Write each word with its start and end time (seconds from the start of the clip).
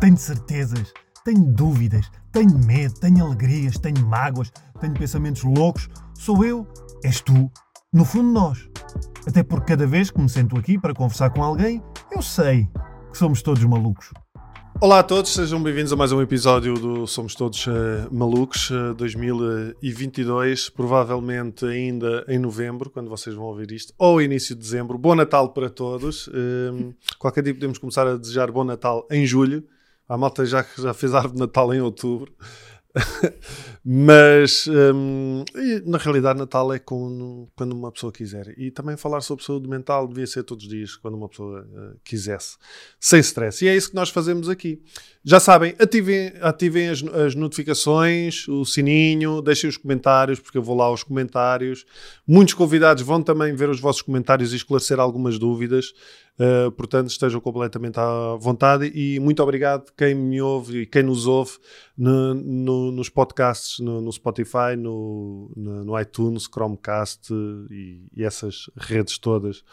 Tenho 0.00 0.16
certezas, 0.16 0.92
tenho 1.24 1.44
dúvidas, 1.44 2.08
tenho 2.30 2.56
medo, 2.56 2.94
tenho 3.00 3.26
alegrias, 3.26 3.76
tenho 3.78 4.06
mágoas, 4.06 4.52
tenho 4.80 4.94
pensamentos 4.94 5.42
loucos. 5.42 5.88
Sou 6.14 6.44
eu, 6.44 6.64
és 7.02 7.20
tu, 7.20 7.50
no 7.92 8.04
fundo 8.04 8.30
nós. 8.30 8.68
Até 9.26 9.42
porque 9.42 9.72
cada 9.72 9.88
vez 9.88 10.08
que 10.08 10.20
me 10.20 10.28
sento 10.28 10.56
aqui 10.56 10.78
para 10.78 10.94
conversar 10.94 11.30
com 11.30 11.42
alguém, 11.42 11.82
eu 12.12 12.22
sei 12.22 12.68
que 13.10 13.18
somos 13.18 13.42
todos 13.42 13.64
malucos. 13.64 14.12
Olá 14.80 15.00
a 15.00 15.02
todos, 15.02 15.32
sejam 15.32 15.60
bem-vindos 15.60 15.92
a 15.92 15.96
mais 15.96 16.12
um 16.12 16.22
episódio 16.22 16.74
do 16.74 17.04
Somos 17.04 17.34
Todos 17.34 17.66
uh, 17.66 17.72
Malucos 18.12 18.70
uh, 18.70 18.94
2022, 18.94 20.70
provavelmente 20.70 21.66
ainda 21.66 22.24
em 22.28 22.38
novembro, 22.38 22.88
quando 22.88 23.10
vocês 23.10 23.34
vão 23.34 23.46
ouvir 23.46 23.72
isto, 23.72 23.92
ou 23.98 24.22
início 24.22 24.54
de 24.54 24.60
dezembro. 24.60 24.96
Bom 24.96 25.16
Natal 25.16 25.52
para 25.52 25.68
todos. 25.68 26.28
Uh, 26.28 26.94
qualquer 27.18 27.42
dia 27.42 27.52
podemos 27.52 27.78
começar 27.78 28.06
a 28.06 28.16
desejar 28.16 28.52
bom 28.52 28.62
Natal 28.62 29.04
em 29.10 29.26
julho. 29.26 29.66
A 30.08 30.16
malta 30.16 30.46
já, 30.46 30.64
já 30.78 30.94
fez 30.94 31.14
árvore 31.14 31.34
de 31.34 31.40
Natal 31.40 31.74
em 31.74 31.80
outubro. 31.80 32.32
Mas 33.90 34.68
hum, 34.68 35.42
na 35.86 35.96
realidade, 35.96 36.38
Natal 36.38 36.70
é 36.74 36.78
quando, 36.78 37.48
uma 37.58 37.90
pessoa 37.90 38.12
quiser. 38.12 38.52
E 38.58 38.70
também 38.70 38.98
falar 38.98 39.22
sobre 39.22 39.42
saúde 39.42 39.66
mental 39.66 40.06
devia 40.06 40.26
ser 40.26 40.42
todos 40.42 40.64
os 40.64 40.70
dias, 40.70 40.94
quando 40.94 41.14
uma 41.14 41.26
pessoa 41.26 41.62
uh, 41.62 41.98
quisesse, 42.04 42.58
sem 43.00 43.20
stress. 43.20 43.64
E 43.64 43.68
é 43.68 43.74
isso 43.74 43.88
que 43.88 43.94
nós 43.94 44.10
fazemos 44.10 44.50
aqui. 44.50 44.82
Já 45.24 45.40
sabem, 45.40 45.74
ativem, 45.78 46.34
ativem 46.42 46.90
as, 46.90 47.02
as, 47.02 47.34
notificações, 47.34 48.46
o 48.46 48.62
sininho, 48.62 49.40
deixem 49.40 49.70
os 49.70 49.78
comentários, 49.78 50.38
porque 50.38 50.58
eu 50.58 50.62
vou 50.62 50.76
lá 50.76 50.84
aos 50.84 51.02
comentários. 51.02 51.86
Muitos 52.26 52.52
convidados 52.52 53.02
vão 53.02 53.22
também 53.22 53.54
ver 53.54 53.70
os 53.70 53.80
vossos 53.80 54.02
comentários 54.02 54.52
e 54.52 54.56
esclarecer 54.56 55.00
algumas 55.00 55.38
dúvidas. 55.38 55.94
Uh, 56.38 56.70
portanto, 56.70 57.08
estejam 57.08 57.40
completamente 57.40 57.98
à 57.98 58.36
vontade 58.36 58.92
e 58.94 59.18
muito 59.18 59.42
obrigado 59.42 59.90
quem 59.96 60.14
me 60.14 60.40
ouve 60.40 60.82
e 60.82 60.86
quem 60.86 61.02
nos 61.02 61.26
ouve 61.26 61.58
no, 61.96 62.32
no, 62.32 62.92
nos 62.92 63.08
podcasts, 63.08 63.77
no, 63.80 64.00
no 64.00 64.12
Spotify, 64.12 64.76
no, 64.76 65.50
no, 65.56 66.00
iTunes, 66.00 66.44
Chromecast 66.44 67.32
e, 67.70 68.06
e, 68.14 68.24
essas 68.24 68.70
redes 68.76 69.18
todas 69.18 69.64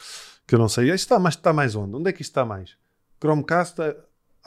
que 0.48 0.56
eu 0.56 0.60
não 0.60 0.70
sei. 0.70 0.86
Isto 0.86 0.96
está 0.96 1.20
mais, 1.20 1.36
está 1.36 1.54
mais 1.54 1.76
onde? 1.76 1.96
Onde 1.96 2.10
é 2.10 2.14
que 2.14 2.22
isto 2.22 2.32
está 2.32 2.46
mais? 2.46 2.78
Chromecast, 3.20 3.78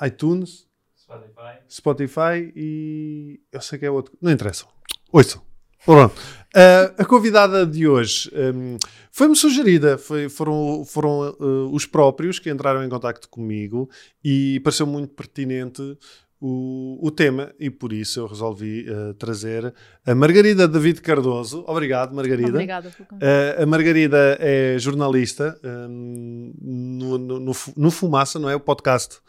iTunes, 0.02 0.66
Spotify, 0.96 1.58
Spotify 1.68 2.52
e 2.54 3.40
eu 3.52 3.60
sei 3.60 3.78
que 3.78 3.86
é 3.86 3.90
outro. 3.90 4.16
Não 4.20 4.30
interessa. 4.30 4.66
Ouçam. 5.12 5.42
Pronto. 5.84 6.14
Uh, 6.54 6.94
a 6.98 7.04
convidada 7.04 7.64
de 7.64 7.86
hoje 7.86 8.30
um, 8.34 8.76
foi-me 9.10 9.36
sugerida, 9.36 9.96
foi, 9.96 10.28
foram, 10.28 10.84
foram 10.84 11.30
uh, 11.38 11.72
os 11.72 11.86
próprios 11.86 12.38
que 12.38 12.50
entraram 12.50 12.84
em 12.84 12.88
contato 12.88 13.28
comigo 13.28 13.88
e 14.22 14.60
pareceu 14.60 14.86
muito 14.86 15.14
pertinente 15.14 15.96
o, 16.40 16.98
o 17.02 17.10
tema 17.10 17.52
e 17.58 17.68
por 17.68 17.92
isso 17.92 18.20
eu 18.20 18.26
resolvi 18.26 18.86
uh, 18.88 19.14
trazer 19.14 19.74
a 20.06 20.14
Margarida 20.14 20.68
David 20.68 21.00
Cardoso. 21.00 21.64
Obrigado, 21.66 22.14
Margarida. 22.14 22.50
Obrigada. 22.50 22.88
Uh, 22.88 23.62
a 23.62 23.66
Margarida 23.66 24.36
é 24.40 24.78
jornalista 24.78 25.58
um, 25.64 26.54
no, 26.60 27.18
no, 27.18 27.40
no, 27.40 27.52
no 27.76 27.90
Fumaça, 27.90 28.38
não 28.38 28.48
é? 28.48 28.56
O 28.56 28.60
podcast 28.60 29.20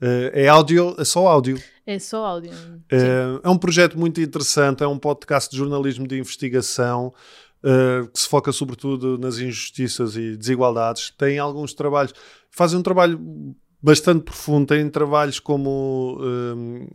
Uh, 0.00 0.30
é 0.32 0.46
áudio, 0.46 0.94
é 0.96 1.04
só 1.04 1.26
áudio. 1.26 1.60
É 1.84 1.98
só 1.98 2.24
áudio. 2.24 2.52
Uh, 2.52 3.40
é 3.42 3.48
um 3.48 3.58
projeto 3.58 3.98
muito 3.98 4.20
interessante, 4.20 4.82
é 4.82 4.86
um 4.86 4.98
podcast 4.98 5.50
de 5.50 5.56
jornalismo 5.56 6.06
de 6.06 6.16
investigação 6.16 7.12
uh, 7.64 8.06
que 8.08 8.20
se 8.20 8.28
foca 8.28 8.52
sobretudo 8.52 9.18
nas 9.18 9.38
injustiças 9.38 10.16
e 10.16 10.36
desigualdades. 10.36 11.12
Tem 11.18 11.38
alguns 11.38 11.74
trabalhos, 11.74 12.14
fazem 12.48 12.78
um 12.78 12.82
trabalho 12.82 13.18
bastante 13.82 14.24
profundo. 14.24 14.66
Tem 14.66 14.88
trabalhos 14.88 15.38
como 15.40 16.18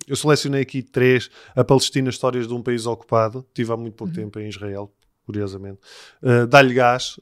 eu 0.07 0.15
selecionei 0.15 0.61
aqui 0.61 0.81
três: 0.81 1.29
A 1.55 1.63
Palestina, 1.63 2.09
Histórias 2.09 2.47
de 2.47 2.53
um 2.53 2.61
País 2.61 2.85
Ocupado. 2.85 3.45
Estive 3.47 3.71
há 3.71 3.77
muito 3.77 3.95
pouco 3.95 4.13
uhum. 4.13 4.23
tempo 4.23 4.39
em 4.39 4.47
Israel, 4.47 4.91
curiosamente. 5.25 5.79
Uh, 6.21 6.47
Dá-lhe 6.47 6.73
gás, 6.73 7.19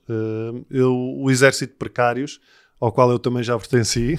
eu, 0.70 0.94
o 0.94 1.30
Exército 1.30 1.74
de 1.74 1.78
Precários 1.78 2.40
ao 2.82 2.92
qual 2.92 3.12
eu 3.12 3.20
também 3.20 3.44
já 3.44 3.56
pertenci. 3.58 4.18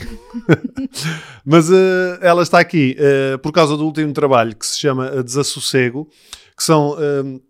Mas 1.45 1.69
uh, 1.69 2.19
ela 2.21 2.45
está 2.45 2.61
aqui 2.61 2.97
uh, 2.97 3.37
por 3.41 3.50
causa 3.50 3.77
do 3.77 3.84
último 3.84 4.12
trabalho 4.12 4.55
que 4.55 4.65
se 4.65 4.78
chama 4.78 5.21
Desassossego, 5.25 6.09
que 6.56 6.62
são 6.62 6.93
uh, 6.93 7.43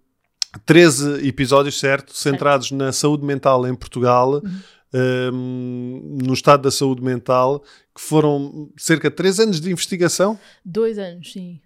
eh, 0.57 0.59
13 0.65 1.29
episódios, 1.29 1.79
certo? 1.79 2.17
Centrados 2.17 2.71
na 2.71 2.93
saúde 2.93 3.27
mental 3.27 3.67
em 3.67 3.75
Portugal. 3.75 4.41
Uhum. 4.43 4.61
No 4.93 6.33
estado 6.33 6.63
da 6.63 6.71
saúde 6.71 7.03
mental, 7.03 7.63
que 7.95 8.01
foram 8.01 8.71
cerca 8.77 9.11
de 9.11 9.17
3 9.17 9.41
anos 9.41 9.61
de 9.61 9.71
investigação. 9.71 10.39
Dois 10.65 10.99
anos, 10.99 11.33
sim. 11.33 11.61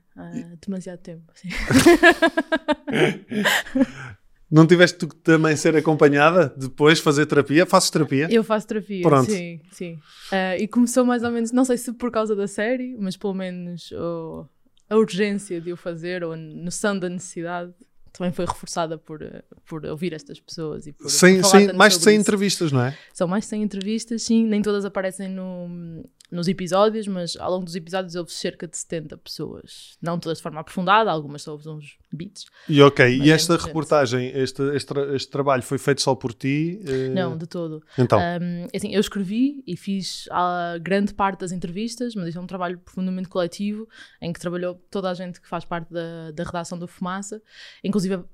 Demasiado 0.64 1.00
tempo. 1.00 1.30
Sim. 1.34 1.48
Não 4.50 4.66
tiveste 4.66 4.98
tu 4.98 5.08
também 5.08 5.56
ser 5.56 5.76
acompanhada 5.76 6.54
depois, 6.56 7.00
fazer 7.00 7.26
terapia? 7.26 7.66
Fazes 7.66 7.90
terapia? 7.90 8.28
Eu 8.30 8.44
faço 8.44 8.66
terapia, 8.66 9.02
Pronto. 9.02 9.30
sim, 9.30 9.60
sim. 9.72 9.94
Uh, 10.30 10.60
e 10.60 10.68
começou 10.68 11.04
mais 11.04 11.24
ou 11.24 11.32
menos, 11.32 11.50
não 11.50 11.64
sei 11.64 11.76
se 11.76 11.92
por 11.92 12.12
causa 12.12 12.36
da 12.36 12.46
série, 12.46 12.96
mas 12.96 13.16
pelo 13.16 13.34
menos 13.34 13.90
oh, 13.90 14.46
a 14.88 14.96
urgência 14.96 15.60
de 15.60 15.72
o 15.72 15.76
fazer, 15.76 16.22
ou 16.22 16.32
a 16.32 16.36
noção 16.36 16.96
da 16.96 17.08
necessidade, 17.08 17.74
também 18.16 18.32
foi 18.32 18.46
reforçada 18.46 18.96
por, 18.96 19.20
por 19.66 19.84
ouvir 19.86 20.12
estas 20.12 20.40
pessoas 20.40 20.86
e 20.86 20.92
por, 20.92 21.10
sem, 21.10 21.42
sem, 21.42 21.72
mais 21.74 21.98
de 21.98 22.04
100 22.04 22.12
isso. 22.12 22.20
entrevistas, 22.20 22.72
não 22.72 22.82
é? 22.82 22.96
São 23.12 23.28
mais 23.28 23.44
de 23.44 23.50
100 23.50 23.62
entrevistas, 23.62 24.22
sim, 24.22 24.44
nem 24.44 24.62
todas 24.62 24.84
aparecem 24.84 25.28
no, 25.28 26.04
nos 26.30 26.48
episódios, 26.48 27.06
mas 27.06 27.36
ao 27.36 27.50
longo 27.50 27.64
dos 27.64 27.74
episódios 27.74 28.14
houve 28.14 28.32
cerca 28.32 28.66
de 28.66 28.76
70 28.76 29.16
pessoas. 29.18 29.96
Não 30.00 30.18
todas 30.18 30.38
de 30.38 30.42
forma 30.42 30.60
aprofundada, 30.60 31.10
algumas 31.10 31.42
só 31.42 31.52
houve 31.52 31.68
uns 31.68 31.96
bits. 32.12 32.46
E 32.68 32.80
ok, 32.82 33.20
e 33.22 33.30
esta 33.30 33.56
reportagem, 33.56 34.28
este, 34.34 34.62
este, 34.74 34.92
este, 35.14 35.30
trabalho 35.30 35.62
foi 35.62 35.78
feito 35.78 36.00
só 36.00 36.14
por 36.14 36.32
ti? 36.32 36.80
Eh... 36.84 37.08
Não, 37.10 37.36
de 37.36 37.46
todo. 37.46 37.82
Então? 37.98 38.18
Um, 38.18 38.66
assim, 38.74 38.94
eu 38.94 39.00
escrevi 39.00 39.62
e 39.66 39.76
fiz 39.76 40.26
a 40.30 40.78
grande 40.80 41.14
parte 41.14 41.40
das 41.40 41.52
entrevistas, 41.52 42.14
mas 42.14 42.28
isto 42.28 42.38
é 42.38 42.42
um 42.42 42.46
trabalho 42.46 42.78
profundamente 42.78 43.28
coletivo, 43.28 43.88
em 44.20 44.32
que 44.32 44.40
trabalhou 44.40 44.74
toda 44.90 45.10
a 45.10 45.14
gente 45.14 45.40
que 45.40 45.48
faz 45.48 45.64
parte 45.64 45.92
da, 45.92 46.30
da 46.32 46.44
redação 46.44 46.78
do 46.78 46.88
Fumaça, 46.88 47.42
inclusive 47.84 48.16
uh, 48.16 48.26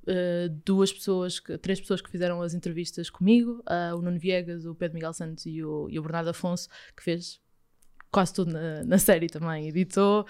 duas 0.65 0.93
pessoas, 0.93 1.41
que, 1.41 1.59
três 1.59 1.81
pessoas 1.81 2.01
que 2.01 2.11
fizeram 2.11 2.41
as 2.43 2.55
entrevistas 2.55 3.11
comigo, 3.11 3.63
uh, 3.69 3.97
o 3.97 4.03
Nuno 4.03 4.19
Viegas, 4.19 4.65
o 4.65 4.75
Pedro 4.75 4.95
Miguel 4.95 5.13
Santos 5.13 5.47
e 5.47 5.63
o, 5.63 5.89
e 5.91 5.99
o 5.99 6.03
Bernardo 6.03 6.31
Afonso, 6.31 6.69
que 6.97 7.03
fez 7.03 7.41
quase 8.13 8.35
tudo 8.35 8.53
na, 8.53 8.85
na 8.85 8.99
série 8.99 9.27
também. 9.27 9.69
Editou, 9.69 10.27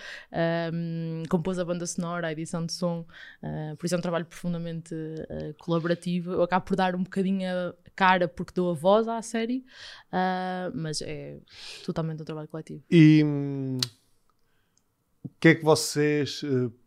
um, 0.73 1.25
compôs 1.29 1.59
a 1.59 1.65
banda 1.65 1.85
sonora, 1.85 2.29
a 2.29 2.33
edição 2.33 2.65
de 2.65 2.73
som, 2.73 3.05
uh, 3.43 3.77
por 3.77 3.85
isso 3.85 3.95
é 3.97 3.99
um 3.99 4.01
trabalho 4.01 4.25
profundamente 4.25 4.95
uh, 4.95 5.53
colaborativo. 5.59 6.33
Eu 6.33 6.43
acabo 6.43 6.65
por 6.65 6.77
dar 6.77 6.95
um 6.95 7.03
bocadinho 7.03 7.51
a 7.51 7.75
cara 7.97 8.29
porque 8.29 8.53
dou 8.55 8.71
a 8.71 8.75
voz 8.75 9.09
à 9.09 9.21
série, 9.21 9.65
uh, 10.13 10.73
mas 10.75 11.03
é 11.03 11.41
totalmente 11.85 12.23
um 12.23 12.25
trabalho 12.25 12.49
coletivo. 12.49 12.85
E 12.89 13.23
hum, 13.25 13.79
o 15.25 15.29
que 15.41 15.49
é 15.49 15.55
que 15.57 15.65
vocês 15.65 16.43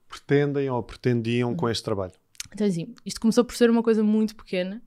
pretendem 0.08 0.70
ou 0.70 0.82
pretendiam 0.82 1.54
com 1.54 1.70
este 1.70 1.84
trabalho? 1.84 2.14
Então, 2.54 2.66
assim, 2.66 2.96
isto 3.06 3.20
começou 3.20 3.44
por 3.44 3.54
ser 3.56 3.70
uma 3.70 3.84
coisa 3.84 4.02
muito 4.02 4.34
pequena 4.34 4.82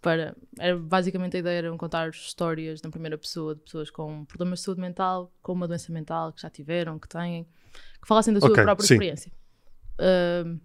para. 0.00 0.36
Era, 0.58 0.76
basicamente 0.76 1.36
a 1.36 1.40
ideia 1.40 1.58
era 1.58 1.76
contar 1.76 2.10
histórias 2.10 2.82
na 2.82 2.90
primeira 2.90 3.18
pessoa 3.18 3.54
de 3.54 3.62
pessoas 3.62 3.90
com 3.90 4.24
problemas 4.24 4.60
de 4.60 4.64
saúde 4.64 4.80
mental, 4.80 5.32
com 5.42 5.52
uma 5.52 5.68
doença 5.68 5.92
mental 5.92 6.32
que 6.32 6.42
já 6.42 6.50
tiveram, 6.50 6.98
que 6.98 7.08
têm, 7.08 7.44
que 8.00 8.08
falassem 8.08 8.32
da 8.32 8.40
sua 8.40 8.50
okay, 8.50 8.62
própria 8.64 8.86
sim. 8.86 8.94
experiência. 8.94 9.32
Uh, 10.00 10.60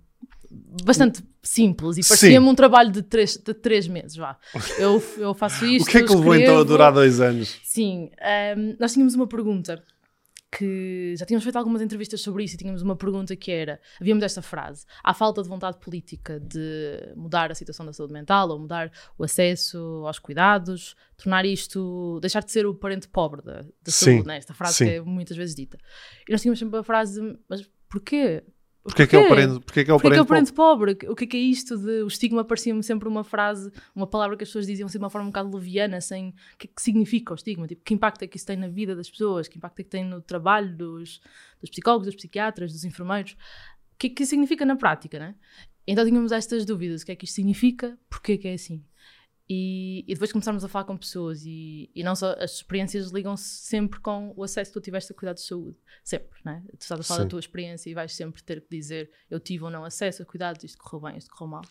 bastante 0.84 1.24
simples 1.42 1.98
e 1.98 2.08
parecia-me 2.08 2.48
um 2.48 2.56
trabalho 2.56 2.92
de 2.92 3.02
três, 3.02 3.36
de 3.38 3.54
três 3.54 3.88
meses, 3.88 4.16
vá. 4.16 4.38
Eu, 4.78 5.04
eu 5.18 5.34
faço 5.34 5.66
isto. 5.66 5.88
o 5.88 5.92
que 5.92 5.98
é 5.98 6.04
que 6.04 6.14
levou 6.14 6.36
então 6.36 6.59
a 6.59 6.64
durar 6.64 6.94
dois 6.94 7.20
anos? 7.20 7.59
Sim, 7.64 8.12
um, 8.58 8.76
nós 8.79 8.94
tínhamos 8.94 9.16
uma 9.16 9.28
pergunta 9.28 9.84
que 10.58 11.16
já 11.17 11.26
tínhamos 11.26 11.44
feito 11.44 11.55
algumas 11.58 11.82
entrevistas 11.82 12.22
sobre 12.22 12.44
isso 12.44 12.55
e 12.55 12.58
tínhamos 12.58 12.82
uma 12.82 12.96
pergunta 12.96 13.35
que 13.35 13.52
era: 13.52 13.79
havíamos 14.00 14.23
esta 14.23 14.41
frase, 14.41 14.85
há 15.03 15.14
falta 15.14 15.41
de 15.41 15.50
vontade 15.50 15.78
política 15.79 16.40
de 16.40 17.14
mudar 17.16 17.52
a 17.52 17.55
situação 17.55 17.85
da 17.85 17.94
saúde 17.94 18.14
mental 18.14 18.50
ou 18.50 18.59
mudar 18.59 18.91
o 19.17 19.23
acesso 19.23 20.03
aos 20.05 20.20
cuidados, 20.20 20.96
tornar 21.17 21.46
isto, 21.46 22.20
deixar 22.22 22.41
de 22.41 22.52
ser 22.52 22.66
o 22.66 22.76
parente 22.76 23.08
pobre 23.08 23.41
da, 23.41 23.61
da 23.61 23.91
saúde, 23.91 24.28
né? 24.28 24.38
esta 24.38 24.53
frase 24.53 24.76
Sim. 24.76 24.85
que 24.85 24.91
é 24.91 25.02
muitas 25.02 25.35
vezes 25.35 25.55
dita. 25.55 25.78
E 26.28 26.32
nós 26.32 26.41
tínhamos 26.41 26.59
sempre 26.59 26.79
a 26.79 26.84
frase: 26.84 27.20
mas 27.50 27.67
porquê? 27.90 28.44
Porquê, 28.84 29.08
que 29.08 29.16
é 29.16 29.20
o 29.20 29.30
parente, 29.30 29.59
porquê 29.62 29.85
que 29.85 29.91
é 29.91 29.94
o 29.94 30.00
parente, 30.00 30.20
é 30.20 30.22
o 30.22 30.26
parente 30.26 30.52
pobre? 30.52 30.96
pobre? 30.96 31.12
O 31.12 31.16
que 31.16 31.24
é, 31.24 31.28
que 31.28 31.38
é 31.38 31.40
isto 31.40 31.78
de 31.78 32.03
o 32.03 32.08
estigma 32.08 32.44
parecia-me 32.44 32.84
sempre 32.84 33.08
uma 33.08 33.24
frase, 33.24 33.72
uma 33.96 34.06
palavra 34.06 34.35
que 34.35 34.44
as 34.44 34.50
pessoas 34.50 34.68
diziam 34.68 34.88
assim 34.88 34.97
de 34.97 35.03
uma 35.03 35.09
forma 35.09 35.28
um 35.28 35.32
bocado 35.32 35.56
leviana, 35.56 36.02
sem 36.02 36.30
o 36.30 36.58
que 36.58 36.68
é 36.68 36.70
que 36.76 36.82
significa 36.82 37.32
o 37.32 37.35
estigma? 37.35 37.66
Tipo, 37.66 37.82
que 37.82 37.94
impacto 37.94 38.24
é 38.24 38.28
que 38.28 38.35
isso 38.35 38.46
tem 38.46 38.58
na 38.58 38.68
vida 38.68 38.94
das 38.94 39.09
pessoas? 39.09 39.47
Que 39.47 39.58
impacto 39.58 39.80
é 39.80 39.84
que 39.84 39.90
tem 39.90 40.03
no 40.03 40.22
trabalho 40.22 40.76
dos, 40.76 41.22
dos 41.62 41.70
psicólogos, 41.70 42.08
dos 42.08 42.16
psiquiatras, 42.16 42.74
dos 42.74 42.84
enfermeiros? 42.84 43.32
O 43.32 43.97
que 43.97 44.08
é 44.08 44.09
que 44.09 44.24
isso 44.24 44.32
significa 44.32 44.66
na 44.66 44.76
prática, 44.76 45.18
né? 45.18 45.36
Então 45.88 46.06
tínhamos 46.06 46.34
estas 46.34 46.66
dúvidas, 46.66 47.03
o 47.03 47.06
que 47.06 47.14
é 47.14 47.16
que 47.16 47.24
isto 47.24 47.36
significa, 47.36 47.97
porquê 48.09 48.38
que 48.38 48.50
é 48.50 48.53
assim? 48.53 48.84
E, 49.49 50.05
e 50.07 50.13
depois 50.13 50.31
começarmos 50.31 50.63
a 50.63 50.69
falar 50.69 50.85
com 50.85 50.95
pessoas 50.95 51.43
e, 51.45 51.91
e 51.93 52.01
não 52.01 52.16
só 52.16 52.34
as 52.40 52.55
experiências 52.55 53.11
ligam-se 53.11 53.43
sempre 53.43 53.99
com 53.99 54.34
o 54.37 54.43
acesso 54.43 54.72
que 54.72 54.79
tu 54.79 54.81
tiveste 54.81 55.11
a 55.11 55.16
cuidados 55.16 55.43
de 55.43 55.49
saúde. 55.49 55.78
Sempre, 56.03 56.40
né? 56.45 56.63
Tu 56.78 56.81
estás 56.81 56.99
a 56.99 57.03
falar 57.03 57.19
Sim. 57.19 57.25
da 57.25 57.29
tua 57.29 57.40
experiência 57.40 57.90
e 57.90 57.93
vais 57.93 58.13
sempre 58.13 58.41
ter 58.41 58.61
que 58.61 58.67
dizer 58.69 59.11
eu 59.29 59.40
tive 59.40 59.66
ou 59.66 59.69
não 59.69 59.84
acesso 59.84 60.23
a 60.23 60.25
cuidados, 60.25 60.63
isto 60.63 60.78
correu 60.78 61.01
bem, 61.09 61.17
isto 61.17 61.29
correu 61.29 61.51
mal. 61.51 61.63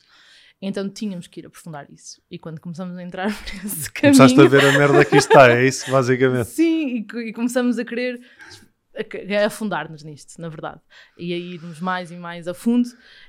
Então 0.61 0.89
tínhamos 0.89 1.27
que 1.27 1.41
ir 1.41 1.47
aprofundar 1.47 1.91
isso. 1.91 2.23
E 2.31 2.39
quando 2.39 2.61
começamos 2.61 2.97
a 2.97 3.03
entrar 3.03 3.29
nesse 3.65 3.91
caminho... 3.91 4.19
Começaste 4.19 4.41
a 4.41 4.45
ver 4.45 4.65
a 4.65 4.79
merda 4.79 5.05
que 5.05 5.17
isto 5.17 5.31
está, 5.31 5.51
é 5.51 5.67
isso, 5.67 5.91
basicamente. 5.91 6.49
Sim, 6.51 7.07
e, 7.11 7.19
e 7.29 7.33
começamos 7.33 7.79
a 7.79 7.85
querer 7.85 8.21
a, 8.95 9.47
afundar-nos 9.47 10.03
nisto, 10.03 10.41
na 10.41 10.49
verdade. 10.49 10.81
E 11.17 11.33
a 11.33 11.37
irmos 11.37 11.81
mais 11.81 12.11
e 12.11 12.17
mais 12.17 12.47
a 12.47 12.55
fundo. 12.55 12.89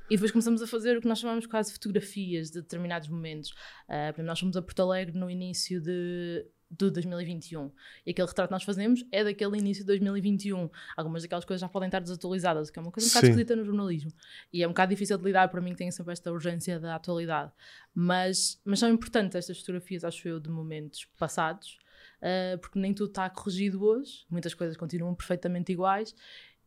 E 0.10 0.16
depois 0.16 0.32
começamos 0.32 0.62
a 0.62 0.68
fazer 0.68 0.98
o 0.98 1.02
que 1.02 1.08
nós 1.08 1.20
chamamos 1.20 1.46
quase 1.46 1.72
fotografias 1.72 2.50
de 2.50 2.62
determinados 2.62 3.08
momentos. 3.08 3.54
Exemplo, 3.90 4.24
nós 4.24 4.40
fomos 4.40 4.58
a 4.58 4.62
Porto 4.62 4.82
Alegre 4.82 5.18
no 5.18 5.30
início 5.30 5.82
de, 5.82 6.46
de 6.70 6.90
2021. 6.90 7.72
E 8.06 8.12
aquele 8.12 8.28
retrato 8.28 8.50
que 8.50 8.54
nós 8.54 8.64
fazemos 8.64 9.06
é 9.12 9.24
daquele 9.24 9.58
início 9.58 9.84
de 9.84 9.88
2021. 9.88 10.70
Algumas 10.98 11.22
daquelas 11.22 11.46
coisas 11.46 11.62
já 11.62 11.70
podem 11.70 11.88
estar 11.88 12.00
desatualizadas, 12.00 12.70
o 12.70 12.74
que 12.74 12.80
é 12.80 12.82
uma 12.82 12.92
coisa 12.92 13.08
um 13.08 13.10
bocado 13.10 13.26
Sim. 13.26 13.32
esquisita 13.32 13.56
no 13.56 13.64
jornalismo. 13.64 14.12
E 14.52 14.64
é 14.64 14.68
um 14.68 14.72
bocado 14.72 14.90
difícil 14.90 15.18
de 15.18 15.24
lidar 15.24 15.48
para 15.50 15.62
mim, 15.62 15.72
que 15.72 15.78
tenho 15.78 15.92
sempre 15.92 16.14
esta 16.14 16.32
urgência 16.32 16.80
da 16.80 16.96
atualidade. 16.96 17.52
Mas, 17.94 18.60
mas 18.66 18.80
são 18.80 18.90
importantes 18.90 19.36
estas 19.36 19.60
fotografias, 19.60 20.04
acho 20.04 20.28
eu, 20.28 20.40
de 20.40 20.50
momentos 20.50 21.08
passados, 21.18 21.78
uh, 22.24 22.58
porque 22.60 22.80
nem 22.80 22.94
tudo 22.94 23.10
está 23.10 23.30
corrigido 23.30 23.84
hoje, 23.84 24.26
muitas 24.30 24.54
coisas 24.54 24.78
continuam 24.78 25.14
perfeitamente 25.14 25.72
iguais, 25.72 26.16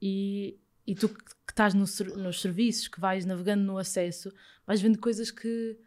e, 0.00 0.58
e 0.86 0.94
tu 0.94 1.08
que, 1.08 1.22
estás 1.48 1.72
no 1.74 1.84
nos 2.16 2.40
serviços, 2.40 2.86
que 2.88 3.00
vais 3.00 3.24
navegando 3.24 3.64
no 3.64 3.78
acesso, 3.78 4.30
vais 4.66 4.80
vendo 4.80 4.98
coisas 4.98 5.30
que, 5.30 5.78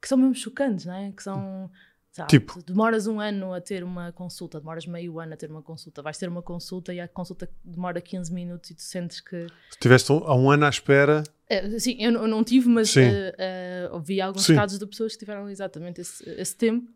que 0.00 0.08
são 0.08 0.16
mesmo 0.18 0.34
chocantes, 0.34 0.86
não 0.86 0.94
é? 0.94 1.12
Que 1.12 1.22
são. 1.22 1.70
lá, 2.18 2.26
Tipo? 2.26 2.54
tu 2.62 2.72
demoras 2.72 3.06
um 3.06 3.20
ano 3.20 3.52
a 3.52 3.60
ter 3.60 3.84
uma 3.84 4.10
consulta, 4.12 4.58
demoras 4.58 4.86
meio 4.86 5.20
ano 5.20 5.34
a 5.34 5.36
ter 5.36 5.50
uma 5.50 5.62
consulta, 5.62 6.02
vais 6.02 6.16
ter 6.18 6.28
uma 6.28 6.42
consulta 6.42 6.92
e 6.94 6.98
a 7.00 7.06
consulta 7.06 7.48
demora 7.64 8.00
15 8.00 8.32
minutos 8.32 8.70
e 8.70 8.74
tu 8.74 8.82
sentes 8.82 9.20
que 9.20 9.46
Estiveste 9.70 10.10
um- 10.12 10.24
há 10.24 10.34
um 10.34 10.50
ano 10.50 10.64
à 10.64 10.68
espera. 10.68 11.22
é, 11.48 11.78
sim, 11.78 11.96
eu, 12.00 12.10
não- 12.10 12.22
eu 12.22 12.28
não 12.28 12.42
tive, 12.42 12.68
mas 12.68 12.96
eh, 12.96 13.34
eh, 13.38 13.88
ouvi 13.92 14.20
alguns 14.20 14.44
Sim. 14.44 14.54
casos 14.56 14.78
de 14.78 14.86
pessoas 14.86 15.12
que 15.12 15.18
tiveram 15.20 15.48
exatamente 15.48 16.00
esse, 16.00 16.28
esse 16.30 16.56
tempo 16.56 16.90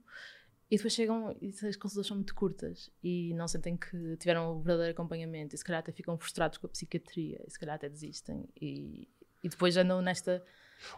e 0.73 0.77
depois 0.77 0.95
chegam 0.95 1.37
e 1.43 1.49
as 1.51 1.77
consultas 1.77 2.07
são 2.07 2.17
muito 2.17 2.35
curtas 2.35 2.91
e 3.05 3.35
não 3.35 3.47
sentem 3.47 3.77
que 3.77 4.17
tiveram 4.17 4.57
o 4.57 4.63
verdadeiro 4.63 4.93
acompanhamento 4.93 5.55
e 5.55 5.59
se 5.59 5.63
calhar 5.63 5.81
até 5.81 5.93
ficam 5.93 6.17
frustrados 6.17 6.57
com 6.57 6.67
a 6.67 6.71
psiquiatria 6.71 7.45
e 7.47 7.51
se 7.51 7.59
calhar 7.59 7.75
até 7.77 7.91
desistem 7.91 8.49
e, 8.59 9.07
e 9.45 9.51
depois 9.51 9.77
andam 9.77 10.01
nesta 10.01 10.43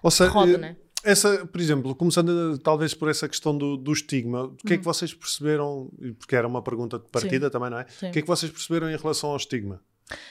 Ou 0.00 0.12
seja, 0.12 0.30
roda, 0.30 0.56
né? 0.58 0.76
essa, 1.02 1.44
por 1.44 1.60
exemplo, 1.60 1.92
começando 1.96 2.54
eh, 2.54 2.58
talvez 2.62 2.94
por 2.94 3.08
essa 3.10 3.28
questão 3.28 3.58
do, 3.58 3.76
do 3.76 3.92
estigma, 3.92 4.44
o 4.44 4.54
que 4.54 4.74
é 4.74 4.76
que 4.76 4.86
Uhum. 4.86 4.92
vocês 4.92 5.12
perceberam, 5.12 5.90
porque 6.20 6.36
era 6.36 6.46
uma 6.46 6.62
pergunta 6.62 6.96
de 7.00 7.08
partida 7.10 7.50
também, 7.50 7.68
não 7.68 7.80
é? 7.80 7.86
Sim. 7.88 8.10
O 8.10 8.12
que 8.12 8.20
é 8.20 8.22
que 8.22 8.28
vocês 8.28 8.52
perceberam 8.52 8.88
em 8.88 8.96
relação 8.96 9.30
ao 9.30 9.36
estigma? 9.36 9.82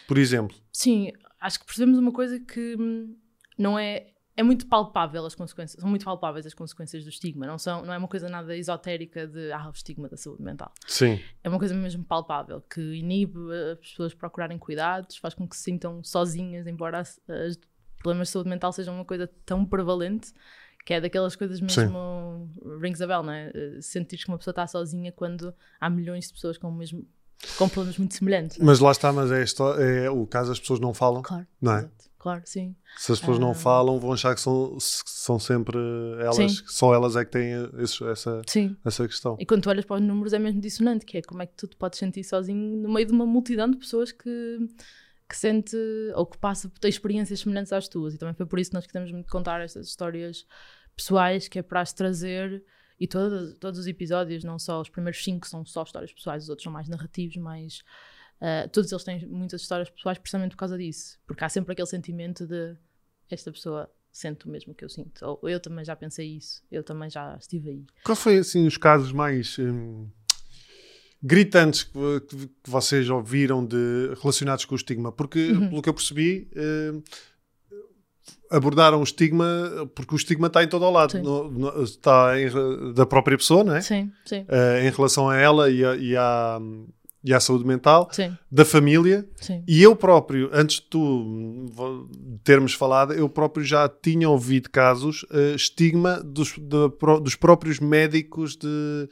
Por 0.07 0.17
exemplo, 0.17 0.55
Sim, 0.71 1.11
acho 1.41 1.59
que 1.59 1.65
percebemos 1.65 1.99
uma 1.99 2.13
coisa 2.13 2.39
que 2.39 2.77
hum, 2.79 3.13
não 3.57 3.77
é. 3.77 4.12
É 4.35 4.41
muito 4.41 4.65
palpável 4.67 5.23
as 5.25 5.35
consequências, 5.35 5.79
são 5.79 5.89
muito 5.89 6.03
palpáveis 6.05 6.45
as 6.45 6.53
consequências 6.55 7.03
do 7.03 7.09
estigma, 7.09 7.45
não, 7.45 7.57
são, 7.59 7.85
não 7.85 7.93
é 7.93 7.97
uma 7.97 8.07
coisa 8.07 8.27
nada 8.27 8.55
esotérica 8.57 9.27
de 9.27 9.51
ah, 9.51 9.67
o 9.67 9.71
estigma 9.71 10.09
da 10.09 10.17
saúde 10.17 10.41
mental. 10.41 10.71
sim, 10.87 11.19
é 11.43 11.49
uma 11.49 11.59
coisa 11.59 11.73
mesmo 11.75 12.03
palpável, 12.03 12.59
que 12.61 12.81
inibe 12.81 13.37
as 13.71 13.77
pessoas 13.79 14.13
procurarem 14.13 14.57
cuidados, 14.57 15.17
faz 15.17 15.33
com 15.35 15.47
que 15.47 15.55
se 15.55 15.63
sintam 15.63 16.03
sozinhas, 16.03 16.65
embora 16.65 16.99
as- 16.99 17.19
os 17.27 17.59
problemas 17.99 18.27
de 18.29 18.31
saúde 18.31 18.49
mental 18.49 18.71
sejam 18.73 18.95
uma 18.95 19.05
coisa 19.05 19.29
tão 19.45 19.63
prevalente, 19.63 20.33
que 20.85 20.93
é 20.95 20.99
daquelas 20.99 21.35
coisas 21.35 21.61
mesmo 21.61 22.49
rings 22.81 23.01
a 23.01 23.07
bell, 23.07 23.23
não 23.23 23.31
é? 23.31 23.51
Eh, 23.53 23.81
Sentir 23.81 24.17
que 24.17 24.27
uma 24.27 24.37
pessoa 24.37 24.51
está 24.51 24.67
sozinha 24.67 25.11
quando 25.13 25.53
há 25.79 25.89
milhões 25.89 26.27
de 26.27 26.33
pessoas 26.33 26.57
com, 26.57 26.67
o 26.67 26.73
mesmo, 26.73 27.07
com 27.57 27.69
problemas 27.69 27.97
muito 27.97 28.13
semelhantes. 28.15 28.59
é? 28.59 28.63
mas 28.63 28.79
lá 28.79 28.91
está, 28.91 29.13
mas 29.13 29.31
é, 29.31 29.45
é 30.05 30.09
o 30.09 30.25
caso 30.27 30.51
as 30.51 30.59
pessoas 30.59 30.79
não 30.81 30.93
falam, 30.93 31.21
Claro, 31.21 31.47
não 31.61 31.71
é? 31.73 31.77
exato. 31.79 32.11
Claro, 32.23 32.41
sim. 32.45 32.73
Se 32.97 33.11
as 33.11 33.19
pessoas 33.19 33.37
não 33.37 33.51
Ah. 33.51 33.55
falam, 33.55 33.99
vão 33.99 34.13
achar 34.13 34.33
que 34.33 34.39
são, 34.39 34.77
são 34.79 35.37
sempre 35.37 35.77
elas, 36.21 36.35
Sim. 36.37 36.47
só 36.67 36.93
elas 36.93 37.15
é 37.17 37.25
que 37.25 37.31
têm 37.31 37.51
esse- 37.79 38.03
essa, 38.05 38.41
Sim. 38.47 38.77
essa 38.85 39.05
questão. 39.07 39.35
E 39.39 39.45
quando 39.45 39.61
tu 39.63 39.69
olhas 39.69 39.83
para 39.83 39.97
os 39.97 40.01
números 40.01 40.31
é 40.31 40.39
mesmo 40.39 40.61
dissonante, 40.61 41.05
que 41.05 41.17
é 41.17 41.21
como 41.21 41.41
é 41.41 41.45
que 41.45 41.55
tu 41.57 41.67
te 41.67 41.75
podes 41.75 41.99
sentir 41.99 42.23
sozinho 42.23 42.77
no 42.81 42.93
meio 42.93 43.05
de 43.05 43.11
uma 43.11 43.25
multidão 43.25 43.69
de 43.69 43.75
pessoas 43.77 44.11
que, 44.13 44.57
que 45.29 45.35
sente 45.37 45.75
ou 46.15 46.25
que 46.25 46.37
passa 46.37 46.69
por 46.69 46.79
ter 46.79 46.87
experiências 46.87 47.41
semelhantes 47.41 47.73
às 47.73 47.87
tuas. 47.89 48.13
E 48.13 48.17
também 48.17 48.33
foi 48.35 48.45
por 48.45 48.57
isso 48.57 48.69
que 48.71 48.75
nós 48.75 48.85
quisemos 48.87 49.11
muito 49.11 49.29
contar 49.29 49.59
estas 49.59 49.87
histórias 49.87 50.45
pessoais, 50.95 51.47
que 51.49 51.59
é 51.59 51.61
para 51.61 51.81
as 51.81 51.91
trazer, 51.91 52.63
e 52.99 53.07
todos, 53.07 53.57
todos 53.59 53.79
os 53.79 53.87
episódios, 53.87 54.43
não 54.43 54.57
só 54.57 54.79
os 54.79 54.87
primeiros 54.89 55.21
cinco 55.23 55.45
são 55.47 55.65
só 55.65 55.83
histórias 55.83 56.13
pessoais, 56.13 56.43
os 56.43 56.49
outros 56.49 56.63
são 56.63 56.71
mais 56.71 56.87
narrativos, 56.87 57.35
mais... 57.37 57.81
ah, 58.45 58.67
todos 58.67 58.91
eles 58.91 59.03
têm 59.05 59.25
muitas 59.27 59.61
histórias 59.61 59.89
pessoais 59.89 60.17
precisamente 60.17 60.51
por 60.51 60.57
causa 60.57 60.77
disso. 60.77 61.17
Porque 61.25 61.43
há 61.45 61.47
sempre 61.49 61.71
aquele 61.71 61.87
sentimento 61.87 62.45
de 62.45 62.75
esta 63.31 63.49
pessoa 63.51 63.89
sente 64.11 64.45
o 64.45 64.49
mesmo 64.49 64.75
que 64.75 64.83
eu 64.83 64.89
sinto. 64.89 65.25
Ou 65.41 65.49
eu 65.49 65.59
também 65.61 65.85
já 65.85 65.95
pensei 65.95 66.27
isso, 66.37 66.61
eu 66.69 66.83
também 66.83 67.09
já 67.09 67.35
estive 67.39 67.69
aí. 67.69 67.85
Qual 68.03 68.15
foi 68.17 68.37
assim 68.37 68.67
os 68.67 68.75
casos 68.77 69.11
mais 69.13 69.57
hum, 69.57 70.07
gritantes 71.21 71.83
que, 71.83 71.93
vo- 71.93 72.21
que 72.21 72.69
vocês 72.69 73.09
ouviram 73.09 73.65
de, 73.65 74.13
relacionados 74.21 74.65
com 74.65 74.75
o 74.75 74.77
estigma? 74.77 75.11
Porque, 75.11 75.51
Uhum. 75.53 75.69
pelo 75.69 75.81
que 75.81 75.89
eu 75.89 75.93
percebi, 75.93 76.49
hum, 76.55 77.01
abordaram 78.51 78.99
o 78.99 79.03
estigma 79.03 79.45
porque 79.95 80.13
o 80.13 80.17
estigma 80.17 80.47
está 80.47 80.63
em 80.63 80.67
todo 80.67 80.85
o 80.85 80.91
lado. 80.91 81.17
No- 81.19 81.49
no- 81.49 81.83
está 81.83 82.39
em- 82.39 82.93
da 82.93 83.05
própria 83.05 83.37
pessoa, 83.37 83.63
não 83.63 83.75
é? 83.75 83.81
Sim, 83.81 84.11
sim, 84.25 84.45
Eh, 84.47 84.87
em 84.87 84.91
relação 84.91 85.27
a 85.29 85.35
ela 85.37 85.69
e, 85.71 85.83
a- 85.83 85.95
e 85.95 86.15
à, 86.15 86.59
e 87.23 87.33
à 87.33 87.39
saúde 87.39 87.65
mental, 87.65 88.09
sim, 88.11 88.35
da 88.51 88.65
família. 88.65 89.25
sim. 89.39 89.63
E 89.67 89.81
eu 89.81 89.95
próprio, 89.95 90.49
antes 90.51 90.77
de 90.77 90.83
tu 90.83 91.67
termos 92.43 92.73
falado, 92.73 93.13
eu 93.13 93.29
próprio 93.29 93.63
já 93.65 93.87
tinha 93.87 94.29
ouvido 94.29 94.69
casos, 94.69 95.25
eh, 95.31 95.55
estigma 95.55 96.21
dos, 96.21 96.53
pró- 96.99 97.19
dos 97.19 97.35
próprios 97.35 97.79
médicos, 97.79 98.55
de 98.57 99.07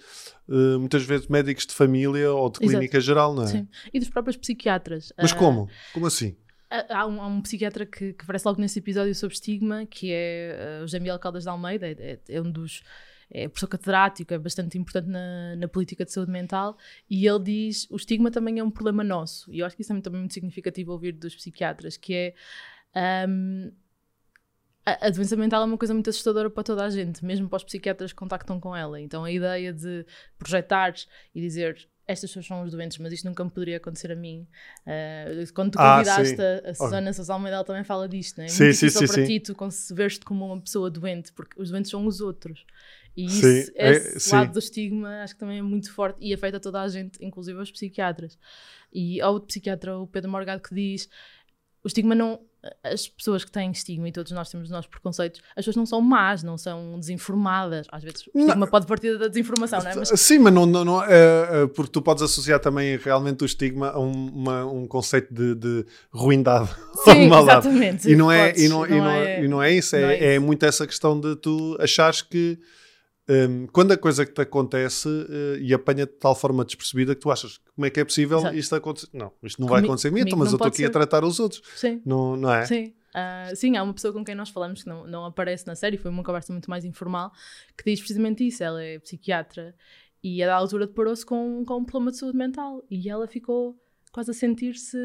eh, 0.49 0.77
muitas 0.77 1.03
vezes 1.03 1.27
médicos 1.27 1.65
de 1.65 1.73
família 1.73 2.31
ou 2.31 2.49
de 2.49 2.57
Exato. 2.61 2.69
clínica 2.69 2.99
geral, 2.99 3.33
não 3.33 3.43
é? 3.43 3.47
Sim. 3.47 3.67
E 3.93 3.99
dos 3.99 4.09
próprios 4.09 4.35
psiquiatras. 4.37 5.13
Mas 5.17 5.31
Ah, 5.31 5.35
como? 5.35 5.69
Como 5.93 6.05
assim? 6.05 6.35
há- 6.69 6.99
Há 7.01 7.05
um, 7.07 7.21
há 7.21 7.27
um 7.27 7.41
psiquiatra 7.41 7.85
que, 7.85 8.13
que 8.13 8.23
aparece 8.23 8.47
logo 8.47 8.59
nesse 8.59 8.79
episódio 8.79 9.13
sobre 9.15 9.35
estigma, 9.35 9.85
que 9.85 10.11
é 10.11 10.79
ah, 10.81 10.83
o 10.83 10.87
Jamiel 10.87 11.17
Caldas 11.19 11.43
de 11.43 11.49
Almeida, 11.49 11.87
é, 11.87 11.91
é- 11.99 12.19
é 12.29 12.41
um 12.41 12.51
dos. 12.51 12.81
É 13.33 13.47
professor 13.47 13.67
catedrático, 13.67 14.33
é 14.33 14.37
bastante 14.37 14.77
importante 14.77 15.07
na, 15.07 15.55
na 15.55 15.67
política 15.67 16.03
de 16.03 16.11
saúde 16.11 16.31
mental, 16.31 16.77
e 17.09 17.25
ele 17.25 17.39
diz: 17.43 17.87
o 17.89 17.95
estigma 17.95 18.29
também 18.29 18.59
é 18.59 18.63
um 18.63 18.69
problema 18.71 19.03
nosso. 19.03 19.51
E 19.53 19.59
eu 19.59 19.65
acho 19.65 19.75
que 19.75 19.81
isso 19.81 19.91
é 19.91 19.95
muito- 19.95 20.03
também 20.03 20.19
muito 20.19 20.33
significativo 20.33 20.91
ouvir 20.91 21.13
dos 21.13 21.33
psiquiatras, 21.35 21.97
que 21.97 22.13
é. 22.13 22.33
ahm, 22.93 23.71
a, 24.85 25.07
a 25.07 25.09
doença 25.09 25.35
mental 25.35 25.61
é 25.61 25.65
uma 25.65 25.77
coisa 25.77 25.93
muito 25.93 26.09
assustadora 26.09 26.49
para 26.49 26.63
toda 26.63 26.83
a 26.83 26.89
gente, 26.89 27.23
mesmo 27.23 27.47
para 27.47 27.57
os 27.57 27.63
psiquiatras 27.63 28.11
que 28.11 28.17
contactam 28.17 28.59
com 28.59 28.75
ela. 28.75 28.99
Então 28.99 29.23
a 29.23 29.31
ideia 29.31 29.71
de 29.71 30.05
projetar 30.37 30.93
e 31.33 31.39
dizer 31.41 31.87
estas 32.07 32.31
pessoas 32.31 32.47
são 32.47 32.63
os 32.63 32.71
doentes, 32.71 32.97
mas 32.97 33.13
isto 33.13 33.25
nunca 33.25 33.43
me 33.43 33.49
poderia 33.51 33.77
acontecer 33.77 34.11
a 34.11 34.15
mim. 34.15 34.47
Uh, 34.85 35.53
quando 35.53 35.71
tu 35.71 35.79
Ah, 35.79 35.93
convidaste 35.93 36.35
sim. 36.35 36.41
a, 36.41 36.71
a 36.71 36.73
Susana 36.73 37.13
Sousa 37.13 37.33
Almeida, 37.33 37.55
ela 37.57 37.63
também 37.63 37.83
fala 37.83 38.09
disto, 38.09 38.37
não 38.37 38.45
é? 38.45 38.47
Sim, 38.49 38.63
muito 38.65 38.75
sim, 38.75 38.89
sim, 38.89 39.07
para 39.07 39.15
sim. 39.15 39.25
ti 39.25 39.39
tu 39.39 39.55
conceber-te 39.55 40.25
como 40.25 40.45
uma 40.45 40.59
pessoa 40.59 40.89
doente, 40.89 41.31
porque 41.31 41.61
os 41.61 41.69
doentes 41.69 41.89
são 41.91 42.05
os 42.05 42.19
outros. 42.19 42.65
E 43.15 43.25
isso, 43.25 43.71
é- 43.75 43.91
esse 43.91 44.19
sim. 44.21 44.35
lado 44.35 44.53
do 44.53 44.59
estigma 44.59 45.21
acho 45.23 45.33
que 45.33 45.39
também 45.39 45.59
é 45.59 45.61
muito 45.61 45.91
forte 45.93 46.17
e 46.21 46.33
afeta 46.33 46.59
toda 46.59 46.81
a 46.81 46.87
gente, 46.87 47.17
inclusive 47.23 47.59
os 47.59 47.71
psiquiatras. 47.71 48.37
E 48.93 49.19
há 49.21 49.29
outro 49.29 49.47
psiquiatra, 49.47 49.97
o 49.97 50.07
Pedro 50.07 50.29
Morgado, 50.31 50.61
que 50.61 50.73
diz 50.73 51.09
o 51.83 51.87
estigma 51.87 52.15
não. 52.15 52.39
As 52.83 53.07
pessoas 53.07 53.43
que 53.43 53.51
têm 53.51 53.71
estigma, 53.71 54.07
e 54.07 54.11
todos 54.11 54.31
nós 54.33 54.47
temos 54.51 54.67
os 54.67 54.71
nossos 54.71 54.85
preconceitos, 54.87 55.41
as 55.49 55.55
pessoas 55.65 55.75
não 55.77 55.85
são 55.87 55.99
más, 55.99 56.43
não 56.43 56.59
são 56.59 56.99
desinformadas. 56.99 57.87
Às 57.91 58.03
vezes 58.03 58.21
o 58.27 58.31
Não. 58.35 58.41
estigma 58.45 58.67
pode 58.67 58.85
partir 58.85 59.17
da 59.17 59.27
desinformação, 59.27 59.79
não 59.81 59.89
é? 59.89 59.95
Mas 59.95 60.09
Sim, 60.09 60.37
mas 60.37 60.53
não, 60.53 60.67
não, 60.67 60.85
não, 60.85 61.03
é, 61.03 61.63
é, 61.63 61.67
porque 61.67 61.91
tu 61.91 62.03
podes 62.03 62.21
associar 62.21 62.59
também 62.59 62.97
realmente 62.97 63.41
o 63.43 63.45
estigma 63.47 63.89
a 63.89 63.99
um, 63.99 64.11
uma- 64.11 64.63
um 64.71 64.85
conceito 64.85 65.33
de, 65.33 65.55
de 65.55 65.85
ruindade. 66.11 66.69
sim, 67.03 67.27
maldade. 67.27 67.67
exatamente. 67.67 68.07
E 68.07 68.15
não 68.15 68.31
é, 68.31 68.49
Podes, 68.49 68.63
e 68.63 68.69
não, 68.69 68.85
e 68.85 68.89
não, 68.91 69.09
é, 69.09 69.43
e 69.43 69.47
não 69.47 69.63
é 69.63 69.71
isso, 69.73 69.95
não 69.99 70.07
é, 70.07 70.15
é 70.17 70.23
é 70.25 70.35
isso. 70.35 70.45
muito 70.45 70.63
essa 70.63 70.85
questão 70.85 71.19
de 71.19 71.35
tu 71.37 71.75
achares 71.79 72.21
que 72.21 72.59
hum, 73.49 73.67
quando 73.71 73.91
a 73.91 73.97
coisa 73.97 74.25
que 74.25 74.33
te 74.33 74.41
acontece 74.41 75.07
eh, 75.29 75.59
e 75.61 75.73
apanha-te 75.73 76.13
de 76.13 76.19
tal 76.19 76.35
forma 76.35 76.65
despercebida 76.65 77.15
que 77.15 77.21
tu 77.21 77.31
achas 77.31 77.59
como 77.75 77.85
é 77.85 77.89
que 77.89 77.99
é 77.99 78.05
possível 78.05 78.39
Exato. 78.39 78.55
isto 78.55 78.75
acontecer? 78.75 79.07
Não, 79.13 79.31
isto 79.43 79.61
não 79.61 79.67
vai 79.67 79.83
acontecer 79.83 80.07
a 80.07 80.11
então, 80.11 80.21
comigo 80.23 80.39
mas 80.39 80.49
eu 80.51 80.55
estou 80.55 80.67
aqui 80.67 80.83
a 80.83 80.87
ser. 80.87 80.91
tratar 80.91 81.23
os 81.23 81.39
outros. 81.39 81.61
Sim, 81.75 82.01
Não, 82.05 82.35
não 82.35 82.53
é? 82.53 82.65
sim. 82.65 82.93
Ah, 83.13 83.51
sim, 83.55 83.75
há 83.75 83.83
uma 83.83 83.93
pessoa 83.93 84.13
com 84.13 84.23
quem 84.23 84.33
nós 84.35 84.49
falamos 84.49 84.83
que 84.83 84.89
não, 84.89 85.05
não 85.05 85.25
aparece 85.25 85.67
na 85.67 85.75
série, 85.75 85.97
foi 85.97 86.09
uma 86.09 86.23
conversa 86.23 86.53
muito 86.53 86.69
mais 86.69 86.85
informal, 86.85 87.31
que 87.77 87.83
diz 87.83 87.99
precisamente 87.99 88.45
isso. 88.47 88.63
Ela 88.63 88.81
é 88.83 88.99
psiquiatra 88.99 89.75
e 90.23 90.41
a 90.41 90.47
da 90.47 90.55
altura 90.55 90.87
deparou-se 90.87 91.25
com, 91.25 91.63
com 91.65 91.77
um 91.77 91.83
problema 91.83 92.11
de 92.11 92.17
saúde 92.17 92.37
mental 92.37 92.83
e 92.89 93.09
ela 93.09 93.27
ficou 93.27 93.77
quase 94.11 94.31
a 94.31 94.33
sentir-se 94.33 94.97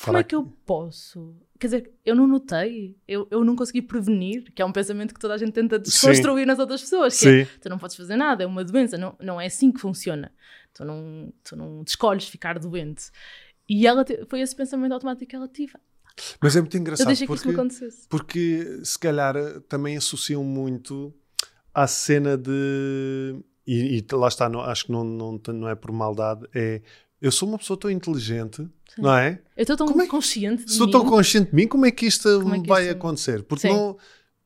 como 0.00 0.16
é 0.16 0.24
que 0.24 0.34
eu 0.34 0.44
posso? 0.64 1.36
Quer 1.58 1.66
dizer, 1.66 1.92
eu 2.04 2.16
não 2.16 2.26
notei, 2.26 2.96
eu, 3.06 3.28
eu 3.30 3.44
não 3.44 3.54
consegui 3.54 3.82
prevenir, 3.82 4.50
que 4.52 4.62
é 4.62 4.64
um 4.64 4.72
pensamento 4.72 5.14
que 5.14 5.20
toda 5.20 5.34
a 5.34 5.38
gente 5.38 5.52
tenta 5.52 5.78
desconstruir 5.78 6.42
Sim. 6.42 6.46
nas 6.46 6.58
outras 6.58 6.80
pessoas, 6.80 7.18
que 7.18 7.28
é, 7.28 7.44
tu 7.60 7.68
não 7.68 7.78
podes 7.78 7.94
fazer 7.94 8.16
nada, 8.16 8.42
é 8.42 8.46
uma 8.46 8.64
doença, 8.64 8.98
não, 8.98 9.16
não 9.20 9.40
é 9.40 9.46
assim 9.46 9.70
que 9.70 9.80
funciona. 9.80 10.32
Tu 10.74 10.84
não, 10.84 11.32
tu 11.44 11.54
não 11.54 11.82
escolhes 11.86 12.26
ficar 12.26 12.58
doente. 12.58 13.10
E 13.68 13.86
ela 13.86 14.04
te, 14.04 14.24
foi 14.28 14.40
esse 14.40 14.56
pensamento 14.56 14.92
automático 14.92 15.28
que 15.28 15.36
ela 15.36 15.46
tive. 15.46 15.74
Mas 16.40 16.56
é 16.56 16.60
muito 16.60 16.76
engraçado. 16.76 17.10
Eu 17.10 17.26
porque, 17.26 17.42
que 17.42 17.48
isso 17.48 17.50
acontecesse. 17.50 18.08
Porque 18.08 18.80
se 18.82 18.98
calhar 18.98 19.34
também 19.68 19.96
associam 19.96 20.42
muito 20.42 21.14
à 21.72 21.86
cena 21.86 22.36
de. 22.36 23.36
E, 23.66 23.98
e 23.98 24.14
lá 24.14 24.28
está, 24.28 24.48
não, 24.48 24.60
acho 24.60 24.86
que 24.86 24.92
não, 24.92 25.04
não, 25.04 25.40
não 25.48 25.68
é 25.68 25.74
por 25.74 25.92
maldade, 25.92 26.46
é 26.52 26.82
eu 27.22 27.30
sou 27.30 27.48
uma 27.48 27.56
pessoa 27.56 27.78
tão 27.78 27.88
inteligente, 27.88 28.68
Sim. 28.94 29.02
não 29.02 29.16
é? 29.16 29.40
Eu 29.56 29.62
estou 29.62 29.76
tão 29.76 30.00
é 30.00 30.06
consciente 30.06 30.64
de 30.64 30.72
Sou 30.72 30.86
mim. 30.86 30.92
tão 30.92 31.04
consciente 31.04 31.50
de 31.50 31.56
mim, 31.56 31.66
como 31.66 31.86
é 31.86 31.90
que 31.90 32.06
isto 32.06 32.28
é 32.28 32.60
que 32.60 32.68
vai 32.68 32.82
isto... 32.82 32.92
acontecer? 32.92 33.42
Porque 33.42 33.68
não 33.68 33.96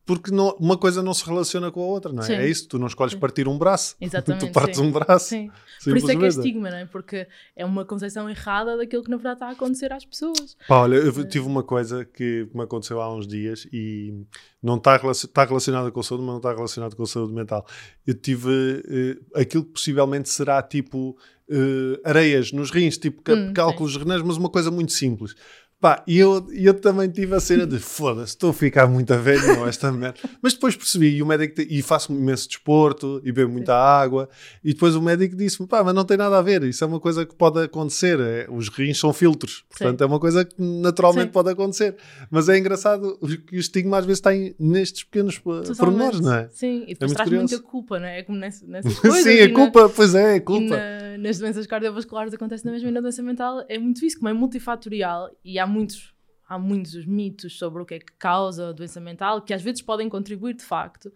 porque 0.06 0.30
não, 0.30 0.50
uma 0.60 0.78
coisa 0.78 1.02
não 1.02 1.12
se 1.12 1.26
relaciona 1.26 1.68
com 1.72 1.82
a 1.82 1.86
outra, 1.86 2.12
não 2.12 2.22
é? 2.22 2.26
Sim. 2.26 2.34
É 2.34 2.48
isso, 2.48 2.68
tu 2.68 2.78
não 2.78 2.86
escolhes 2.86 3.12
partir 3.16 3.48
um 3.48 3.58
braço, 3.58 3.96
Exatamente, 4.00 4.46
tu 4.46 4.52
partes 4.52 4.78
sim. 4.78 4.86
um 4.86 4.92
braço. 4.92 5.26
Sim. 5.26 5.50
Por 5.82 5.96
isso 5.96 6.10
é 6.10 6.16
que 6.16 6.24
é 6.24 6.28
estigma, 6.28 6.70
não 6.70 6.78
é? 6.78 6.86
Porque 6.86 7.26
é 7.56 7.64
uma 7.64 7.84
concepção 7.84 8.30
errada 8.30 8.76
daquilo 8.76 9.02
que 9.02 9.10
na 9.10 9.16
verdade 9.16 9.36
está 9.36 9.48
a 9.48 9.50
acontecer 9.50 9.92
às 9.92 10.04
pessoas. 10.04 10.56
Pá, 10.68 10.78
olha, 10.82 10.94
eu 10.94 11.28
tive 11.28 11.46
uma 11.46 11.64
coisa 11.64 12.04
que 12.04 12.48
me 12.54 12.62
aconteceu 12.62 13.00
há 13.00 13.12
uns 13.12 13.26
dias 13.26 13.66
e 13.72 14.14
não 14.62 14.76
está, 14.76 14.96
está 15.10 15.44
relacionada 15.44 15.90
com 15.90 15.98
a 15.98 16.02
saúde, 16.04 16.22
mas 16.22 16.30
não 16.30 16.38
está 16.38 16.54
relacionada 16.54 16.94
com 16.94 17.02
a 17.02 17.06
saúde 17.06 17.32
mental. 17.32 17.66
Eu 18.06 18.14
tive 18.14 18.48
uh, 18.48 19.38
aquilo 19.40 19.64
que 19.64 19.72
possivelmente 19.72 20.28
será 20.28 20.62
tipo 20.62 21.18
uh, 21.50 22.00
areias 22.04 22.52
nos 22.52 22.70
rins, 22.70 22.98
tipo 22.98 23.22
hum, 23.30 23.52
cálculos 23.52 23.96
renais, 23.96 24.22
mas 24.22 24.36
uma 24.36 24.48
coisa 24.48 24.70
muito 24.70 24.92
simples. 24.92 25.34
Pá, 25.78 26.02
e 26.06 26.18
eu, 26.18 26.47
eu 26.52 26.73
também 26.73 27.06
tive 27.09 27.35
a 27.35 27.40
cena 27.40 27.66
de 27.66 27.78
foda-se, 27.78 28.33
estou 28.33 28.49
a 28.49 28.54
ficar 28.54 28.87
muito 28.87 29.12
a 29.12 29.18
velho, 29.18 29.47
não, 29.47 29.68
esta 29.68 29.92
merda. 29.92 30.18
Mas 30.40 30.54
depois 30.54 30.75
percebi, 30.75 31.16
e 31.16 31.23
o 31.23 31.26
médico, 31.26 31.61
e 31.61 31.83
faço 31.83 32.14
imenso 32.14 32.49
desporto, 32.49 33.21
e 33.23 33.30
bebo 33.30 33.52
muita 33.52 33.75
água, 33.75 34.26
e 34.64 34.73
depois 34.73 34.97
o 34.97 35.02
médico 35.02 35.37
disse-me, 35.37 35.68
pá, 35.68 35.85
mas 35.85 35.95
não 35.95 36.04
tem 36.04 36.16
nada 36.16 36.38
a 36.38 36.42
ver, 36.42 36.62
isso 36.62 36.83
é 36.83 36.87
uma 36.87 36.99
coisa 36.99 37.26
que 37.26 37.35
pode 37.35 37.62
acontecer, 37.62 38.18
é, 38.18 38.47
os 38.50 38.71
rins 38.71 38.99
são 38.99 39.12
filtros, 39.12 39.64
portanto 39.68 39.99
Sim. 39.99 40.04
é 40.04 40.06
uma 40.06 40.18
coisa 40.18 40.47
que 40.47 40.54
naturalmente 40.59 41.26
Sim. 41.26 41.33
pode 41.33 41.50
acontecer. 41.50 41.95
Mas 42.30 42.49
é 42.49 42.56
engraçado 42.56 43.18
que 43.47 43.56
o 43.56 43.61
estigma 43.61 43.99
às 43.99 44.06
vezes 44.06 44.18
está 44.18 44.30
nestes 44.59 45.04
pequenos 45.04 45.38
Totalmente. 45.38 45.76
pormenores, 45.76 46.21
não 46.21 46.35
é? 46.35 46.49
Sim, 46.49 46.85
e 46.88 46.95
depois 46.95 47.12
é 47.12 47.14
traz 47.14 47.28
curioso. 47.28 47.54
muita 47.54 47.68
culpa, 47.68 48.00
não 48.00 48.06
é? 48.06 48.21
É 48.21 48.23
como 48.23 48.38
nessas, 48.38 48.62
nessas 48.66 48.99
coisas. 48.99 49.23
Sim, 49.23 49.42
a 49.42 49.52
culpa, 49.52 49.83
na, 49.83 49.88
pois 49.90 50.14
é, 50.14 50.35
a 50.37 50.40
culpa. 50.40 50.75
Na, 50.75 51.18
nas 51.18 51.38
doenças 51.38 51.66
cardiovasculares 51.66 52.33
acontece 52.33 52.64
na 52.64 52.73
mesma 52.73 52.88
e 52.88 52.92
na 52.92 53.00
doença 53.00 53.23
mental, 53.23 53.62
é 53.68 53.78
muito 53.78 54.04
isso, 54.04 54.16
como 54.16 54.28
é 54.30 54.33
multifatorial, 54.33 55.30
e 55.45 55.59
há 55.59 55.65
muitos, 55.66 56.14
há 56.49 56.58
muitos 56.58 57.04
mitos 57.04 57.58
sobre 57.58 57.82
o 57.82 57.87
que 57.87 57.94
é 57.94 57.99
que 57.99 58.12
causa 58.18 58.68
a 58.68 58.73
doença 58.73 59.00
mental, 59.00 59.42
que 59.42 59.52
às 59.52 59.62
vezes 59.62 59.82
podem 59.82 60.08
contribuir 60.08 60.54
de 60.54 60.64
facto, 60.64 61.12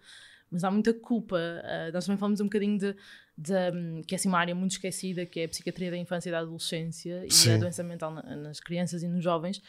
mas 0.51 0.65
há 0.65 0.71
muita 0.71 0.93
culpa. 0.93 1.37
Uh, 1.37 1.93
nós 1.93 2.05
também 2.05 2.19
falamos 2.19 2.41
um 2.41 2.45
bocadinho 2.45 2.79
de, 2.79 2.97
de 3.37 3.53
um, 3.73 4.03
que 4.03 4.15
é 4.15 4.17
assim 4.17 4.29
uma 4.29 4.39
área 4.39 4.55
muito 4.55 4.73
esquecida, 4.73 5.25
que 5.25 5.41
é 5.41 5.45
a 5.45 5.49
psiquiatria 5.49 5.91
da 5.91 5.97
infância 5.97 6.29
e 6.29 6.33
da 6.33 6.41
adolescência 6.41 7.25
Sim. 7.29 7.51
e 7.51 7.53
a 7.55 7.57
doença 7.59 7.83
mental 7.83 8.13
na, 8.13 8.23
nas 8.37 8.61
crianças 8.61 9.03
e 9.03 9.09
nos 9.09 9.23
jovens, 9.23 9.63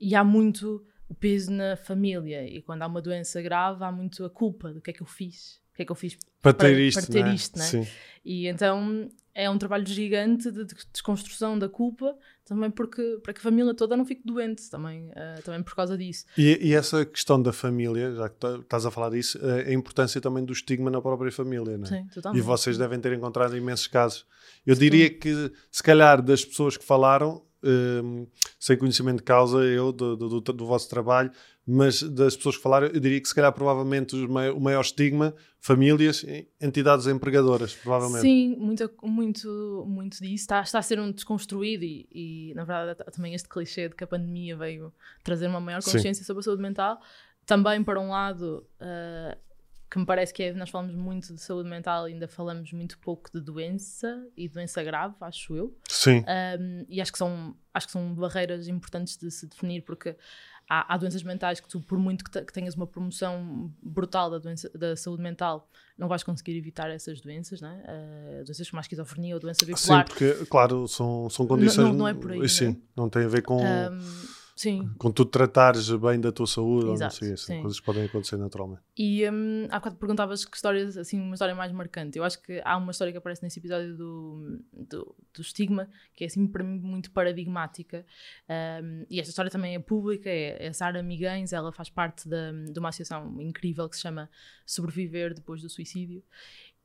e 0.00 0.14
há 0.14 0.24
muito 0.24 0.84
o 1.08 1.14
peso 1.14 1.52
na 1.52 1.76
família, 1.76 2.46
e 2.48 2.62
quando 2.62 2.82
há 2.82 2.86
uma 2.86 3.02
doença 3.02 3.40
grave, 3.42 3.84
há 3.84 3.92
muito 3.92 4.24
a 4.24 4.30
culpa 4.30 4.72
do 4.72 4.80
que 4.80 4.90
é 4.90 4.92
que 4.94 5.02
eu 5.02 5.06
fiz. 5.06 5.61
O 5.72 5.74
que 5.74 5.82
é 5.82 5.84
que 5.84 5.92
eu 5.92 5.96
fiz 5.96 6.16
para 6.40 6.52
ter 6.52 6.78
isto, 6.78 7.06
para 7.06 7.12
ter 7.12 7.34
isto 7.34 7.58
né? 7.58 7.64
Sim. 7.64 7.86
E 8.24 8.46
então 8.46 9.08
é 9.34 9.48
um 9.48 9.56
trabalho 9.56 9.86
gigante 9.86 10.50
de 10.50 10.64
desconstrução 10.92 11.58
da 11.58 11.68
culpa, 11.68 12.14
também 12.44 12.70
porque 12.70 13.18
para 13.22 13.32
que 13.32 13.40
a 13.40 13.42
família 13.42 13.74
toda 13.74 13.96
não 13.96 14.04
fique 14.04 14.22
doente, 14.24 14.68
também, 14.68 15.08
uh, 15.08 15.42
também 15.42 15.62
por 15.62 15.74
causa 15.74 15.96
disso. 15.96 16.26
E, 16.36 16.58
e, 16.60 16.74
essa 16.74 17.04
questão 17.06 17.40
da 17.40 17.52
família, 17.52 18.14
já 18.14 18.28
que 18.28 18.36
tá, 18.36 18.56
estás 18.56 18.84
a 18.84 18.90
falar 18.90 19.10
disso, 19.10 19.38
uh, 19.38 19.68
a 19.68 19.72
importância 19.72 20.20
também 20.20 20.44
do 20.44 20.52
estigma 20.52 20.90
na 20.90 21.00
própria 21.00 21.32
família, 21.32 21.78
não 21.78 21.84
é? 21.84 21.88
Sim, 21.88 22.06
totalmente. 22.12 22.42
E 22.42 22.44
vocês 22.44 22.76
devem 22.76 23.00
ter 23.00 23.12
encontrado 23.14 23.56
imensos 23.56 23.86
casos. 23.86 24.26
Eu 24.66 24.74
diria 24.74 25.08
que, 25.08 25.50
se 25.70 25.82
calhar, 25.82 26.20
das 26.20 26.44
pessoas 26.44 26.76
que 26.76 26.84
falaram, 26.84 27.42
um, 27.62 28.26
sem 28.58 28.76
conhecimento 28.76 29.18
de 29.18 29.22
causa, 29.22 29.58
eu, 29.58 29.92
do, 29.92 30.16
do, 30.16 30.40
do, 30.40 30.66
vosso 30.66 30.88
trabalho, 30.88 31.30
mas 31.66 32.02
das 32.02 32.36
pessoas 32.36 32.56
que 32.56 32.62
falaram, 32.62 32.88
eu 32.88 33.00
diria 33.00 33.20
que 33.20 33.28
se 33.28 33.34
calhar 33.34 33.52
provavelmente 33.52 34.16
o 34.16 34.60
maior 34.60 34.80
estigma, 34.80 35.34
famílias, 35.60 36.24
entidades 36.60 37.06
empregadoras, 37.06 37.74
provavelmente. 37.74 38.22
Sim, 38.22 38.56
muito, 38.56 38.90
muito, 39.02 39.84
muito 39.86 40.18
disso 40.18 40.34
está, 40.34 40.60
está 40.62 40.78
a 40.78 40.82
ser 40.82 40.98
um 40.98 41.12
desconstruído 41.12 41.84
e, 41.84 42.08
e, 42.10 42.54
na 42.54 42.64
verdade 42.64 42.98
também 43.12 43.34
este 43.34 43.48
clichê 43.48 43.88
de 43.88 43.94
que 43.94 44.04
a 44.04 44.06
pandemia 44.06 44.56
veio 44.56 44.92
trazer 45.22 45.46
uma 45.46 45.60
maior 45.60 45.82
consciência 45.82 46.14
Sim. 46.14 46.24
sobre 46.24 46.40
a 46.40 46.44
saúde 46.44 46.62
mental, 46.62 47.00
também 47.46 47.82
para 47.82 48.00
um 48.00 48.10
lado... 48.10 48.66
Uh, 48.80 49.51
que 49.92 49.98
me 49.98 50.06
parece 50.06 50.32
que 50.32 50.42
é, 50.42 50.54
nós 50.54 50.70
falamos 50.70 50.94
muito 50.94 51.34
de 51.34 51.40
saúde 51.42 51.68
mental, 51.68 52.06
ainda 52.06 52.26
falamos 52.26 52.72
muito 52.72 52.98
pouco 52.98 53.30
de 53.30 53.38
doença 53.42 54.26
e 54.34 54.48
doença 54.48 54.82
grave, 54.82 55.14
acho 55.20 55.54
eu. 55.54 55.76
Sim. 55.86 56.24
Um, 56.58 56.86
e 56.88 56.98
acho 56.98 57.12
que, 57.12 57.18
são, 57.18 57.54
acho 57.74 57.88
que 57.88 57.92
são 57.92 58.14
barreiras 58.14 58.68
importantes 58.68 59.18
de 59.18 59.30
se 59.30 59.46
definir, 59.46 59.82
porque 59.82 60.16
há, 60.66 60.94
há 60.94 60.96
doenças 60.96 61.22
mentais 61.22 61.60
que 61.60 61.68
tu, 61.68 61.78
por 61.82 61.98
muito 61.98 62.24
que, 62.24 62.30
te, 62.30 62.42
que, 62.42 62.54
tenhas 62.54 62.74
uma 62.74 62.86
promoção 62.86 63.70
brutal 63.82 64.30
da, 64.30 64.38
doença, 64.38 64.70
da 64.70 64.96
saúde 64.96 65.22
mental, 65.22 65.68
não 65.98 66.08
vais 66.08 66.22
conseguir 66.22 66.56
evitar 66.56 66.88
essas 66.90 67.20
doenças, 67.20 67.60
né? 67.60 67.84
Uh, 67.84 68.44
doenças 68.44 68.70
como 68.70 68.80
a 68.80 68.80
esquizofrenia 68.80 69.34
ou 69.34 69.40
doença 69.40 69.66
bipolar. 69.66 70.08
Sim, 70.08 70.14
porque, 70.14 70.46
claro, 70.46 70.88
são, 70.88 71.28
são 71.28 71.46
condições... 71.46 71.88
Não, 71.88 71.92
não 71.92 72.08
é 72.08 72.14
por 72.14 72.32
aí, 72.32 72.48
Sim, 72.48 72.68
né? 72.68 72.76
não 72.96 73.10
tem 73.10 73.26
a 73.26 73.28
ver 73.28 73.42
com... 73.42 73.62
Um, 73.62 74.41
Sim. 74.54 74.90
Com 74.98 75.10
tu 75.10 75.24
tratares 75.24 75.88
bem 75.90 76.20
da 76.20 76.30
tua 76.30 76.46
saúde, 76.46 76.90
Exato, 76.90 77.24
ou 77.24 77.30
não 77.30 77.36
sei, 77.36 77.54
assim, 77.54 77.62
coisas 77.62 77.80
podem 77.80 78.04
acontecer 78.04 78.36
naturalmente. 78.36 78.82
E 78.96 79.28
um, 79.28 79.66
há 79.70 79.78
bocado 79.78 79.96
perguntavas 79.96 80.44
que 80.44 80.56
histórias, 80.56 80.96
assim, 80.96 81.20
uma 81.20 81.34
história 81.34 81.54
mais 81.54 81.72
marcante. 81.72 82.18
Eu 82.18 82.24
acho 82.24 82.40
que 82.42 82.60
há 82.64 82.76
uma 82.76 82.90
história 82.90 83.12
que 83.12 83.18
aparece 83.18 83.42
nesse 83.42 83.58
episódio 83.58 83.96
do, 83.96 84.60
do, 84.72 85.16
do 85.34 85.40
estigma, 85.40 85.88
que 86.14 86.24
é 86.24 86.26
assim 86.26 86.46
para 86.46 86.62
mim 86.62 86.78
muito 86.78 87.10
paradigmática. 87.10 88.04
Um, 88.48 89.06
e 89.08 89.20
esta 89.20 89.30
história 89.30 89.50
também 89.50 89.74
é 89.74 89.78
pública, 89.78 90.28
é, 90.28 90.66
é 90.66 90.68
a 90.68 90.72
Sara 90.72 91.02
Miguens, 91.02 91.52
ela 91.52 91.72
faz 91.72 91.88
parte 91.88 92.28
da, 92.28 92.52
de 92.52 92.78
uma 92.78 92.90
associação 92.90 93.40
incrível 93.40 93.88
que 93.88 93.96
se 93.96 94.02
chama 94.02 94.28
Sobreviver 94.66 95.34
Depois 95.34 95.62
do 95.62 95.68
Suicídio. 95.68 96.22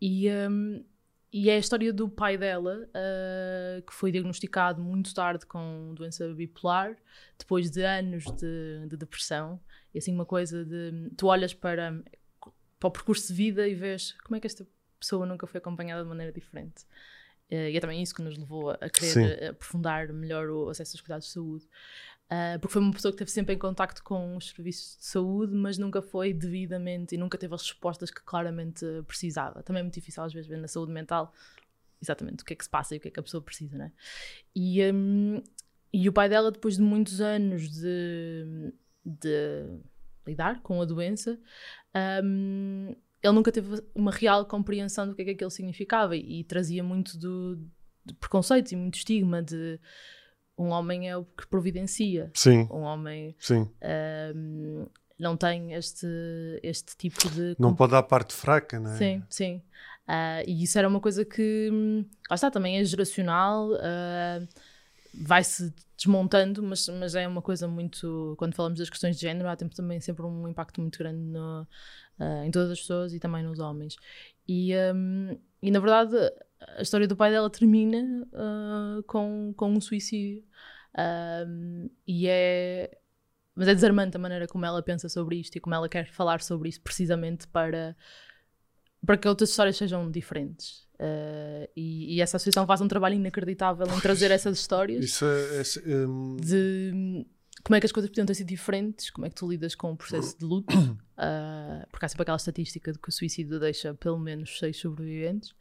E. 0.01 0.29
Um, 0.29 0.83
e 1.31 1.50
é 1.50 1.55
a 1.55 1.60
história 1.60 1.91
do 1.91 2.07
pai 2.07 2.38
dela, 2.38 2.88
uh, 2.88 3.81
que 3.81 3.93
foi 3.93 4.12
diagnosticado 4.12 4.81
muito 4.81 5.13
tarde 5.13 5.46
com 5.46 5.93
doença 5.93 6.34
bipolar, 6.34 6.96
depois 7.38 7.69
de 7.69 7.84
anos 7.84 8.24
de, 8.38 8.88
de, 8.88 8.96
depressão. 8.96 9.60
E 9.93 9.98
assim, 9.98 10.13
uma 10.13 10.25
coisa 10.25 10.63
de. 10.63 11.10
Tu 11.17 11.27
olhas 11.27 11.53
para, 11.53 12.01
para 12.79 12.88
o 12.88 12.91
percurso 12.91 13.27
de 13.27 13.34
vida 13.34 13.67
e 13.67 13.75
vês 13.75 14.13
como 14.24 14.38
é 14.38 14.39
que 14.39 14.48
esta 14.48 14.65
pessoa 15.00 15.25
nunca 15.25 15.46
foi 15.46 15.57
acompanhada 15.57 16.01
de 16.01 16.07
maneira 16.07 16.31
diferente. 16.31 16.84
Uh, 17.51 17.69
e 17.72 17.77
é 17.77 17.79
também 17.79 18.01
isso 18.01 18.15
que 18.15 18.22
nos 18.22 18.38
levou 18.38 18.72
a 18.72 18.89
querer 18.89 19.39
Sim. 19.39 19.46
aprofundar 19.48 20.12
melhor 20.13 20.50
o 20.50 20.69
acesso 20.69 20.96
aos 20.96 21.01
cuidados 21.01 21.27
de 21.27 21.34
saúde. 21.34 21.67
Uh, 22.29 22.60
porque 22.60 22.74
foi 22.74 22.81
uma 22.81 22.91
pessoa 22.91 23.12
que 23.12 23.15
esteve 23.15 23.31
sempre 23.31 23.55
em 23.55 23.57
contacto 23.57 24.03
com 24.03 24.36
os 24.36 24.50
serviços 24.50 24.98
de 24.98 25.05
saúde, 25.05 25.53
mas 25.53 25.77
nunca 25.77 26.01
foi 26.01 26.34
devidamente 26.34 27.15
e 27.15 27.17
nunca 27.17 27.38
teve 27.38 27.55
as 27.55 27.62
respostas 27.62 28.12
que 28.12 28.22
claramente 28.22 28.86
precisava. 29.07 29.63
Também 29.63 29.79
é 29.79 29.84
muito 29.84 29.93
difícil 29.93 30.22
às 30.22 30.34
vezes 30.34 30.48
ver 30.48 30.57
na 30.57 30.67
saúde 30.67 30.91
mental 30.91 31.34
exatamente 32.01 32.43
o 32.43 32.46
que 32.46 32.53
é 32.53 32.55
que 32.55 32.63
se 32.65 32.69
passa 32.69 32.93
e 32.93 32.98
o 32.98 33.01
que 33.01 33.07
é 33.07 33.12
que 33.12 33.19
a 33.19 33.24
pessoa 33.24 33.41
precisa, 33.41 33.77
né? 33.77 33.93
E, 34.53 34.84
um, 34.91 35.41
e 35.93 36.10
o 36.10 36.13
pai 36.13 36.27
dela, 36.27 36.51
depois 36.51 36.75
de 36.75 36.81
muitos 36.81 37.22
anos 37.22 37.69
de, 37.69 38.74
de 39.05 39.79
lidar 40.27 40.62
com 40.62 40.81
a 40.81 40.86
doença, 40.86 41.39
um, 42.24 42.93
ele 43.24 43.34
nunca 43.34 43.53
teve 43.53 43.81
uma 43.96 44.12
real 44.12 44.46
compreensão 44.46 45.07
do 45.07 45.15
que 45.15 45.22
é 45.22 45.25
que 45.25 45.31
aquilo 45.31 45.50
significava 45.50 46.15
e, 46.15 46.41
e 46.41 46.43
trazia 46.43 46.84
muito 46.84 47.17
do, 47.17 47.55
de 48.05 48.13
preconceitos 48.15 48.74
e 48.74 48.75
muito 48.75 48.96
estigma 48.96 49.41
de 49.41 49.79
um 50.58 50.70
homem 50.70 51.10
é 51.10 51.16
o 51.16 51.24
que 51.24 51.48
providencia. 51.48 52.32
Sim. 52.34 52.68
Um 52.72 52.82
homem 52.82 53.36
Sim. 53.40 53.70
Um, 54.36 54.88
não 55.20 55.36
tem 55.36 55.74
este, 55.74 56.08
este 56.62 56.96
tipo 56.96 57.28
de. 57.30 57.56
Não 57.58 57.76
pode 57.76 57.92
dar 57.92 58.04
parte 58.04 58.34
fraca, 58.34 58.80
não 58.80 58.92
é? 58.92 58.98
Sim, 58.98 59.24
sim. 59.30 59.62
Uh, 60.08 60.44
e 60.48 60.64
isso 60.64 60.78
era 60.78 60.88
uma 60.88 61.00
coisa 61.00 61.26
que. 61.26 62.06
Lá 62.30 62.36
está, 62.36 62.52
também 62.52 62.78
é 62.78 62.84
geracional, 62.84 63.72
uh, 63.72 64.48
vai-se 65.14 65.74
desmontando, 65.98 66.62
mas, 66.62 66.88
mas 66.90 67.16
é 67.16 67.28
uma 67.28 67.42
coisa 67.42 67.68
muito. 67.68 68.36
Quando 68.38 68.56
falamos 68.56 68.80
das 68.80 68.90
questões 68.90 69.16
de 69.16 69.24
género, 69.24 69.50
há 69.50 69.56
também 69.56 70.00
sempre 70.00 70.24
um 70.24 70.48
impacto 70.48 70.80
muito 70.80 71.00
grande 71.00 71.20
no, 71.20 71.68
uh, 72.20 72.44
em 72.46 72.52
todas 72.52 72.72
as 72.72 72.80
pessoas 72.80 73.14
e 73.14 73.20
também 73.20 73.44
nos 73.44 73.60
homens. 73.60 73.96
E, 74.48 74.74
um, 74.94 75.38
e 75.62 75.72
na 75.72 75.80
verdade, 75.80 76.16
a 76.60 76.82
história 76.82 77.08
do 77.08 77.16
pai 77.16 77.32
dela 77.32 77.50
termina 77.50 78.26
uh, 78.34 79.04
com, 79.04 79.54
com 79.56 79.72
um 79.72 79.82
suicídio. 79.82 80.44
Um, 80.98 81.90
e 82.06 82.28
é. 82.28 82.98
Mas 83.56 83.68
é 83.68 83.74
desarmante 83.74 84.16
a 84.16 84.20
maneira 84.20 84.48
como 84.48 84.66
ela 84.66 84.84
pensa 84.84 85.10
sobre 85.10 85.38
isto 85.38 85.56
e 85.56 85.60
como 85.60 85.74
ela 85.74 85.90
quer 85.90 86.12
falar 86.12 86.42
sobre 86.42 86.70
isso, 86.70 86.80
precisamente 86.80 87.48
para, 87.48 87.96
para 89.04 89.18
que 89.18 89.28
outras 89.28 89.50
histórias 89.50 89.78
sejam 89.78 90.12
diferentes. 90.12 90.88
Uh, 91.00 91.68
e, 91.76 92.16
e, 92.16 92.22
essa 92.22 92.38
associação 92.38 92.68
faz 92.68 92.82
um 92.82 92.88
trabalho 92.88 93.16
inacreditável 93.16 93.86
em 93.88 94.00
trazer 94.00 94.32
essas 94.32 94.58
histórias 94.58 95.06
Isso 95.06 95.26
é, 95.26 95.92
é, 95.92 96.08
um... 96.08 96.36
de 96.38 97.24
como 97.64 97.76
é 97.76 97.80
que 97.80 97.86
as 97.86 97.92
coisas 97.92 98.10
podiam 98.10 98.26
ter 98.26 98.34
sido 98.34 98.48
diferentes, 98.48 99.12
como 99.12 99.28
é 99.28 99.30
que 99.30 99.36
tu 99.36 99.48
lidas 99.48 99.76
com 99.76 99.92
o 99.92 99.98
processo 99.98 100.38
de 100.38 100.46
luto, 100.46 100.76
uh, 100.76 101.86
porque 101.92 102.06
há 102.06 102.10
sempre 102.10 102.24
aquela 102.24 102.38
estatística 102.38 102.92
de 102.92 102.98
que 102.98 103.10
o 103.10 103.12
suicídio 103.12 103.60
deixa 103.60 103.94
pelo 103.94 104.18
menos 104.18 104.58
seis 104.58 104.78
sobreviventes. 104.78 105.54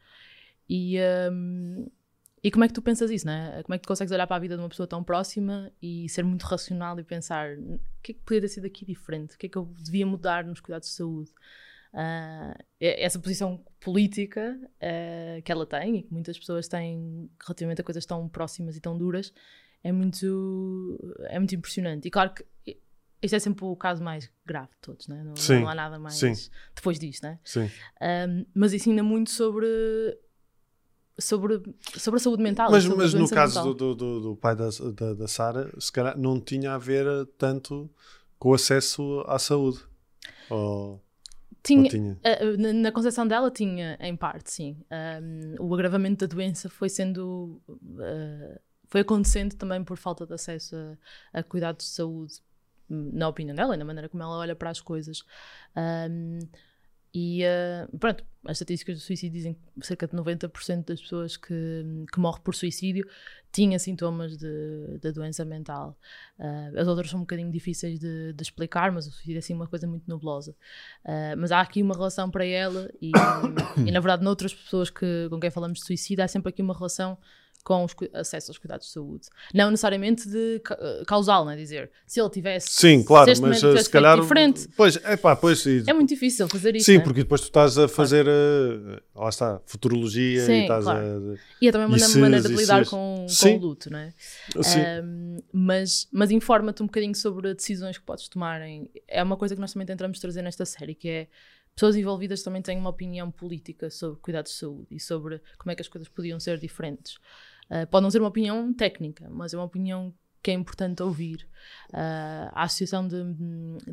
E, 0.68 0.98
um, 1.30 1.86
e 2.42 2.50
como 2.50 2.64
é 2.64 2.68
que 2.68 2.74
tu 2.74 2.82
pensas 2.82 3.10
isso, 3.10 3.26
né? 3.26 3.62
Como 3.62 3.74
é 3.74 3.78
que 3.78 3.82
tu 3.82 3.88
consegues 3.88 4.12
olhar 4.12 4.26
para 4.26 4.36
a 4.36 4.38
vida 4.38 4.56
de 4.56 4.62
uma 4.62 4.68
pessoa 4.68 4.86
tão 4.86 5.02
próxima 5.02 5.72
e 5.80 6.08
ser 6.08 6.24
muito 6.24 6.42
racional 6.44 6.98
e 6.98 7.04
pensar 7.04 7.56
o 7.58 7.80
que 8.02 8.12
é 8.12 8.14
que 8.14 8.20
podia 8.20 8.40
ter 8.42 8.48
sido 8.48 8.66
aqui 8.66 8.84
diferente? 8.84 9.34
O 9.34 9.38
que 9.38 9.46
é 9.46 9.48
que 9.48 9.56
eu 9.56 9.64
devia 9.78 10.06
mudar 10.06 10.44
nos 10.44 10.60
cuidados 10.60 10.88
de 10.88 10.94
saúde? 10.94 11.30
Uh, 11.92 12.62
essa 12.78 13.18
posição 13.18 13.64
política 13.80 14.58
uh, 14.60 15.42
que 15.42 15.50
ela 15.50 15.64
tem 15.64 15.96
e 15.96 16.02
que 16.02 16.12
muitas 16.12 16.38
pessoas 16.38 16.68
têm 16.68 17.30
relativamente 17.42 17.80
a 17.80 17.84
coisas 17.84 18.04
tão 18.04 18.28
próximas 18.28 18.76
e 18.76 18.80
tão 18.80 18.98
duras 18.98 19.32
é 19.82 19.92
muito, 19.92 21.16
é 21.28 21.38
muito 21.38 21.54
impressionante. 21.54 22.06
E 22.06 22.10
claro 22.10 22.34
que 22.34 22.44
este 23.22 23.36
é 23.36 23.38
sempre 23.38 23.64
o 23.64 23.74
caso 23.74 24.02
mais 24.02 24.30
grave 24.44 24.68
de 24.72 24.80
todos, 24.80 25.08
né? 25.08 25.22
não, 25.24 25.34
não 25.60 25.68
há 25.68 25.74
nada 25.74 25.98
mais 25.98 26.16
sim. 26.16 26.32
depois 26.74 26.98
disto. 26.98 27.22
Né? 27.22 27.38
Sim. 27.44 27.70
Um, 28.00 28.46
mas 28.54 28.72
ensina 28.74 29.02
muito 29.02 29.30
sobre 29.30 29.66
sobre, 31.18 31.62
sobre 31.96 32.18
a 32.18 32.22
saúde 32.22 32.42
mental. 32.42 32.70
Mas, 32.70 32.86
mas 32.86 33.14
no 33.14 33.28
caso 33.28 33.74
do, 33.74 33.94
do, 33.94 34.20
do, 34.20 34.36
pai 34.36 34.54
da, 34.54 34.68
da, 34.94 35.14
da 35.14 35.28
Sara, 35.28 35.72
se 35.78 35.90
calhar 35.90 36.16
não 36.18 36.40
tinha 36.40 36.74
a 36.74 36.78
ver 36.78 37.06
tanto 37.38 37.90
com 38.38 38.50
o 38.50 38.54
acesso 38.54 39.24
à 39.26 39.38
saúde. 39.38 39.80
Ou... 40.50 41.02
Tinha, 41.62 41.88
tinha? 41.88 42.12
Uh, 42.12 42.74
na 42.74 42.92
concepção 42.92 43.26
dela 43.26 43.50
tinha, 43.50 43.98
em 44.00 44.16
parte, 44.16 44.52
sim. 44.52 44.76
Um, 45.20 45.66
o 45.66 45.74
agravamento 45.74 46.26
da 46.26 46.32
doença 46.32 46.68
foi 46.68 46.88
sendo. 46.88 47.60
Uh, 47.68 48.60
foi 48.88 49.00
acontecendo 49.00 49.54
também 49.56 49.82
por 49.82 49.96
falta 49.96 50.24
de 50.24 50.32
acesso 50.32 50.76
a, 50.76 51.40
a, 51.40 51.42
cuidados 51.42 51.86
de 51.86 51.92
saúde, 51.92 52.34
na 52.88 53.28
opinião 53.28 53.56
dela 53.56 53.74
e 53.74 53.78
na 53.78 53.84
maneira 53.84 54.08
como 54.08 54.22
ela 54.22 54.36
olha 54.36 54.54
para 54.54 54.70
as 54.70 54.80
coisas. 54.80 55.24
Um, 55.76 56.38
e 57.18 57.40
uh, 57.46 57.96
pronto, 57.96 58.22
as 58.44 58.56
estatísticas 58.58 58.98
do 58.98 59.00
suicídio 59.00 59.32
dizem 59.38 59.54
que 59.54 59.86
cerca 59.86 60.06
de 60.06 60.14
90% 60.14 60.84
das 60.84 61.00
pessoas 61.00 61.38
que, 61.38 61.82
que 62.12 62.20
morrem 62.20 62.42
por 62.42 62.54
suicídio 62.54 63.08
tinha 63.50 63.78
sintomas 63.78 64.36
de 64.36 65.12
doença 65.12 65.42
mental. 65.42 65.98
Uh, 66.38 66.78
as 66.78 66.86
outras 66.86 67.08
são 67.08 67.20
um 67.20 67.22
bocadinho 67.22 67.50
difíceis 67.50 67.98
de, 67.98 68.34
de, 68.34 68.42
explicar, 68.42 68.92
mas 68.92 69.06
o 69.06 69.10
suicídio 69.10 69.36
é 69.36 69.38
assim 69.38 69.54
uma 69.54 69.66
coisa 69.66 69.86
muito 69.86 70.04
nublosa. 70.06 70.54
Uh, 71.06 71.38
mas 71.38 71.50
há 71.50 71.62
aqui 71.62 71.82
uma 71.82 71.94
relação 71.94 72.30
para 72.30 72.44
ela, 72.44 72.86
e, 73.00 73.12
e 73.86 73.90
na 73.90 74.00
verdade, 74.00 74.22
noutras 74.22 74.52
pessoas 74.52 74.90
que, 74.90 75.26
com 75.30 75.40
quem 75.40 75.50
falamos 75.50 75.78
de 75.78 75.86
suicídio, 75.86 76.22
há 76.22 76.28
sempre 76.28 76.50
aqui 76.50 76.60
uma 76.60 76.76
relação 76.76 77.16
com 77.66 77.84
os 77.84 77.92
acesso 78.14 78.52
aos 78.52 78.58
cuidados 78.58 78.86
de 78.86 78.92
saúde. 78.92 79.26
Não 79.52 79.72
necessariamente 79.72 80.28
de 80.28 80.62
eh, 80.70 81.02
causal, 81.04 81.44
não 81.44 81.50
é? 81.50 81.56
Dizer, 81.56 81.90
se 82.06 82.20
ele 82.20 82.30
tivesse. 82.30 82.68
Sim, 82.70 83.02
claro, 83.02 83.34
se 83.34 83.42
mas 83.42 83.58
se 83.58 83.90
calhar. 83.90 84.20
Diferente, 84.20 84.68
pois, 84.76 84.96
é 85.02 85.16
pá, 85.16 85.34
pois. 85.34 85.66
É 85.66 85.92
muito 85.92 86.08
difícil 86.08 86.46
fazer 86.48 86.76
isso. 86.76 86.86
Sim, 86.86 86.98
é? 86.98 87.00
porque 87.00 87.24
depois 87.24 87.40
tu 87.40 87.48
estás 87.48 87.76
a 87.76 87.88
fazer. 87.88 88.24
Claro. 88.24 89.02
Uh, 89.16 89.20
lá 89.20 89.28
está, 89.28 89.60
futurologia 89.66 90.46
Sim, 90.46 90.52
e 90.52 90.62
estás 90.62 90.84
claro. 90.84 91.34
a. 91.34 91.38
E 91.60 91.66
é 91.66 91.72
também 91.72 91.88
uma 91.88 91.98
se, 91.98 92.18
maneira 92.18 92.48
de 92.48 92.54
lidar 92.54 92.86
com, 92.86 93.26
com, 93.28 93.56
o 93.56 93.58
luto, 93.58 93.90
não 93.90 93.98
é? 93.98 94.14
Sim. 94.62 94.80
Um, 95.02 95.38
mas 95.52 96.06
mas 96.12 96.30
informa-te 96.30 96.84
um 96.84 96.86
bocadinho 96.86 97.16
sobre 97.16 97.52
decisões 97.52 97.98
que 97.98 98.04
podes 98.04 98.28
tomar. 98.28 98.62
Em, 98.62 98.88
é 99.08 99.20
uma 99.24 99.36
coisa 99.36 99.56
que 99.56 99.60
nós 99.60 99.72
também 99.72 99.86
tentamos 99.86 100.20
trazer 100.20 100.42
nesta 100.42 100.64
série, 100.64 100.94
que 100.94 101.08
é 101.08 101.26
pessoas 101.76 101.94
envolvidas 101.94 102.42
também 102.42 102.62
têm 102.62 102.78
uma 102.78 102.88
opinião 102.88 103.30
política 103.30 103.90
sobre 103.90 104.18
cuidados 104.20 104.52
de 104.52 104.58
saúde 104.58 104.86
e 104.90 104.98
sobre 104.98 105.40
como 105.58 105.70
é 105.70 105.74
que 105.74 105.82
as 105.82 105.88
coisas 105.88 106.08
podiam 106.08 106.40
ser 106.40 106.58
diferentes. 106.58 107.18
Uh, 107.70 107.86
pode 107.90 108.02
não 108.02 108.10
ser 108.10 108.20
uma 108.20 108.28
opinião 108.28 108.72
técnica, 108.72 109.28
mas 109.28 109.52
é 109.52 109.56
uma 109.56 109.64
opinião 109.64 110.14
que 110.42 110.50
é 110.50 110.54
importante 110.54 111.02
ouvir. 111.02 111.48
Uh, 111.90 112.50
a 112.52 112.62
Associação 112.62 113.06
de, 113.08 113.16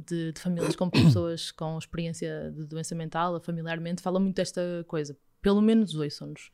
de, 0.06 0.32
de, 0.34 0.40
Famílias 0.40 0.76
com 0.76 0.90
Pessoas 0.90 1.52
com 1.52 1.78
Experiência 1.78 2.54
de 2.56 2.66
Doença 2.66 2.94
Mental, 2.94 3.40
familiarmente, 3.42 4.04
fala 4.04 4.20
muito 4.20 4.36
desta 4.36 4.62
coisa. 4.88 5.18
Pelo 5.42 5.62
menos 5.62 5.96
ouçam-nos. 5.96 6.52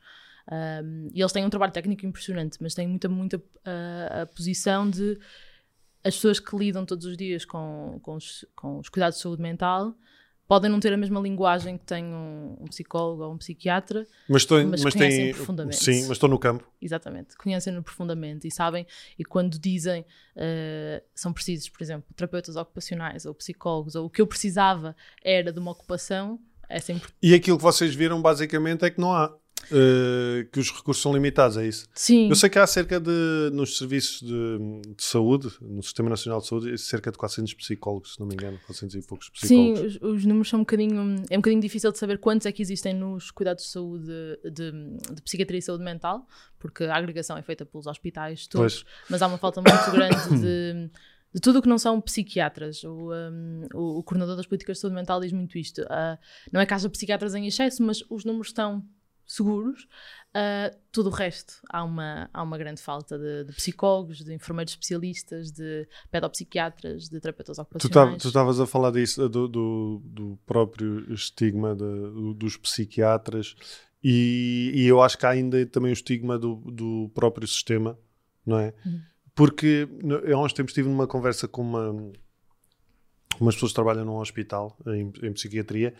Um, 0.50 1.08
e 1.12 1.20
eles 1.20 1.32
têm 1.32 1.44
um 1.44 1.50
trabalho 1.50 1.72
técnico 1.72 2.06
impressionante, 2.06 2.56
mas 2.60 2.74
têm 2.74 2.88
muita, 2.88 3.08
muita 3.08 3.36
uh, 3.36 4.22
a 4.22 4.26
posição 4.26 4.88
de 4.88 5.18
as 6.02 6.14
pessoas 6.14 6.40
que 6.40 6.56
lidam 6.56 6.86
todos 6.86 7.04
os 7.04 7.16
dias 7.16 7.44
com, 7.44 8.00
com, 8.02 8.16
os, 8.16 8.46
com 8.56 8.78
os 8.78 8.88
cuidados 8.88 9.16
de 9.16 9.22
saúde 9.22 9.42
mental 9.42 9.94
podem 10.50 10.68
não 10.68 10.80
ter 10.80 10.92
a 10.92 10.96
mesma 10.96 11.20
linguagem 11.20 11.78
que 11.78 11.84
tem 11.84 12.04
um, 12.04 12.56
um 12.60 12.64
psicólogo 12.64 13.22
ou 13.22 13.32
um 13.32 13.38
psiquiatra, 13.38 14.04
mas, 14.28 14.42
estou, 14.42 14.58
mas, 14.66 14.82
mas 14.82 14.94
conhecem 14.94 15.26
tem, 15.26 15.32
profundamente. 15.32 15.76
Sim, 15.76 16.00
mas 16.08 16.10
estou 16.10 16.28
no 16.28 16.40
campo. 16.40 16.68
Exatamente, 16.82 17.36
conhecem-no 17.36 17.84
profundamente 17.84 18.48
e 18.48 18.50
sabem, 18.50 18.84
e 19.16 19.24
quando 19.24 19.60
dizem 19.60 20.00
uh, 20.00 21.00
são 21.14 21.32
precisos, 21.32 21.68
por 21.68 21.80
exemplo, 21.80 22.04
terapeutas 22.16 22.56
ocupacionais 22.56 23.26
ou 23.26 23.32
psicólogos, 23.32 23.94
ou 23.94 24.06
o 24.06 24.10
que 24.10 24.20
eu 24.20 24.26
precisava 24.26 24.96
era 25.22 25.52
de 25.52 25.60
uma 25.60 25.70
ocupação, 25.70 26.40
é 26.68 26.80
sempre... 26.80 27.08
E 27.22 27.32
aquilo 27.32 27.56
que 27.56 27.62
vocês 27.62 27.94
viram 27.94 28.20
basicamente 28.20 28.84
é 28.84 28.90
que 28.90 29.00
não 29.00 29.12
há. 29.14 29.32
Uh, 29.66 30.48
que 30.50 30.58
os 30.58 30.70
recursos 30.72 31.02
são 31.02 31.12
limitados, 31.12 31.56
é 31.56 31.66
isso? 31.66 31.86
Sim. 31.94 32.28
Eu 32.28 32.34
sei 32.34 32.50
que 32.50 32.58
há 32.58 32.66
cerca 32.66 32.98
de, 32.98 33.50
nos 33.52 33.78
serviços 33.78 34.20
de, 34.20 34.58
de, 34.96 35.02
saúde, 35.02 35.48
no 35.60 35.82
Sistema 35.82 36.10
Nacional 36.10 36.40
de 36.40 36.46
Saúde, 36.46 36.78
cerca 36.78 37.12
de 37.12 37.18
400 37.18 37.54
psicólogos, 37.54 38.14
se 38.14 38.20
não 38.20 38.26
me 38.26 38.34
engano, 38.34 38.58
400 38.66 38.96
e 38.96 39.06
poucos 39.06 39.28
psicólogos. 39.28 39.92
Sim, 39.92 39.98
os, 40.02 40.16
os, 40.16 40.24
números 40.24 40.48
são 40.48 40.60
um 40.60 40.62
bocadinho, 40.62 41.22
é 41.30 41.36
um 41.36 41.40
bocadinho 41.40 41.62
difícil 41.62 41.92
de 41.92 41.98
saber 41.98 42.18
quantos 42.18 42.46
é 42.46 42.52
que 42.52 42.62
existem 42.62 42.94
nos 42.94 43.30
cuidados 43.30 43.64
de 43.64 43.70
saúde, 43.70 44.06
de, 44.44 44.72
de 45.14 45.22
psiquiatria 45.22 45.58
e 45.58 45.62
saúde 45.62 45.84
mental, 45.84 46.26
porque 46.58 46.84
a 46.84 46.96
agregação 46.96 47.36
é 47.36 47.42
feita 47.42 47.64
pelos 47.64 47.86
hospitais 47.86 48.46
todos, 48.46 48.82
pois. 48.82 48.94
mas 49.08 49.22
há 49.22 49.26
uma 49.26 49.38
falta 49.38 49.60
muito 49.62 49.90
grande 49.92 50.40
de 50.40 50.90
de 51.32 51.40
tudo 51.40 51.60
o 51.60 51.62
que 51.62 51.68
não 51.68 51.78
são 51.78 52.00
psiquiatras. 52.00 52.82
O, 52.82 53.12
um, 53.12 53.68
o, 53.72 53.98
o, 53.98 54.02
coordenador 54.02 54.36
das 54.36 54.46
políticas 54.46 54.76
de 54.76 54.80
saúde 54.80 54.96
mental 54.96 55.20
diz 55.20 55.32
muito 55.32 55.56
isto. 55.56 55.82
Uh, 55.82 56.18
não 56.52 56.60
é 56.60 56.66
que 56.66 56.74
haja 56.74 56.88
psiquiatras 56.90 57.34
em 57.34 57.46
excesso, 57.46 57.82
mas 57.82 58.02
os 58.10 58.24
números 58.24 58.48
estão 58.48 58.84
seguros. 59.30 59.86
Uh, 60.30 60.76
tudo 60.92 61.08
o 61.08 61.12
resto, 61.12 61.54
há 61.68 61.82
uma, 61.82 62.28
há 62.32 62.42
uma 62.42 62.56
grande 62.56 62.80
falta 62.80 63.18
de, 63.18 63.44
de 63.44 63.52
psicólogos, 63.52 64.18
de 64.18 64.32
enfermeiros 64.32 64.72
especialistas, 64.72 65.50
de 65.50 65.88
pedopsiquiatras, 66.10 67.08
de 67.08 67.20
terapeutas 67.20 67.58
ocupacionais. 67.58 68.22
Tu 68.22 68.28
estavas 68.28 68.60
a 68.60 68.66
falar 68.66 68.90
disso, 68.92 69.28
do, 69.28 69.48
do, 69.48 70.02
do 70.04 70.38
próprio 70.46 71.12
estigma 71.12 71.74
de, 71.74 71.84
do, 71.84 72.34
dos 72.34 72.56
psiquiatras 72.56 73.56
e, 74.02 74.72
e, 74.74 74.86
eu 74.86 75.02
acho 75.02 75.18
que 75.18 75.26
há 75.26 75.30
ainda 75.30 75.64
também 75.66 75.90
o 75.90 75.92
estigma 75.92 76.38
do, 76.38 76.56
do 76.56 77.10
próprio 77.14 77.46
sistema, 77.46 77.98
não 78.46 78.58
é? 78.58 78.72
Uhum. 78.84 79.00
Porque 79.34 79.88
há 80.32 80.38
uns 80.38 80.52
tempos 80.52 80.70
estive 80.70 80.88
numa 80.88 81.06
conversa 81.06 81.46
com 81.46 81.62
uma, 81.62 81.90
umas 83.38 83.54
pessoas 83.54 83.72
que 83.72 83.74
trabalham 83.74 84.04
num 84.04 84.16
hospital 84.16 84.76
em, 84.86 85.12
em 85.22 85.32
psiquiatria 85.32 85.94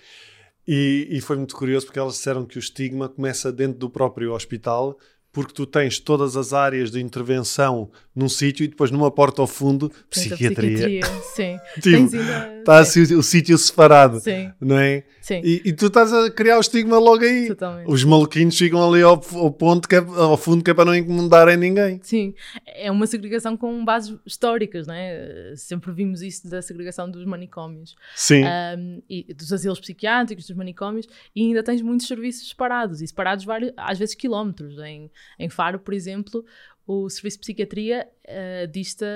e, 0.67 1.09
e, 1.11 1.21
foi 1.21 1.37
muito 1.37 1.57
curioso 1.57 1.87
porque 1.87 1.99
elas 1.99 2.15
disseram 2.15 2.45
que 2.45 2.57
o 2.57 2.61
estigma 2.61 3.09
começa 3.09 3.53
dentro 3.53 3.79
do 3.79 3.91
próprio 3.91 4.33
hospital 4.33 4.99
porque 5.33 5.53
tu 5.53 5.65
tens 5.65 5.99
todas 5.99 6.37
as 6.37 6.53
áreas 6.53 6.91
de 6.91 7.01
intervenção 7.01 7.91
num 8.15 8.29
sítio 8.29 8.65
e 8.65 8.69
depois 8.69 8.91
numa 8.91 9.11
porta 9.11 9.41
ao 9.41 9.47
fundo, 9.47 9.91
psiquiatria. 10.11 11.01
psiquiatria 11.01 11.07
sim. 11.35 11.59
tipo, 11.81 12.17
está 12.59 12.79
assim 12.79 13.03
o, 13.15 13.19
o 13.19 13.23
sítio 13.23 13.57
separado, 13.57 14.21
sim. 14.21 14.51
não 14.61 14.79
é? 14.79 15.05
Sim. 15.21 15.41
E, 15.45 15.63
e, 15.67 15.73
tu 15.73 15.87
estás 15.87 16.13
a 16.13 16.31
criar 16.31 16.57
o 16.57 16.61
estigma 16.61 16.99
logo 16.99 17.23
aí. 17.23 17.49
Totalmente. 17.49 17.89
Os 17.89 18.03
maluquinhos 18.03 18.59
ficam 18.59 18.87
ali 18.89 19.03
ao, 19.03 19.23
ao 19.35 19.53
ponto, 19.53 19.89
que 19.89 19.95
é, 19.95 19.99
ao 19.99 20.37
fundo, 20.37 20.65
que 20.65 20.71
é 20.71 20.75
para 20.75 20.87
não 20.87 20.95
incomodarem 20.95 21.57
ninguém. 21.57 22.01
Sim, 22.03 22.35
é 22.67 22.91
uma 22.91 23.07
segregação 23.07 23.57
com 23.57 23.85
bases 23.85 24.17
históricas, 24.27 24.89
não 24.89 24.95
é? 24.95 25.55
Sempre 25.57 25.93
vimos 25.93 26.21
isso 26.23 26.49
da 26.49 26.61
segregação 26.61 27.09
dos 27.09 27.25
manicômios. 27.25 27.95
Sim. 28.17 28.43
Um, 28.45 29.03
e 29.09 29.33
dos 29.33 29.53
asilos 29.53 29.79
psiquiátricos, 29.79 30.47
dos 30.47 30.57
manicômios, 30.57 31.07
e 31.37 31.43
ainda 31.43 31.63
tens 31.63 31.81
muitos 31.81 32.09
serviços 32.09 32.49
separados, 32.49 33.01
e 33.01 33.07
separados 33.07 33.45
vários, 33.45 33.73
às 33.77 33.99
vezes 33.99 34.17
quilómetros, 34.17 34.79
em 34.79 35.11
em 35.39 35.49
Faro, 35.49 35.79
por 35.79 35.95
exemplo, 35.95 36.45
o 36.87 37.09
serviço 37.09 37.37
de 37.37 37.43
psiquiatria 37.43 38.09
uh, 38.27 38.67
dista 38.67 39.07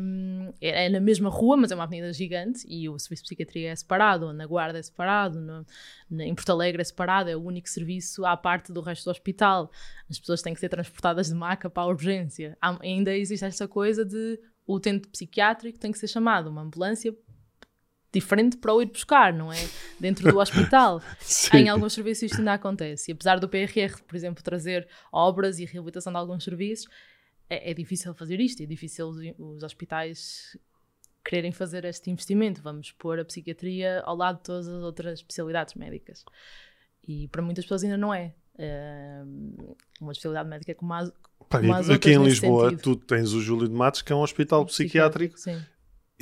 um, 0.00 0.52
é, 0.60 0.86
é, 0.86 0.88
na 0.88 0.98
mesma 0.98 1.30
rua, 1.30 1.56
mas 1.56 1.70
é 1.70 1.74
uma 1.74 1.84
avenida 1.84 2.12
gigante 2.12 2.66
e 2.68 2.88
o 2.88 2.98
serviço 2.98 3.22
de 3.22 3.28
psiquiatria 3.28 3.70
é 3.70 3.76
separado, 3.76 4.32
na 4.32 4.44
Guarda 4.46 4.80
é 4.80 4.82
separado, 4.82 5.40
no, 5.40 5.64
na, 6.10 6.24
em 6.24 6.34
Porto 6.34 6.50
Alegre 6.50 6.82
é 6.82 6.84
separado, 6.84 7.30
é 7.30 7.36
o 7.36 7.42
único 7.42 7.68
serviço 7.68 8.26
à 8.26 8.36
parte 8.36 8.72
do 8.72 8.80
resto 8.80 9.04
do 9.04 9.10
hospital. 9.12 9.70
As 10.10 10.18
pessoas 10.18 10.42
têm 10.42 10.54
que 10.54 10.60
ser 10.60 10.68
transportadas 10.68 11.28
de 11.28 11.34
maca 11.34 11.70
para 11.70 11.84
a 11.84 11.86
urgência. 11.86 12.58
Há, 12.60 12.76
ainda 12.82 13.16
existe 13.16 13.44
essa 13.44 13.68
coisa 13.68 14.04
de 14.04 14.40
o 14.66 14.74
utente 14.74 15.06
psiquiátrico 15.08 15.78
tem 15.78 15.92
que 15.92 15.98
ser 15.98 16.08
chamado 16.08 16.48
uma 16.48 16.62
ambulância 16.62 17.14
diferente 18.14 18.56
para 18.56 18.72
o 18.72 18.80
ir 18.80 18.86
buscar, 18.86 19.32
não 19.32 19.52
é? 19.52 19.68
Dentro 20.00 20.30
do 20.30 20.38
hospital. 20.38 21.02
em 21.52 21.68
alguns 21.68 21.92
serviços 21.92 22.22
isto 22.24 22.38
ainda 22.38 22.54
acontece. 22.54 23.10
E 23.10 23.12
apesar 23.12 23.38
do 23.38 23.48
PRR, 23.48 24.00
por 24.06 24.16
exemplo, 24.16 24.42
trazer 24.42 24.88
obras 25.12 25.58
e 25.58 25.64
reabilitação 25.64 26.12
de 26.12 26.18
alguns 26.18 26.44
serviços, 26.44 26.88
é, 27.48 27.70
é 27.70 27.74
difícil 27.74 28.14
fazer 28.14 28.40
isto. 28.40 28.62
É 28.62 28.66
difícil 28.66 29.08
os, 29.08 29.18
os, 29.38 29.62
hospitais 29.62 30.56
quererem 31.24 31.52
fazer 31.52 31.84
este 31.84 32.10
investimento. 32.10 32.62
Vamos 32.62 32.92
pôr 32.92 33.18
a 33.18 33.24
psiquiatria 33.24 34.00
ao 34.04 34.16
lado 34.16 34.36
de 34.36 34.44
todas 34.44 34.68
as 34.68 34.82
outras 34.82 35.18
especialidades 35.18 35.74
médicas. 35.74 36.24
E 37.06 37.28
para 37.28 37.42
muitas 37.42 37.64
pessoas 37.64 37.84
ainda 37.84 37.98
não 37.98 38.14
é. 38.14 38.34
Uh, 38.54 39.76
uma 40.00 40.12
especialidade 40.12 40.48
médica 40.48 40.74
como 40.76 40.94
as, 40.94 41.10
Pá, 41.48 41.60
como 41.60 41.74
as 41.74 41.90
aqui 41.90 42.12
em 42.12 42.22
Lisboa, 42.22 42.76
tu 42.76 42.96
tens 42.96 43.32
o 43.32 43.40
Júlio 43.40 43.68
de 43.68 43.74
Matos, 43.74 44.02
que 44.02 44.12
é 44.12 44.16
um 44.16 44.20
hospital 44.20 44.64
psiquiátrico, 44.64 45.38
Sim, 45.38 45.60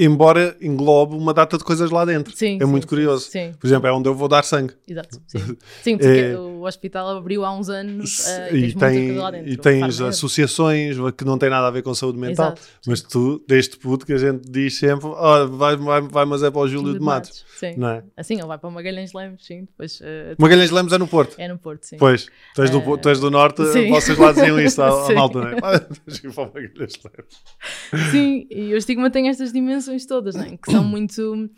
embora 0.04 0.56
englobe 0.60 1.14
uma 1.16 1.32
data 1.34 1.56
de 1.58 1.64
coisas 1.64 1.90
lá 1.90 2.04
dentro. 2.04 2.36
sim. 2.36 2.56
é 2.60 2.64
sim, 2.64 2.70
muito 2.70 2.86
curioso. 2.86 3.28
Sim, 3.30 3.52
Por 3.58 3.66
exemplo, 3.66 3.86
é 3.88 3.92
onde 3.92 4.08
eu 4.08 4.14
vou 4.14 4.28
dar 4.28 4.42
sangue. 4.44 4.74
exato. 4.88 5.20
Sim, 5.26 5.38
sim 5.82 5.96
porque 5.98 6.18
É- 6.18 6.38
o 6.38 6.62
hospital 6.64 7.16
abriu 7.16 7.44
há 7.44 7.52
uns 7.52 7.68
anos 7.68 8.20
uh, 8.26 8.54
e, 8.54 8.66
e, 8.66 8.74
tem, 8.74 9.16
lá 9.16 9.30
dentro. 9.30 9.48
e 9.50 9.56
tens 9.56 10.00
associações 10.00 10.96
que 11.16 11.24
não 11.24 11.36
têm 11.36 11.50
nada 11.50 11.66
a 11.66 11.70
ver 11.70 11.82
com 11.82 11.92
saúde 11.94 12.18
mental. 12.18 12.52
Exato. 12.52 12.62
Mas 12.86 13.02
tu, 13.02 13.42
deste 13.48 13.76
puto 13.76 14.06
que 14.06 14.12
a 14.12 14.18
gente 14.18 14.48
diz 14.48 14.78
sempre, 14.78 15.06
oh, 15.08 15.48
vai, 15.48 15.76
vai, 15.76 16.00
vai, 16.02 16.24
mas 16.24 16.42
é 16.42 16.50
para 16.50 16.60
o 16.60 16.68
Júlio 16.68 16.92
de 16.94 17.00
Matos. 17.00 17.44
Sim. 17.58 17.74
Não 17.76 17.88
é? 17.88 18.02
Assim, 18.16 18.34
ele 18.34 18.46
vai 18.46 18.58
para 18.58 18.68
o 18.68 18.72
Magalhães 18.72 19.12
Lemos, 19.12 19.44
sim. 19.44 19.62
Depois 19.62 20.00
uh, 20.00 20.04
Magalhães 20.38 20.70
Lemos 20.70 20.92
é 20.92 20.98
no 20.98 21.06
Porto. 21.08 21.34
é 21.38 21.48
no 21.48 21.58
Porto, 21.58 21.84
sim. 21.84 21.96
Pois, 21.96 22.28
tu 22.54 22.62
és, 22.62 22.70
do, 22.70 22.78
Eh, 22.78 22.96
tu 22.96 23.08
és 23.08 23.18
do 23.20 23.30
Norte, 23.30 23.64
sim. 23.72 23.88
vocês 23.90 24.16
lá 24.16 24.32
diziam 24.32 24.60
isso 24.60 24.80
à, 24.82 25.08
à 25.10 25.14
malta, 25.14 25.40
não 25.40 25.48
é? 25.48 25.78
Tens 26.06 26.20
que 26.20 26.26
ir 26.28 26.32
para 26.32 26.44
o 26.44 26.46
Magalhães 26.46 26.92
Lemos. 27.04 28.10
Sim, 28.12 28.46
e 28.50 28.72
o 28.72 28.76
estigma 28.76 29.10
tem 29.10 29.28
estas 29.28 29.52
dimensões 29.52 29.91
todas, 30.06 30.34
não 30.34 30.44
é? 30.44 30.56
que 30.56 30.70
são 30.70 30.84
muito. 30.84 31.50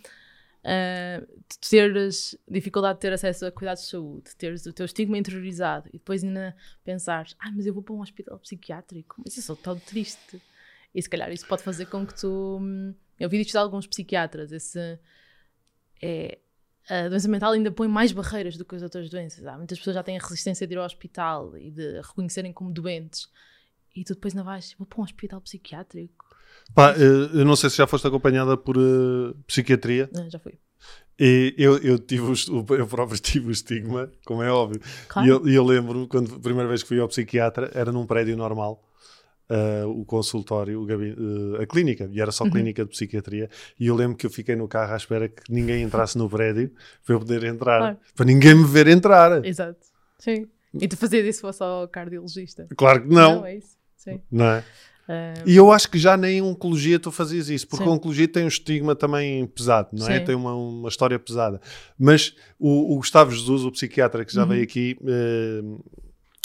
de 0.65 1.69
teres 1.69 2.37
dificuldade 2.49 2.97
de 2.97 3.01
ter 3.01 3.13
acesso 3.13 3.47
a 3.47 3.53
cuidados 3.53 3.85
de 3.85 3.91
saúde, 3.91 4.35
teres 4.37 4.65
o 4.67 4.73
teu 4.73 4.87
estigma 4.87 5.19
interiorizado 5.19 5.89
e 5.89 5.99
depois 5.99 6.25
ainda 6.25 6.57
pensar, 6.83 7.27
ah, 7.39 7.51
mas 7.55 7.67
eu 7.67 7.75
vou 7.75 7.83
para 7.83 7.95
um 7.95 8.01
hospital 8.01 8.39
psiquiátrico, 8.39 9.17
mas 9.25 9.37
eu 9.37 9.43
sou 9.43 9.57
tão 9.57 9.79
triste. 9.79 10.41
E 10.95 11.03
se 11.03 11.09
calhar 11.11 11.31
isso 11.33 11.47
pode 11.47 11.63
fazer 11.63 11.87
com 11.87 12.07
que 12.07 12.15
tu. 12.15 12.59
hum, 12.61 12.95
Eu 13.19 13.29
vi 13.29 13.41
isto 13.41 13.51
de 13.53 13.59
alguns 13.59 13.87
psiquiatras, 13.87 14.53
esse. 14.53 14.99
É, 16.01 16.39
a 16.89 17.09
doença 17.09 17.29
mental 17.29 17.53
ainda 17.53 17.73
põe 17.73 17.89
mais 17.89 18.13
barreiras 18.13 18.57
do 18.57 18.65
que 18.65 18.75
as 18.77 18.83
outras 18.83 19.09
doenças. 19.11 19.45
Há 19.47 19.57
muitas 19.57 19.79
pessoas 19.79 19.95
já 19.97 20.03
têm 20.03 20.19
a 20.19 20.21
resistência 20.23 20.67
de 20.67 20.75
ir 20.75 20.77
ao 20.77 20.85
hospital 20.85 21.57
e 21.57 21.71
de 21.71 22.01
reconhecerem 22.03 22.53
como 22.53 22.71
doentes. 22.71 23.29
E 23.97 24.05
tu 24.05 24.15
depois 24.15 24.35
não 24.35 24.45
vais, 24.45 24.75
vou 24.79 24.87
para 24.87 25.01
um 25.01 25.03
hospital 25.05 25.41
psiquiátrico. 25.41 26.24
Pá, 26.75 26.93
eh, 26.93 27.31
eu 27.41 27.45
não 27.45 27.57
sei 27.57 27.71
se 27.71 27.77
já 27.77 27.87
foste 27.87 28.07
acompanhada 28.07 28.57
por 28.57 28.77
eh, 28.77 29.35
psiquiatria. 29.47 30.09
Não, 30.13 30.31
já 30.31 30.39
fui. 30.39 30.55
E 31.19 31.55
eu, 31.57 31.79
eu, 31.79 31.99
tive 31.99 32.23
o, 32.23 32.75
eu 32.75 32.87
próprio 32.87 33.19
tive 33.21 33.49
o 33.49 33.51
estigma, 33.51 34.11
como 34.25 34.43
é 34.43 34.51
óbvio. 34.51 34.81
Claro. 35.09 35.29
E 35.29 35.31
eu, 35.31 35.49
eu 35.49 35.65
lembro-me, 35.65 36.09
quando 36.09 36.35
a 36.35 36.41
primeira 36.41 36.69
vez 36.69 36.83
que 36.83 36.89
fui 36.89 36.99
ao 37.01 37.09
psiquiatra, 37.09 37.71
era 37.75 37.93
num 37.93 38.05
prédio 38.07 38.37
normal, 38.37 38.83
ah, 39.49 39.87
o 39.87 40.05
consultório, 40.05 40.83
o 40.83 40.87
ah, 41.59 41.63
a 41.63 41.67
clínica, 41.67 42.09
e 42.11 42.21
era 42.21 42.33
só 42.33 42.45
Uhum. 42.45 42.51
clínica 42.51 42.85
de 42.85 42.91
psiquiatria. 42.91 43.49
E 43.79 43.87
eu 43.87 43.95
lembro 43.95 44.17
que 44.17 44.27
eu 44.27 44.31
fiquei 44.31 44.57
no 44.57 44.67
carro 44.67 44.93
à 44.93 44.97
espera 44.97 45.29
que 45.29 45.43
ninguém 45.53 45.83
entrasse 45.83 46.19
no 46.19 46.29
prédio 46.29 46.73
para 47.07 47.15
eu 47.15 47.21
poder 47.21 47.45
entrar, 47.45 47.79
Claro. 47.79 47.99
para 48.17 48.27
ninguém 48.27 48.55
me 48.57 48.65
ver 48.65 48.89
entrar. 48.89 49.45
Exato. 49.45 49.79
Sim. 50.19 50.49
E 50.81 50.89
tu 50.89 50.97
fazias 50.97 51.25
isso 51.25 51.37
se 51.37 51.41
fosse 51.43 51.63
ao 51.63 51.87
cardiologista? 51.87 52.67
Claro 52.77 53.03
que 53.03 53.09
não, 53.09 53.47
é 53.47 53.59
isso. 53.59 53.77
Sim. 53.97 54.21
não 54.33 54.47
é? 54.47 54.65
Ah, 55.09 55.35
E 55.47 55.55
eu 55.57 55.71
acho 55.71 55.91
que 55.91 55.99
já 55.99 56.17
nem 56.17 56.39
em 56.39 56.43
oncologia 56.43 56.99
tu 56.99 57.11
fazias 57.13 57.49
isso, 57.51 57.67
porque 57.69 57.85
Sim. 57.85 57.91
a 57.91 57.93
oncologia 57.93 58.27
tem 58.27 58.45
um 58.45 58.49
estigma 58.49 58.95
também 58.97 59.47
pesado, 59.47 59.89
não 59.93 60.09
é? 60.09 60.19
Sim. 60.19 60.25
Tem 60.25 60.35
uma, 60.35 60.55
uma 60.55 60.89
história 60.89 61.19
pesada. 61.19 61.61
Mas 61.99 62.35
o, 62.59 62.95
o 62.95 62.97
Gustavo 62.97 63.31
Jesus, 63.31 63.65
o 63.65 63.71
psiquiatra 63.73 64.25
que 64.25 64.33
já 64.33 64.43
Uhum. 64.43 64.49
veio 64.49 64.63
aqui 64.63 64.97
eh, 65.07 65.63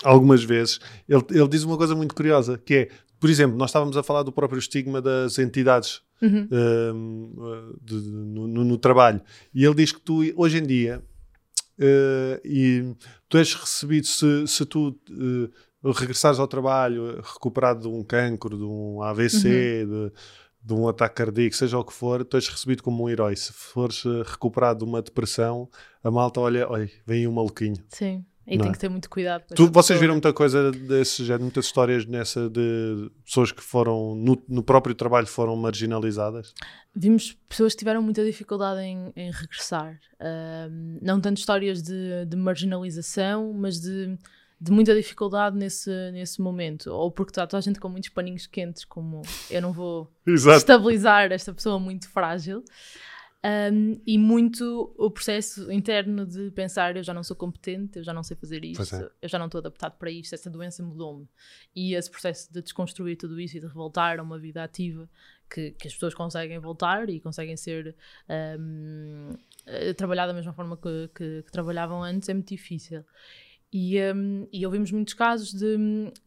algumas 0.04 0.44
vezes, 0.44 0.80
ele, 1.08 1.24
ele 1.32 1.48
diz 1.48 1.64
uma 1.64 1.78
coisa 1.78 1.96
muito 1.96 2.14
curiosa, 2.14 2.58
que 2.58 2.74
é, 2.74 2.90
por 3.20 3.30
exemplo, 3.30 3.58
nós 3.58 3.70
estávamos 3.70 3.96
a 3.98 4.04
falar 4.04 4.24
do 4.24 4.32
próprio 4.32 4.60
estigma 4.60 5.02
das 5.02 5.38
entidades 5.40 6.02
uhum. 6.22 6.48
eh, 6.52 7.74
de- 7.82 8.02
de- 8.02 8.10
no, 8.10 8.48
no- 8.48 8.64
no 8.66 8.78
trabalho. 8.78 9.22
E 9.54 9.64
ele 9.66 9.76
diz 9.76 9.92
que 9.92 10.02
tu, 10.02 10.20
hoje 10.36 10.58
em 10.58 10.64
dia, 10.66 11.02
eh, 11.80 12.42
e 12.44 12.96
tu 13.30 13.38
és 13.38 13.54
recebido, 13.54 14.06
se, 14.08 14.48
se 14.48 14.66
tu 14.66 14.98
eh, 15.10 15.50
regressares 15.84 16.40
ao 16.40 16.48
trabalho 16.48 17.22
recuperado 17.22 17.82
de 17.82 17.88
um 17.88 18.04
cancro, 18.04 18.58
de 18.58 18.64
um 18.64 19.02
AVC, 19.02 19.86
de, 19.86 20.12
de 20.64 20.74
um 20.74 20.88
ataque 20.88 21.16
cardíaco, 21.16 21.56
seja 21.56 21.78
o 21.78 21.84
que 21.84 21.94
for, 21.94 22.26
tu 22.26 22.38
és 22.38 22.48
recebido 22.48 22.84
como 22.84 23.04
um 23.04 23.10
herói. 23.10 23.36
Se 23.36 23.54
fores 23.54 24.04
eh, 24.06 24.24
recuperado 24.26 24.80
de 24.80 24.86
uma 24.86 25.02
depressão, 25.02 25.70
a 26.04 26.12
malta 26.12 26.40
olha, 26.42 26.70
olha, 26.70 26.90
vem 27.06 27.28
um 27.28 27.32
maluquinho. 27.32 27.78
Sim. 27.90 28.26
E 28.46 28.58
Não 28.58 28.64
tem 28.64 28.70
é? 28.72 28.74
que 28.74 28.80
ter 28.80 28.90
muito 28.90 29.08
cuidado. 29.10 29.44
Tu, 29.50 29.68
vocês 29.68 29.74
pessoa. 29.74 30.00
viram 30.00 30.16
muita 30.16 30.34
coisa 30.34 30.72
desse 30.72 31.24
género, 31.24 31.44
muitas 31.44 31.66
histórias 31.66 32.06
nessa 32.08 32.50
de 32.50 33.12
pessoas 33.24 33.52
que 33.52 33.62
foram, 33.62 34.16
no, 34.16 34.42
no 34.50 34.64
próprio 34.64 34.96
trabalho, 34.96 35.28
foram 35.28 35.56
marginalizadas? 35.56 36.56
Vimos 36.96 37.38
pessoas 37.48 37.74
que 37.74 37.80
tiveram 37.80 38.02
muita 38.02 38.26
dificuldade 38.26 38.82
em, 38.82 39.14
em 39.16 39.30
regressar. 39.30 40.00
Ahm, 40.20 40.98
não 41.00 41.22
tanto 41.22 41.38
histórias 41.38 41.84
de, 41.84 42.26
de 42.26 42.36
marginalização, 42.36 43.54
mas 43.54 43.80
de, 43.80 44.18
de 44.62 44.72
muita 44.72 44.94
dificuldade 44.96 45.56
nesse, 45.58 45.90
nesse 46.12 46.42
momento. 46.42 46.92
Ou 46.92 47.12
porque 47.12 47.32
está 47.32 47.48
toda 47.48 47.60
a 47.60 47.62
gente 47.62 47.80
com 47.80 47.88
muitos 47.90 48.10
paninhos 48.10 48.46
quentes, 48.48 48.84
como 48.86 49.22
eu 49.50 49.62
não 49.62 49.72
vou 49.72 50.12
estabilizar 50.58 51.32
esta 51.32 51.54
pessoa 51.54 51.80
muito 51.80 52.10
frágil. 52.10 52.64
Um, 53.42 54.02
e 54.06 54.18
muito 54.18 54.94
o 54.98 55.10
processo 55.10 55.72
interno 55.72 56.26
de 56.26 56.52
pensar 56.52 56.98
eu 56.98 57.04
já 57.04 57.14
não 57.14 57.24
sou 57.24 57.38
competente, 57.38 57.98
eu 58.00 58.04
já 58.04 58.14
não 58.14 58.22
sei 58.22 58.36
fazer 58.36 58.66
isto, 58.66 58.76
Pois 58.76 58.92
é. 58.92 59.10
eu 59.22 59.30
já 59.30 59.40
não 59.40 59.46
estou 59.46 59.60
adaptado 59.60 59.98
para 59.98 60.12
isto, 60.12 60.36
essa 60.36 60.50
doença 60.50 60.84
mudou-me. 60.84 61.26
E 61.74 61.94
esse 61.96 62.12
processo 62.12 62.52
de 62.52 62.62
desconstruir 62.62 63.16
tudo 63.16 63.40
isso 63.40 63.56
e 63.56 63.62
de 63.62 63.66
revoltar 63.68 64.20
a 64.20 64.24
uma 64.24 64.38
vida 64.38 64.62
ativa 64.62 65.10
que, 65.50 65.72
que 65.72 65.88
as 65.88 65.94
pessoas 65.94 66.14
conseguem 66.14 66.60
voltar 66.60 67.10
e 67.10 67.22
conseguem 67.22 67.56
ser 67.56 67.96
um, 68.60 69.30
a 69.66 69.94
trabalhar 69.94 70.28
da 70.28 70.34
mesma 70.34 70.52
forma 70.52 70.76
que, 70.76 71.10
que- 71.16 71.44
que 71.44 71.52
trabalhavam 71.54 72.04
antes 72.04 72.28
é 72.28 72.34
muito 72.34 72.50
difícil. 72.50 73.06
E, 73.72 74.02
um, 74.14 74.48
e 74.52 74.66
ouvimos 74.66 74.92
muitos 74.92 75.14
casos 75.14 75.54
de, 75.54 75.78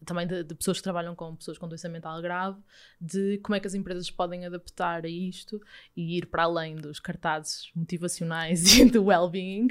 também 0.04 0.26
de, 0.28 0.44
de 0.44 0.54
pessoas 0.54 0.76
que 0.76 0.82
trabalham 0.84 1.12
com 1.16 1.34
pessoas 1.34 1.58
com 1.58 1.66
doença 1.66 1.88
mental 1.88 2.22
grave, 2.22 2.60
de 3.00 3.38
como 3.38 3.56
é 3.56 3.60
que 3.60 3.66
as 3.66 3.74
empresas 3.74 4.08
podem 4.10 4.46
adaptar 4.46 5.04
a 5.04 5.08
isto 5.08 5.60
e 5.96 6.18
ir 6.18 6.26
para 6.26 6.44
além 6.44 6.76
dos 6.76 7.00
cartazes 7.00 7.68
motivacionais 7.74 8.62
e 8.78 8.84
do 8.84 9.06
well-being 9.06 9.68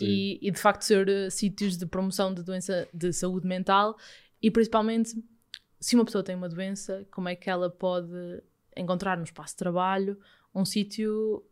e, 0.00 0.38
e 0.42 0.50
de 0.50 0.58
facto 0.58 0.82
ser 0.82 1.08
eh, 1.08 1.30
sítios 1.30 1.76
de 1.76 1.86
promoção 1.86 2.34
de 2.34 2.42
doença 2.42 2.88
de 2.92 3.12
saúde 3.12 3.46
mental 3.46 3.96
e 4.42 4.50
principalmente 4.50 5.14
se 5.78 5.94
uma 5.94 6.04
pessoa 6.04 6.24
tem 6.24 6.34
uma 6.34 6.48
doença, 6.48 7.06
como 7.10 7.28
é 7.28 7.36
que 7.36 7.48
ela 7.48 7.70
pode 7.70 8.42
encontrar 8.76 9.16
no 9.16 9.24
espaço 9.24 9.54
de 9.54 9.58
trabalho 9.58 10.18
um 10.52 10.64
sítio 10.64 11.44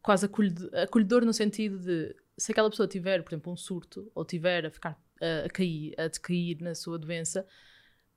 quase 0.00 0.24
acolhedor, 0.24 0.70
acolhedor 0.74 1.24
no 1.26 1.32
sentido 1.32 1.78
de 1.78 2.16
se 2.38 2.52
aquela 2.52 2.70
pessoa 2.70 2.88
tiver, 2.88 3.22
por 3.22 3.30
exemplo, 3.30 3.52
um 3.52 3.56
surto 3.56 4.10
ou 4.14 4.24
tiver 4.24 4.64
a 4.64 4.70
ficar 4.70 4.98
a, 5.20 5.48
cair, 5.48 5.94
a 5.98 6.08
decair 6.08 6.60
na 6.60 6.74
sua 6.74 6.98
doença, 6.98 7.46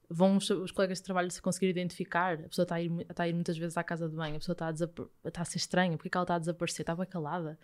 vão 0.09 0.37
os, 0.37 0.49
os 0.49 0.71
colegas 0.71 0.99
de 0.99 1.03
trabalho 1.03 1.29
se 1.31 1.41
conseguir 1.41 1.69
identificar. 1.69 2.35
A 2.35 2.49
pessoa 2.49 2.63
está 2.63 2.75
a, 2.75 2.81
ir, 2.81 2.91
está 3.09 3.23
a 3.23 3.27
ir 3.27 3.33
muitas 3.33 3.57
vezes 3.57 3.77
à 3.77 3.83
casa 3.83 4.07
de 4.07 4.15
banho, 4.15 4.35
a 4.35 4.39
pessoa 4.39 4.53
está 4.53 4.67
a, 4.67 5.27
está 5.27 5.41
a 5.41 5.45
ser 5.45 5.57
estranha, 5.57 5.97
porque 5.97 6.07
é 6.07 6.11
que 6.11 6.17
ela 6.17 6.23
está 6.23 6.35
a 6.35 6.39
desaparecer? 6.39 6.83
Estava 6.83 7.05
calada. 7.05 7.57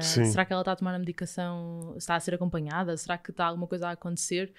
Sim. 0.00 0.24
será 0.26 0.44
que 0.44 0.52
ela 0.52 0.62
está 0.62 0.72
a 0.72 0.76
tomar 0.76 0.94
a 0.94 0.98
medicação? 0.98 1.94
Está 1.96 2.14
a 2.14 2.20
ser 2.20 2.34
acompanhada? 2.34 2.96
Será 2.96 3.18
que 3.18 3.30
está 3.30 3.46
alguma 3.46 3.66
coisa 3.66 3.88
a 3.88 3.90
acontecer? 3.92 4.52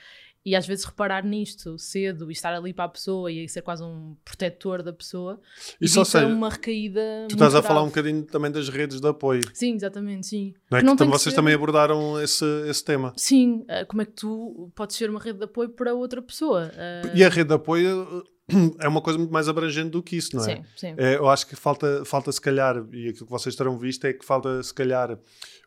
E 0.46 0.56
às 0.58 0.68
vezes 0.68 0.84
reparar 0.84 1.26
nisto 1.26 1.78
cedo 1.80 2.30
e 2.30 2.34
estar 2.34 2.54
ali 2.54 2.74
para 2.74 2.84
a 2.86 2.90
pessoa 2.90 3.32
e 3.32 3.48
ser 3.48 3.62
quase 3.62 3.82
um 3.82 4.14
protetor 4.26 4.84
da 4.84 4.92
pessoa 4.92 5.40
Isso, 5.80 5.98
ou 6.00 6.04
seja, 6.06 6.28
uma 6.28 6.50
recaída. 6.50 7.00
Tu 7.30 7.36
estás 7.36 7.56
a 7.56 7.64
falar 7.64 7.82
um 7.82 7.90
grave. 7.90 8.10
bocadinho 8.12 8.24
também 8.26 8.52
das 8.52 8.68
redes 8.68 9.00
de 9.00 9.08
apoio. 9.08 9.42
Sim, 9.54 9.74
exatamente, 9.76 10.28
sim. 10.28 10.54
Não 10.70 10.78
é? 10.78 10.82
Que 10.82 10.84
Que 10.84 10.86
não 10.86 10.96
tem 10.98 11.06
tam- 11.08 11.12
que 11.14 11.18
vocês 11.20 11.34
ser- 11.34 11.40
também 11.40 11.54
abordaram 11.54 12.22
esse, 12.22 12.44
esse 12.68 12.84
tema. 12.84 13.14
Sim, 13.16 13.64
ah, 13.70 13.86
como 13.86 14.02
é 14.02 14.06
que 14.06 14.12
tu 14.12 14.70
podes 14.76 14.98
ser 14.98 15.10
uma 15.10 15.20
rede 15.20 15.38
de 15.40 15.46
apoio 15.46 15.70
para 15.70 15.94
outra 15.94 16.22
pessoa? 16.22 16.70
Ah, 16.76 17.12
E 17.16 17.24
a 17.24 17.30
rede 17.30 17.48
de 17.48 17.56
apoio 17.56 18.26
eh, 18.50 18.54
é 18.82 18.88
uma 18.90 19.00
coisa 19.02 19.18
muito 19.18 19.32
mais 19.32 19.48
abrangente 19.48 19.92
do 19.92 20.04
que 20.04 20.18
isso, 20.18 20.36
não 20.36 20.44
é? 20.46 20.58
Sim, 20.58 20.64
sim. 20.76 20.94
É, 20.98 21.16
eu 21.16 21.30
acho 21.30 21.48
que 21.48 21.56
falta, 21.56 22.04
falta 22.04 22.30
se 22.34 22.42
calhar, 22.42 22.76
e 22.92 23.08
aquilo 23.08 23.26
que 23.26 23.32
vocês 23.32 23.56
terão 23.56 23.78
visto 23.80 24.04
é 24.04 24.12
que 24.12 24.26
falta 24.26 24.62
se 24.62 24.74
calhar 24.74 25.18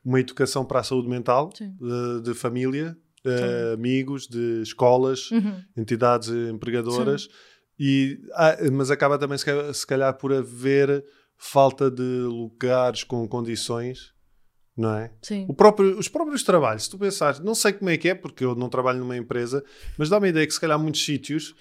uma 0.05 0.21
educação 0.21 0.67
para 0.67 0.81
a 0.81 0.83
saúde 0.83 1.09
mental, 1.09 1.49
de, 1.59 2.21
de 2.23 2.35
família, 2.35 2.95
Sim. 3.31 3.73
amigos, 3.75 4.27
de 4.27 4.63
escolas, 4.63 5.31
Uhum. 5.31 5.63
entidades 5.77 6.29
empregadoras, 6.29 7.29
e, 7.79 8.19
ah, 8.35 8.57
mas 8.73 8.91
acaba 8.91 9.19
também 9.19 9.37
se 9.39 9.87
calhar, 9.87 10.15
por 10.15 10.33
haver 10.33 11.05
falta 11.37 11.91
de 11.91 12.03
lugares 12.03 13.05
com 13.05 13.27
condições, 13.29 14.13
não 14.77 14.95
é? 14.95 15.11
Sim. 15.23 15.45
O 15.49 15.55
próprio- 15.55 15.99
os 15.99 16.09
próprios 16.09 16.43
trabalhos, 16.43 16.85
se 16.85 16.91
tu 16.91 16.99
pensares, 16.99 17.41
não 17.41 17.55
sei 17.55 17.73
como 17.75 17.91
é 17.91 17.97
que 17.97 18.09
é, 18.09 18.15
porque 18.15 18.45
eu 18.45 18.55
não 18.55 18.69
trabalho 18.69 18.99
numa 19.01 19.17
empresa, 19.17 19.63
mas 19.99 20.09
dá-me 20.09 20.27
a 20.27 20.31
ideia 20.31 20.47
que 20.47 20.55
se 20.55 20.61
calhar 20.61 20.79
muitos 20.79 21.05
sítios 21.05 21.55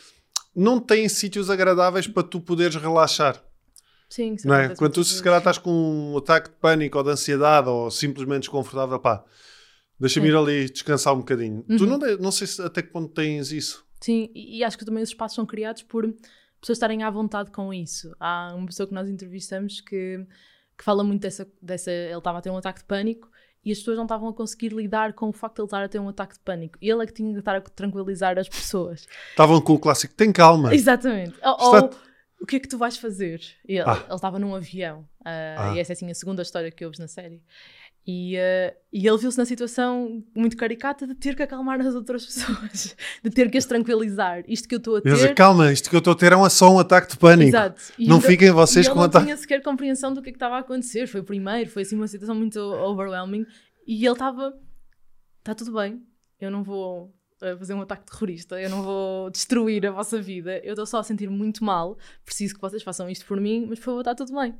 não 0.56 0.80
têm 0.80 1.10
sítios 1.10 1.49
agradáveis 1.49 2.08
para 2.08 2.23
tu 2.23 2.39
poderes 2.39 2.75
relaxar. 2.78 3.43
Sim, 4.08 4.38
Não 4.45 4.56
é? 4.56 4.73
Quando 4.75 4.93
tu 4.93 5.04
se 5.04 5.21
calhar 5.21 5.39
estás 5.39 5.58
com 5.58 5.71
um 6.13 6.17
ataque 6.17 6.49
de 6.49 6.56
pânico 6.58 6.97
ou 6.97 7.04
de 7.04 7.10
ansiedade 7.10 7.67
ou 7.67 7.89
simplesmente 7.91 8.41
desconfortável, 8.41 8.97
pá, 8.99 9.25
deixa-me 10.00 10.28
Sim. 10.28 10.34
ir 10.34 10.38
ali 10.38 10.70
descansar 10.70 11.14
um 11.14 11.20
bocadinho. 11.20 11.64
Tu 11.64 11.84
Uhum. 11.84 11.90
não, 11.90 12.00
de- 12.00 12.18
não 12.18 12.32
sei 12.32 12.48
se 12.48 12.62
até 12.62 12.82
que 12.82 12.90
ponto 12.90 13.14
tens 13.14 13.52
isso. 13.52 13.86
Sim, 14.02 14.30
e 14.36 14.60
e 14.60 14.64
acho 14.64 14.78
que 14.78 14.86
também 14.86 15.02
os 15.04 15.10
espaços 15.10 15.36
são 15.36 15.46
criados 15.46 15.82
por 15.84 16.04
pessoas 16.62 16.78
estarem 16.78 17.04
à 17.04 17.10
vontade 17.10 17.52
com 17.52 17.74
isso. 17.74 18.12
Há 18.20 18.54
uma 18.56 18.66
pessoa 18.68 18.88
que 18.88 18.94
nós 18.94 19.08
entrevistamos 19.10 19.82
que, 19.82 20.26
que 20.78 20.84
fala 20.84 21.04
muito 21.04 21.22
dessa, 21.22 21.48
dessa. 21.62 21.92
Ele 21.92 22.18
estava 22.18 22.40
a 22.40 22.42
ter 22.42 22.50
um 22.50 22.58
ataque 22.58 22.80
de 22.80 22.86
pânico 22.86 23.30
e 23.64 23.72
as 23.72 23.80
pessoas 23.80 23.98
não 23.98 24.04
estavam 24.06 24.30
a 24.30 24.34
conseguir 24.34 24.72
lidar 24.74 25.14
com 25.14 25.30
o 25.30 25.34
facto 25.34 25.56
de 25.56 25.62
ele 25.62 25.68
estar 25.68 25.84
a 25.84 25.88
ter 25.90 26.00
um 26.00 26.10
ataque 26.10 26.34
de 26.36 26.40
pânico. 26.42 26.78
E 26.82 26.90
ele 26.90 27.04
é 27.04 27.06
que 27.08 27.14
tinha 27.14 27.32
que 27.34 27.40
estar 27.40 27.56
a 27.56 27.62
tranquilizar 27.62 28.38
as 28.38 28.48
pessoas. 28.50 29.08
Estavam 29.32 29.60
com 29.62 29.74
o 29.74 29.80
clássico, 29.80 30.14
tem 30.14 30.32
calma. 30.32 30.74
Exatamente. 30.76 31.34
Ou, 31.44 31.54
Está- 31.76 31.82
ou, 31.86 31.90
o 32.42 32.46
que 32.46 32.58
é 32.58 32.60
que 32.60 32.68
tu 32.68 32.78
vais 32.78 32.98
fazer? 32.98 33.42
Ele, 33.68 33.80
Ah. 33.80 34.06
estava 34.14 34.38
num 34.38 34.54
avião. 34.54 35.08
ah, 35.24 35.72
Ah. 35.72 35.76
E 35.76 35.80
essa 35.80 35.94
é 35.94 35.94
assim 35.94 36.12
a 36.12 36.16
segunda 36.16 36.42
história 36.44 36.70
que 36.70 36.84
ouves 36.86 37.00
na 37.00 37.08
série. 37.08 37.42
E, 38.08 38.38
ah, 38.38 38.74
e 38.94 39.08
ele 39.08 39.18
viu-se 39.18 39.38
na 39.38 39.46
situação 39.46 40.24
muito 40.36 40.56
caricata 40.56 41.08
de 41.08 41.15
ter 41.15 41.36
que 41.36 41.41
acalmar 41.41 41.82
as 41.82 41.96
outras 41.96 42.24
pessoas, 42.26 42.96
de 43.24 43.30
ter 43.32 43.50
que 43.50 43.58
as 43.58 43.65
tranquilizar. 43.65 44.44
Isto 44.48 44.68
que 44.68 44.76
eu 44.76 44.78
estou 44.78 44.98
a 44.98 45.02
ter. 45.02 45.34
calma, 45.34 45.72
isto 45.72 45.89
que 45.89 45.96
eu 45.96 46.00
estou 46.00 46.13
a 46.13 46.15
ter 46.15 46.32
é 46.32 46.50
só 46.50 46.72
um 46.72 46.78
ataque 46.78 47.12
de 47.12 47.18
pânico. 47.18 47.50
Exato. 47.50 47.82
E 47.98 48.08
Não 48.08 48.22
fiquem 48.22 48.52
vocês 48.52 48.88
com 48.88 48.96
não 48.96 49.04
ataque. 49.04 49.26
tinha 49.26 49.38
sequer 49.38 49.62
compreensão 49.63 50.13
do 50.13 50.22
que 50.22 50.30
é 50.30 50.32
que 50.32 50.36
estava 50.36 50.58
a 50.58 50.60
acontecer. 50.60 51.08
Foi 51.08 51.22
o 51.22 51.24
primeiro, 51.24 51.70
foi 51.70 51.82
assim 51.82 51.96
uma 51.96 52.08
situação 52.08 52.36
muito 52.36 52.60
overwhelming. 52.60 53.46
E 53.88 54.06
ele 54.06 54.13
estava. 54.13 54.54
Está 55.39 55.56
tudo 55.56 55.74
bem, 55.74 56.02
eu 56.39 56.50
não 56.52 56.63
vou 56.63 57.13
eh, 57.46 57.56
fazer 57.58 57.74
um 57.74 57.82
ataque 57.82 58.06
terrorista, 58.12 58.60
eu 58.60 58.70
não 58.70 58.82
vou 58.84 59.30
destruir 59.30 59.86
a 59.86 59.92
vossa 59.92 60.22
vida, 60.22 60.60
eu 60.64 60.72
estou 60.74 60.86
só 60.86 61.00
a 61.00 61.04
sentir 61.04 61.30
muito 61.30 61.64
mal, 61.64 61.98
preciso 62.26 62.56
que 62.56 62.62
vocês 62.62 62.82
façam 62.84 63.10
isto 63.10 63.26
por 63.26 63.40
mim, 63.40 63.66
mas 63.70 63.80
por 63.80 63.86
favor, 63.86 64.00
está 64.02 64.16
tudo 64.16 64.34
bem. 64.36 64.56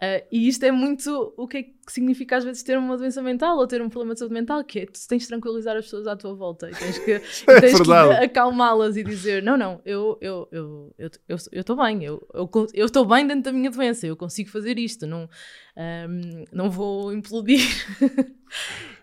Eh, 0.00 0.26
e 0.32 0.48
isto 0.48 0.64
é 0.64 0.70
muito 0.70 1.34
o 1.36 1.46
que 1.46 1.56
é 1.58 1.62
que 1.62 1.92
significa 1.92 2.36
às 2.36 2.44
vezes 2.44 2.62
ter 2.62 2.78
uma 2.78 2.96
doença 2.96 3.20
mental 3.22 3.56
ou 3.56 3.66
ter 3.66 3.82
um 3.82 3.88
problema 3.88 4.14
de 4.14 4.20
saúde 4.20 4.34
mental, 4.34 4.62
que 4.64 4.80
é 4.80 4.86
tu 4.86 5.00
tens 5.08 5.22
de 5.22 5.28
tranquilizar 5.28 5.76
as 5.76 5.84
pessoas 5.84 6.06
à 6.06 6.16
tua 6.16 6.34
volta 6.34 6.70
e 6.70 6.74
tens 6.74 6.98
que, 6.98 7.12
É 7.50 7.60
tens 7.60 7.80
que 7.80 7.92
acalmá-las 7.92 8.96
e 8.96 9.02
dizer: 9.02 9.42
Não, 9.42 9.56
não, 9.56 9.80
eu 9.84 10.12
estou 10.20 10.48
eu, 10.52 10.92
eu, 10.98 11.10
eu, 11.28 11.36
eu 11.52 11.60
estou 11.60 11.76
bem, 11.76 12.04
eu 12.04 12.16
estou 12.34 12.66
eu, 12.72 12.88
eu 12.94 13.04
bem 13.04 13.26
dentro 13.26 13.42
da 13.44 13.52
minha 13.52 13.70
doença, 13.70 14.06
eu 14.06 14.16
consigo 14.16 14.50
fazer 14.50 14.78
isto, 14.78 15.06
não, 15.06 15.28
ahm, 15.76 16.44
não 16.52 16.70
vou 16.70 17.12
implodir. 17.12 17.60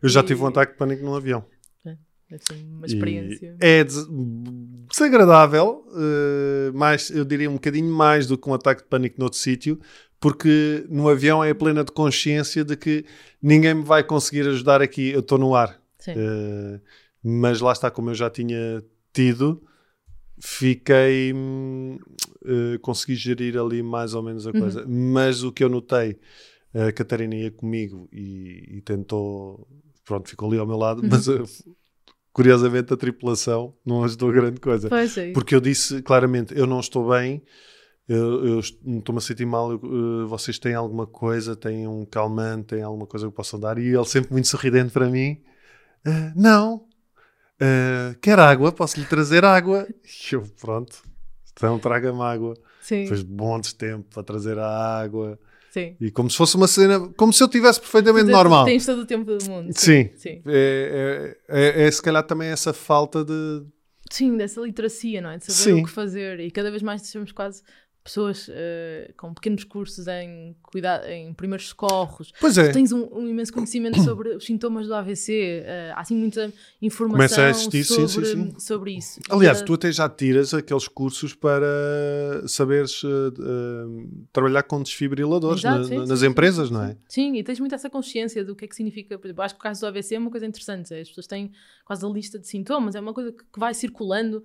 Eu 0.01 0.09
já 0.09 0.21
E- 0.23 0.23
tive 0.23 0.41
um 0.41 0.47
ataque 0.47 0.73
de 0.73 0.77
pânico 0.77 1.03
num 1.03 1.15
avião. 1.15 1.45
Deve 2.29 2.43
ser 2.43 2.53
uma 2.55 2.85
E 2.85 2.89
experiência. 2.89 3.55
É 3.59 3.83
des- 3.83 4.07
desagradável, 4.91 5.85
eh, 5.95 6.71
mais, 6.73 7.09
eu 7.09 7.23
diria 7.23 7.49
um 7.49 7.53
bocadinho 7.53 7.91
mais 7.93 8.27
do 8.27 8.37
que 8.37 8.49
um 8.49 8.53
ataque 8.53 8.81
de 8.83 8.87
pânico 8.89 9.19
noutro 9.19 9.39
sítio, 9.39 9.79
porque 10.19 10.85
no 10.89 11.07
avião 11.07 11.43
é 11.43 11.53
plena 11.53 11.83
de 11.83 11.91
consciência 11.91 12.63
de 12.65 12.75
que 12.75 13.05
ninguém 13.41 13.75
me 13.75 13.83
vai 13.83 14.03
conseguir 14.03 14.47
ajudar 14.47 14.81
aqui, 14.81 15.09
eu 15.09 15.19
estou 15.21 15.37
no 15.37 15.55
ar. 15.55 15.81
Eh, 16.07 16.79
mas 17.23 17.59
lá 17.61 17.71
está, 17.71 17.89
como 17.91 18.09
eu 18.09 18.15
já 18.15 18.29
tinha 18.29 18.83
tido, 19.13 19.61
fiquei. 20.39 21.33
eh, 22.45 22.77
consegui 22.81 23.15
gerir 23.15 23.57
ali 23.57 23.81
mais 23.83 24.13
ou 24.13 24.23
menos 24.23 24.45
a 24.47 24.51
Uhum. 24.51 24.59
coisa. 24.59 24.85
Mas 24.87 25.43
o 25.43 25.51
que 25.51 25.63
eu 25.63 25.69
notei, 25.69 26.17
a 26.73 26.91
Catarina 26.91 27.35
ia 27.35 27.51
comigo 27.51 28.07
e, 28.11 28.77
e 28.77 28.81
tentou. 28.81 29.67
Pronto, 30.05 30.29
ficou 30.29 30.47
ali 30.49 30.57
ao 30.57 30.65
meu 30.65 30.77
lado, 30.77 31.01
Uhum. 31.01 31.09
mas 31.09 31.27
curiosamente 32.37 32.93
a 32.93 32.97
tripulação 32.97 33.73
não 33.85 34.03
ajudou 34.03 34.31
grande 34.31 34.59
coisa. 34.61 34.87
Pois 34.89 35.17
é. 35.17 35.31
Porque 35.31 35.55
eu 35.55 35.59
disse 35.59 36.01
claramente: 36.03 36.55
eu 36.57 36.67
não 36.67 36.79
estou 36.79 37.09
bem, 37.09 37.41
eu, 38.07 38.45
eu 38.45 38.59
est- 38.59 38.79
estou-me 38.85 39.17
a 39.17 39.21
sentir 39.21 39.45
mal. 39.45 39.71
eu, 39.71 39.79
eh, 40.23 40.25
vocês 40.27 40.59
têm 40.59 40.75
alguma 40.75 41.07
coisa, 41.07 41.55
têm 41.55 41.87
um 41.87 42.05
calmante, 42.05 42.67
têm 42.75 42.83
alguma 42.83 43.07
coisa 43.07 43.27
que 43.27 43.33
possam 43.33 43.59
dar? 43.59 43.77
E 43.79 43.87
ele 43.87 44.05
sempre 44.05 44.31
muito 44.31 44.47
sorridente 44.47 44.91
para 44.93 45.09
mim: 45.09 45.41
"Ah, 46.05 46.31
Não, 46.35 46.85
Ah, 47.59 48.15
quer 48.21 48.37
água? 48.39 48.71
Posso 48.71 48.99
lhe 48.99 49.05
trazer 49.07 49.43
água? 49.43 49.87
E 50.31 50.35
eu, 50.35 50.43
pronto, 50.61 51.01
então 51.51 51.79
traga-me 51.79 52.21
água. 52.21 52.53
Sim, 52.79 53.01
Depois 53.03 53.23
de 53.23 53.31
montes 53.31 53.71
de 53.71 53.77
tempo 53.77 54.05
para 54.13 54.21
trazer 54.23 54.59
a 54.59 54.99
água. 55.01 55.39
Sim. 55.81 55.95
E 55.99 56.11
como 56.11 56.29
se 56.29 56.37
fosse 56.37 56.55
uma 56.55 56.67
cena, 56.67 56.99
como 57.17 57.31
se 57.31 57.43
eu 57.43 57.47
tivesse 57.47 57.79
perfeitamente 57.79 58.25
Tu 58.25 58.31
normal. 58.31 58.65
Tens 58.65 58.85
todo 58.85 59.01
o 59.01 59.05
tempo 59.05 59.25
do 59.37 59.45
mundo. 59.49 59.71
Sim. 59.75 60.09
Sim. 60.15 60.41
É, 60.45 61.35
é, 61.47 61.81
é- 61.83 61.87
é 61.87 61.91
se 61.91 62.01
calhar 62.01 62.23
também 62.23 62.49
essa 62.49 62.73
falta 62.73 63.23
de. 63.23 63.63
Sim, 64.09 64.37
dessa 64.37 64.61
literacia, 64.61 65.21
não 65.21 65.29
é? 65.29 65.37
De 65.37 65.45
saber 65.51 65.75
Sim. 65.75 65.81
o 65.81 65.85
que 65.85 65.91
fazer. 65.91 66.39
E 66.39 66.49
cada 66.49 66.71
vez 66.71 66.81
mais 66.81 67.01
temos 67.11 67.31
quase 67.31 67.61
pessoas 68.07 68.47
eh, 68.49 69.11
com 69.17 69.33
pequenos 69.33 69.63
cursos 69.65 70.07
em, 70.07 70.55
em 71.09 71.33
primeiros 71.33 71.67
socorros. 71.67 72.31
Pois 72.39 72.57
é. 72.57 72.69
Tu 72.69 72.73
tens 72.73 72.91
um, 72.93 73.05
um 73.11 73.27
imenso 73.27 73.51
conhecimento 73.51 74.01
sobre 74.01 74.29
os 74.29 74.45
sintomas 74.45 74.87
do 74.87 74.93
AVC. 74.95 75.63
eh, 75.65 75.91
há 75.93 75.99
assim 75.99 76.15
muita 76.15 76.51
informação 76.81 77.17
Começa 77.17 77.41
a 77.45 77.49
existir, 77.49 77.83
sim, 77.83 78.07
sobre, 78.07 78.25
sim, 78.27 78.51
sim. 78.51 78.59
sobre 78.59 78.91
isso. 78.97 79.19
Aliás, 79.29 79.61
tu 79.61 79.73
até 79.73 79.91
já 79.91 80.07
tiras 80.07 80.53
aqueles 80.53 80.87
cursos 80.87 81.33
para 81.33 81.67
saberes 82.47 83.01
eh, 83.03 84.27
trabalhar 84.31 84.63
com 84.63 84.81
desfibriladores 84.81 85.59
Exato, 85.59 85.79
na- 85.79 85.83
sim, 85.83 85.95
na- 85.97 86.03
sim, 86.03 86.09
nas 86.09 86.19
sim, 86.19 86.27
empresas, 86.27 86.67
sim, 86.69 86.73
não 86.73 86.85
sim. 86.85 86.91
é? 86.91 86.97
Sim, 87.09 87.35
e 87.35 87.43
tens 87.43 87.59
muito 87.59 87.75
essa 87.75 87.89
consciência 87.89 88.43
do 88.43 88.55
que 88.55 88.63
é 88.65 88.67
que 88.67 88.75
significa. 88.75 89.17
Por 89.19 89.27
exemplo, 89.27 89.43
acho 89.43 89.53
que 89.55 89.59
o 89.59 89.63
caso 89.63 89.81
do 89.81 89.87
AVC 89.87 90.15
é 90.15 90.19
uma 90.19 90.31
coisa 90.31 90.45
interessante. 90.45 90.93
As 90.93 91.09
pessoas 91.09 91.27
têm 91.27 91.51
quase 91.85 92.05
a 92.05 92.09
lista 92.09 92.39
de 92.39 92.47
sintomas, 92.47 92.95
é 92.95 92.99
uma 93.01 93.13
coisa 93.13 93.31
que, 93.31 93.43
vai 93.57 93.73
circulando 93.73 94.43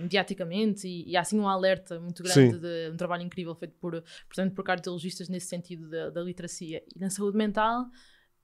mediaticamente 0.00 0.86
e, 0.86 1.10
e 1.10 1.16
há 1.16 1.20
assim 1.20 1.38
um 1.38 1.48
alerta 1.48 1.93
muito 2.00 2.22
grande 2.22 2.58
de 2.58 2.90
um 2.92 2.96
trabalho 2.96 3.22
incrível 3.22 3.54
feito 3.54 3.74
por, 3.80 4.02
portanto, 4.28 4.54
por 4.54 4.64
cardiologistas 4.64 5.28
nesse 5.28 5.46
sentido 5.46 5.88
da, 5.88 6.10
da 6.10 6.22
literacia. 6.22 6.82
E 6.94 6.98
na 6.98 7.10
saúde 7.10 7.36
mental 7.36 7.86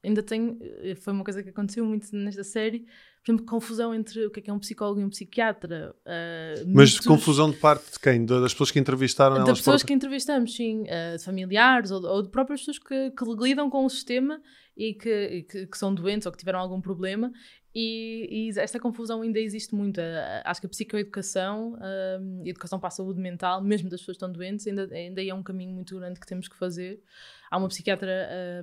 ainda 0.02 0.22
tem. 0.22 0.58
eh, 0.82 0.94
Foi 0.94 1.12
uma 1.12 1.24
coisa 1.24 1.42
que 1.42 1.50
aconteceu 1.50 1.84
muito 1.84 2.08
nesta 2.16 2.42
série. 2.44 2.86
Por 3.22 3.32
exemplo, 3.32 3.44
confusão 3.44 3.94
entre 3.94 4.24
o 4.24 4.30
que 4.30 4.40
é, 4.40 4.42
que 4.44 4.50
é 4.50 4.52
um 4.52 4.58
psicólogo 4.58 4.98
e 4.98 5.04
um 5.04 5.10
psiquiatra. 5.10 5.94
ah, 6.06 6.54
Mas 6.68 6.98
confusão 7.00 7.50
de 7.50 7.58
parte 7.58 7.92
de 7.92 7.98
quem? 8.00 8.24
Da- 8.24 8.40
Das 8.40 8.54
pessoas 8.54 8.70
que 8.70 8.78
entrevistaram 8.78 9.34
das 9.36 9.44
pessoas 9.44 9.62
próprias? 9.64 9.82
que 9.82 9.92
entrevistamos, 9.92 10.54
sim, 10.56 10.84
eh, 10.86 11.16
de 11.18 11.22
familiares 11.24 11.90
ou, 11.90 12.02
ou 12.02 12.22
de 12.22 12.30
próprias 12.30 12.60
pessoas 12.60 12.78
que, 12.78 13.10
que 13.10 13.24
lidam 13.42 13.68
com 13.68 13.84
o 13.84 13.90
sistema 13.90 14.40
e 14.74 14.94
que, 14.94 15.10
e 15.10 15.42
que, 15.42 15.66
que 15.66 15.76
são 15.76 15.94
doentes 15.94 16.24
ou 16.24 16.32
que 16.32 16.38
tiveram 16.38 16.60
algum 16.60 16.80
problema. 16.80 17.30
E, 17.72 18.48
e 18.48 18.59
esta 18.59 18.80
confusão 18.80 19.22
ainda 19.22 19.38
existe 19.38 19.74
muito. 19.74 20.00
Acho 20.44 20.61
que 20.61 20.66
a 20.66 20.70
psicoeducação, 20.70 21.78
eh, 21.80 22.18
a 22.44 22.48
educação 22.48 22.80
para 22.80 22.88
a 22.88 22.90
saúde 22.90 23.20
mental, 23.20 23.62
mesmo 23.62 23.88
das 23.88 24.00
pessoas 24.00 24.16
que 24.16 24.24
estão 24.24 24.33
doentes, 24.33 24.66
ainda, 24.66 24.88
ainda 24.92 25.24
é 25.24 25.33
um 25.33 25.42
caminho 25.42 25.72
muito 25.72 25.96
grande 25.96 26.18
que 26.18 26.26
temos 26.26 26.48
que 26.48 26.56
fazer. 26.56 27.00
Há 27.48 27.56
uma 27.59 27.68
psiquiatra 27.68 28.11
eh, 28.11 28.62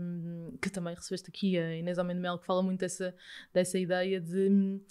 que 0.61 0.69
também 0.69 0.93
recebeste 0.93 1.29
aqui, 1.29 1.57
a 1.57 1.75
Inês 1.77 1.97
Almeida 1.97 2.19
Melo, 2.19 2.37
que 2.37 2.45
fala 2.45 2.61
muito 2.61 2.81
dessa, 2.81 3.15
dessa 3.53 3.79
ideia 3.79 4.19
de 4.19 4.49
hum, 4.49 4.81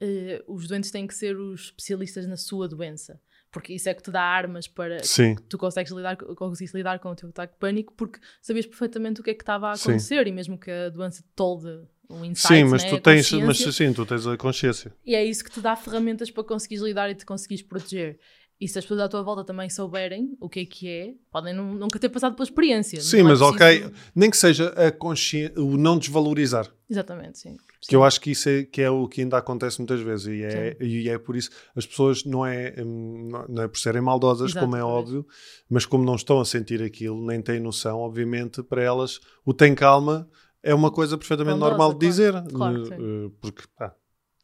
eh, 0.00 0.42
os 0.48 0.66
doentes 0.66 0.90
têm 0.90 1.06
que 1.06 1.14
ser 1.14 1.36
os 1.36 1.64
especialistas 1.64 2.26
na 2.26 2.38
sua 2.38 2.66
doença. 2.66 3.20
Porque 3.52 3.74
isso 3.74 3.88
é 3.88 3.94
que 3.94 4.02
te 4.02 4.10
dá 4.10 4.22
armas 4.22 4.68
para 4.68 5.02
Sim, 5.02 5.34
tu 5.48 5.58
consegues 5.58 5.92
lidar, 5.92 6.16
consegues 6.16 6.72
lidar 6.72 6.98
com 7.00 7.10
o 7.10 7.16
teu 7.16 7.28
ataque 7.28 7.54
de 7.54 7.58
pânico 7.58 7.92
porque 7.94 8.20
sabias 8.40 8.64
perfeitamente 8.64 9.20
o 9.20 9.24
que 9.24 9.30
é 9.30 9.34
que 9.34 9.42
estava 9.42 9.70
a 9.70 9.74
Sim. 9.74 9.90
acontecer 9.90 10.24
e 10.26 10.32
mesmo 10.32 10.56
que 10.56 10.70
a 10.70 10.88
doença 10.88 11.20
te 11.20 11.28
tolde 11.34 11.82
um 12.10 12.24
insight, 12.24 12.54
sim, 12.54 12.64
mas 12.64 12.82
né, 12.82 12.90
tu 12.90 13.00
tens, 13.00 13.32
mas 13.32 13.58
sim, 13.58 13.92
tu 13.92 14.04
tens 14.04 14.26
a 14.26 14.36
consciência. 14.36 14.92
e 15.04 15.14
é 15.14 15.24
isso 15.24 15.44
que 15.44 15.50
te 15.50 15.60
dá 15.60 15.76
ferramentas 15.76 16.30
para 16.30 16.44
conseguires 16.44 16.82
lidar 16.84 17.08
e 17.10 17.14
te 17.14 17.24
conseguires 17.24 17.62
proteger. 17.64 18.18
E 18.60 18.68
se 18.68 18.78
as 18.78 18.84
pessoas 18.84 19.00
à 19.00 19.08
tua 19.08 19.22
volta 19.22 19.42
também 19.42 19.70
souberem 19.70 20.36
o 20.38 20.46
que 20.46 20.60
é 20.60 20.64
que 20.66 20.86
é, 20.86 21.14
podem 21.32 21.54
nu- 21.54 21.76
nunca 21.78 21.98
ter 21.98 22.10
passado 22.10 22.34
pela 22.34 22.44
experiência. 22.44 23.00
Sim, 23.00 23.20
é 23.20 23.22
mas 23.22 23.40
ok, 23.40 23.90
nem 24.14 24.28
que 24.30 24.36
seja 24.36 24.68
a 24.76 24.92
consci... 24.92 25.50
o 25.56 25.78
não 25.78 25.96
desvalorizar. 25.98 26.70
Exatamente, 26.90 27.38
sim. 27.38 27.56
Que 27.88 27.96
eu 27.96 28.04
acho 28.04 28.20
que 28.20 28.32
isso 28.32 28.46
é, 28.50 28.62
que 28.64 28.82
é 28.82 28.90
o 28.90 29.08
que 29.08 29.22
ainda 29.22 29.38
acontece 29.38 29.78
muitas 29.78 30.00
vezes 30.02 30.26
e 30.26 30.42
é, 30.44 30.76
e 30.78 31.08
é 31.08 31.16
por 31.16 31.34
isso 31.36 31.48
as 31.74 31.86
pessoas 31.86 32.22
não 32.26 32.44
é, 32.44 32.74
hum, 32.84 33.30
não- 33.48 33.62
é 33.62 33.68
por 33.68 33.78
serem 33.78 34.02
maldosas, 34.02 34.52
como 34.52 34.76
é 34.76 34.84
óbvio, 34.84 35.26
mas 35.70 35.86
como 35.86 36.04
não 36.04 36.14
estão 36.16 36.38
a 36.38 36.44
sentir 36.44 36.82
aquilo, 36.82 37.24
nem 37.26 37.40
têm 37.40 37.60
noção, 37.60 38.00
obviamente, 38.00 38.62
para 38.62 38.82
elas 38.82 39.20
o 39.42 39.54
tem 39.54 39.74
calma 39.74 40.28
é 40.62 40.74
uma 40.74 40.90
coisa 40.90 41.16
perfeitamente 41.16 41.54
Bondosa, 41.58 41.70
normal 41.70 41.94
de 41.94 41.98
claro. 41.98 42.10
dizer. 42.10 42.52
Claro, 42.52 42.86
sim. 42.86 42.94
eh, 42.94 43.30
porque 43.40 43.62
pá, 43.76 43.94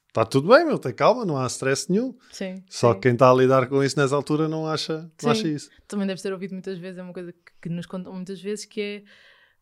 está 0.08 0.24
tudo 0.24 0.48
bem, 0.48 0.64
meu, 0.64 0.78
tem 0.78 0.92
calma, 0.94 1.24
não 1.24 1.36
há 1.36 1.46
stress 1.46 1.90
nenhum. 1.90 2.14
Sim, 2.30 2.62
Só 2.68 2.94
sim. 2.94 3.00
quem 3.00 3.12
está 3.12 3.30
a 3.30 3.34
lidar 3.34 3.68
com 3.68 3.82
isso 3.82 3.98
nessa 3.98 4.14
altura 4.14 4.48
não 4.48 4.66
acha, 4.66 5.10
não 5.22 5.30
acha 5.30 5.46
isso. 5.48 5.70
Também 5.86 6.06
deve 6.06 6.20
ter 6.20 6.32
ouvido 6.32 6.52
muitas 6.52 6.78
vezes, 6.78 6.98
é 6.98 7.02
uma 7.02 7.12
coisa 7.12 7.32
que, 7.32 7.38
que 7.62 7.68
nos 7.68 7.86
contam 7.86 8.12
muitas 8.12 8.40
vezes 8.40 8.64
que 8.64 8.80
é 8.80 9.02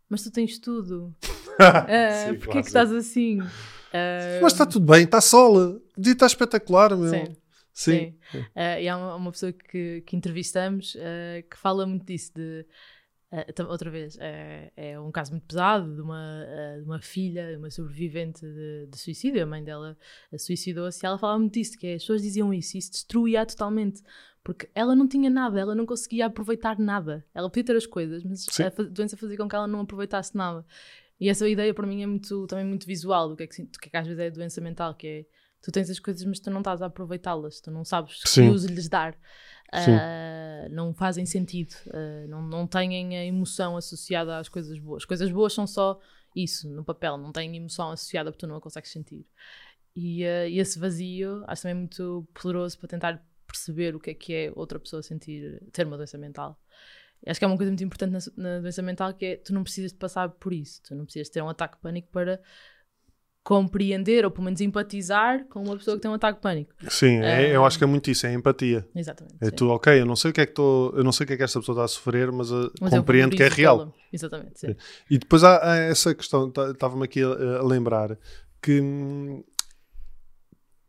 mas 0.09 0.23
tu 0.23 0.31
tens 0.31 0.59
tudo. 0.59 1.15
Ah, 1.57 2.11
Sim, 2.27 2.35
Porquê 2.35 2.45
claro, 2.47 2.61
que 2.63 2.67
estás 2.67 2.91
assim? 2.93 3.39
Ah, 3.93 4.41
Mas 4.43 4.53
está 4.55 4.67
tudo 4.67 4.93
bem, 4.93 5.05
está 5.05 5.21
sol. 5.21 5.57
O 5.57 5.83
dia 5.97 6.13
está 6.13 6.27
espetacular, 6.27 6.97
meu. 6.97 7.09
Sim. 7.09 7.37
Sim. 7.73 8.19
Sim. 8.33 8.45
Eh, 8.57 8.83
e 8.83 8.89
há 8.89 8.97
uma, 8.97 9.15
uma 9.15 9.31
pessoa 9.31 9.53
que, 9.53 10.03
que 10.05 10.17
entrevistamos 10.17 10.97
eh, 10.99 11.45
que 11.49 11.57
fala 11.57 11.87
muito 11.87 12.05
disso, 12.05 12.33
de 12.35 12.67
tam- 13.43 13.69
outra 13.69 13.91
vez, 13.91 14.17
eh, 14.21 14.71
é 14.77 15.01
um 15.01 15.11
caso 15.11 15.33
muito 15.33 15.47
pesado 15.47 15.95
de 15.95 16.01
uma, 16.01 16.45
eh, 16.47 16.79
de 16.81 16.85
uma 16.85 17.01
filha, 17.01 17.59
uma 17.59 17.71
sobrevivente 17.71 18.41
de, 18.47 18.87
de 18.87 18.99
suicídio, 18.99 19.43
a 19.43 19.47
mãe 19.47 19.65
dela 19.65 19.97
eh, 20.31 20.39
suicidou-se, 20.39 21.05
e 21.05 21.07
ela 21.07 21.19
falava 21.19 21.39
muito 21.39 21.55
disso, 21.55 21.77
que 21.79 21.87
é, 21.87 21.95
as 21.95 22.03
pessoas 22.03 22.23
diziam 22.23 22.53
isso, 22.55 22.77
e 22.77 22.79
isso 22.79 22.93
destruía 22.93 23.45
totalmente, 23.45 24.03
porque 24.43 24.69
ela 24.75 24.95
não 24.95 25.09
tinha 25.09 25.31
nada, 25.31 25.59
ela 25.59 25.75
não 25.75 25.87
conseguia 25.87 26.27
aproveitar 26.27 26.79
nada, 26.79 27.25
ela 27.35 27.49
podia 27.49 27.65
ter 27.65 27.77
as 27.77 27.87
coisas, 27.87 28.23
mas 28.23 28.45
Sim. 28.45 28.65
a 28.65 28.71
doença 28.71 29.17
fazia 29.17 29.37
com 29.37 29.49
que 29.49 29.57
ela 29.57 29.67
não 29.67 29.81
aproveitasse 29.81 30.37
nada. 30.37 30.65
E 31.19 31.29
essa 31.29 31.49
ideia 31.49 31.73
para 31.73 31.87
mim 31.87 32.03
é 32.03 32.07
muito, 32.07 32.47
também 32.47 32.65
muito 32.65 32.87
visual, 32.87 33.31
do 33.31 33.37
que 33.37 33.45
é 33.45 33.47
que, 33.47 33.63
do 33.63 33.79
que, 33.79 33.89
é 33.89 33.91
que 33.91 33.97
às 33.97 34.07
vezes 34.07 34.21
é 34.21 34.27
a 34.27 34.31
doença 34.31 34.61
mental, 34.61 34.95
que 34.95 35.07
é 35.07 35.27
tu 35.65 35.73
tens 35.73 35.89
as 35.89 35.99
coisas, 35.99 36.23
mas 36.25 36.39
tu 36.39 36.51
não 36.51 36.61
estás 36.61 36.83
a 36.83 36.87
aproveitá-las, 36.87 37.59
tu 37.59 37.71
não 37.71 37.85
sabes 37.85 38.23
que 38.23 38.41
uso 38.43 38.69
lhes 38.69 38.89
dar. 38.89 39.17
Ah, 39.73 40.69
não 40.71 40.95
fazem 40.95 41.27
sentido, 41.27 41.75
ah, 41.91 42.27
não, 42.29 42.43
não 42.43 42.67
têm 42.67 43.17
a 43.17 43.25
emoção 43.25 43.77
associada 43.77 44.39
às 44.39 44.49
coisas 44.49 44.79
boas. 44.79 45.05
Coisas 45.05 45.33
boas 45.33 45.55
são 45.55 45.67
só 45.67 45.99
isso 46.37 46.69
no 46.69 46.85
papel, 46.85 47.17
não 47.17 47.33
tem 47.33 47.57
emoção 47.57 47.91
associada 47.91 48.31
porque 48.31 48.47
tu 48.47 48.49
não 48.49 48.57
a 48.57 48.61
consegues 48.61 48.91
sentir. 48.91 49.27
E, 49.97 50.25
uh, 50.25 50.49
e 50.49 50.59
esse 50.59 50.79
vazio 50.79 51.45
acho 51.47 51.63
também 51.63 51.77
muito 51.77 52.27
poderoso 52.35 52.79
para 52.79 52.89
tentar 52.89 53.25
perceber 53.47 53.95
o 53.95 54.01
que 54.01 54.11
é 54.11 54.15
que 54.15 54.35
é 54.35 54.53
outra 54.55 54.79
pessoa 54.79 55.03
sentir, 55.03 55.63
ter 55.73 55.87
uma 55.87 55.97
doença 55.97 56.19
mental. 56.19 56.61
Acho 57.27 57.39
que 57.39 57.45
é 57.45 57.49
uma 57.49 57.57
coisa 57.57 57.71
muito 57.71 57.85
importante 57.85 58.13
na, 58.13 58.19
na 58.37 58.61
doença 58.61 58.83
mental 58.83 59.15
que 59.15 59.25
é 59.25 59.37
tu 59.37 59.55
não 59.55 59.63
precisas 59.63 59.93
de 59.93 59.99
passar 59.99 60.29
por 60.29 60.53
isso, 60.53 60.83
tu 60.83 60.95
não 60.95 61.05
precisas 61.05 61.31
ter 61.31 61.41
um 61.43 61.49
ataque 61.49 61.77
de 61.77 61.83
pânico 61.83 62.09
para 62.11 62.43
compreender 63.45 64.25
ou 64.25 64.31
pelo 64.31 64.45
menos 64.47 64.61
empatizar 64.63 65.45
com 65.49 65.63
uma 65.63 65.77
pessoa 65.77 65.97
que 65.97 66.01
tem 66.03 66.11
um 66.11 66.15
ataque 66.15 66.39
de 66.39 66.43
pânico. 66.43 66.73
Sim, 66.89 67.19
é, 67.23 67.55
eu 67.55 67.63
acho 67.67 67.77
que 67.77 67.85
é 67.85 67.87
muito 67.87 68.11
isso, 68.11 68.27
é 68.27 68.33
empatia. 68.33 68.89
Exatamente. 68.97 69.37
É 69.39 69.45
sim. 69.45 69.51
tu, 69.53 69.69
ok, 69.69 70.01
eu 70.01 70.07
não 70.07 70.17
sei 70.17 70.31
o 70.31 70.35
que 70.35 70.41
é 70.41 70.47
que 70.47 70.53
estou, 70.53 70.97
eu 70.97 71.05
não 71.05 71.13
sei 71.13 71.25
o 71.25 71.27
que 71.27 71.35
é 71.35 71.37
que 71.37 71.43
esta 71.43 71.61
pessoa 71.61 71.75
está 71.77 71.85
a 71.85 71.89
sofrer, 71.89 72.33
mas, 72.33 72.51
uh, 72.51 72.73
Mas 72.81 72.91
compreendo 72.95 73.37
que 73.37 73.43
é 73.43 73.49
real. 73.49 73.95
Exatamente, 74.11 74.59
sim. 74.59 74.75
E 75.11 75.19
depois 75.19 75.45
há, 75.45 75.73
há 75.73 75.77
essa 75.77 76.15
questão, 76.15 76.51
tá- 76.51 76.71
estava-me 76.71 77.05
aqui 77.05 77.23
a, 77.23 77.59
a 77.59 77.63
lembrar 77.63 78.19
que, 78.63 78.81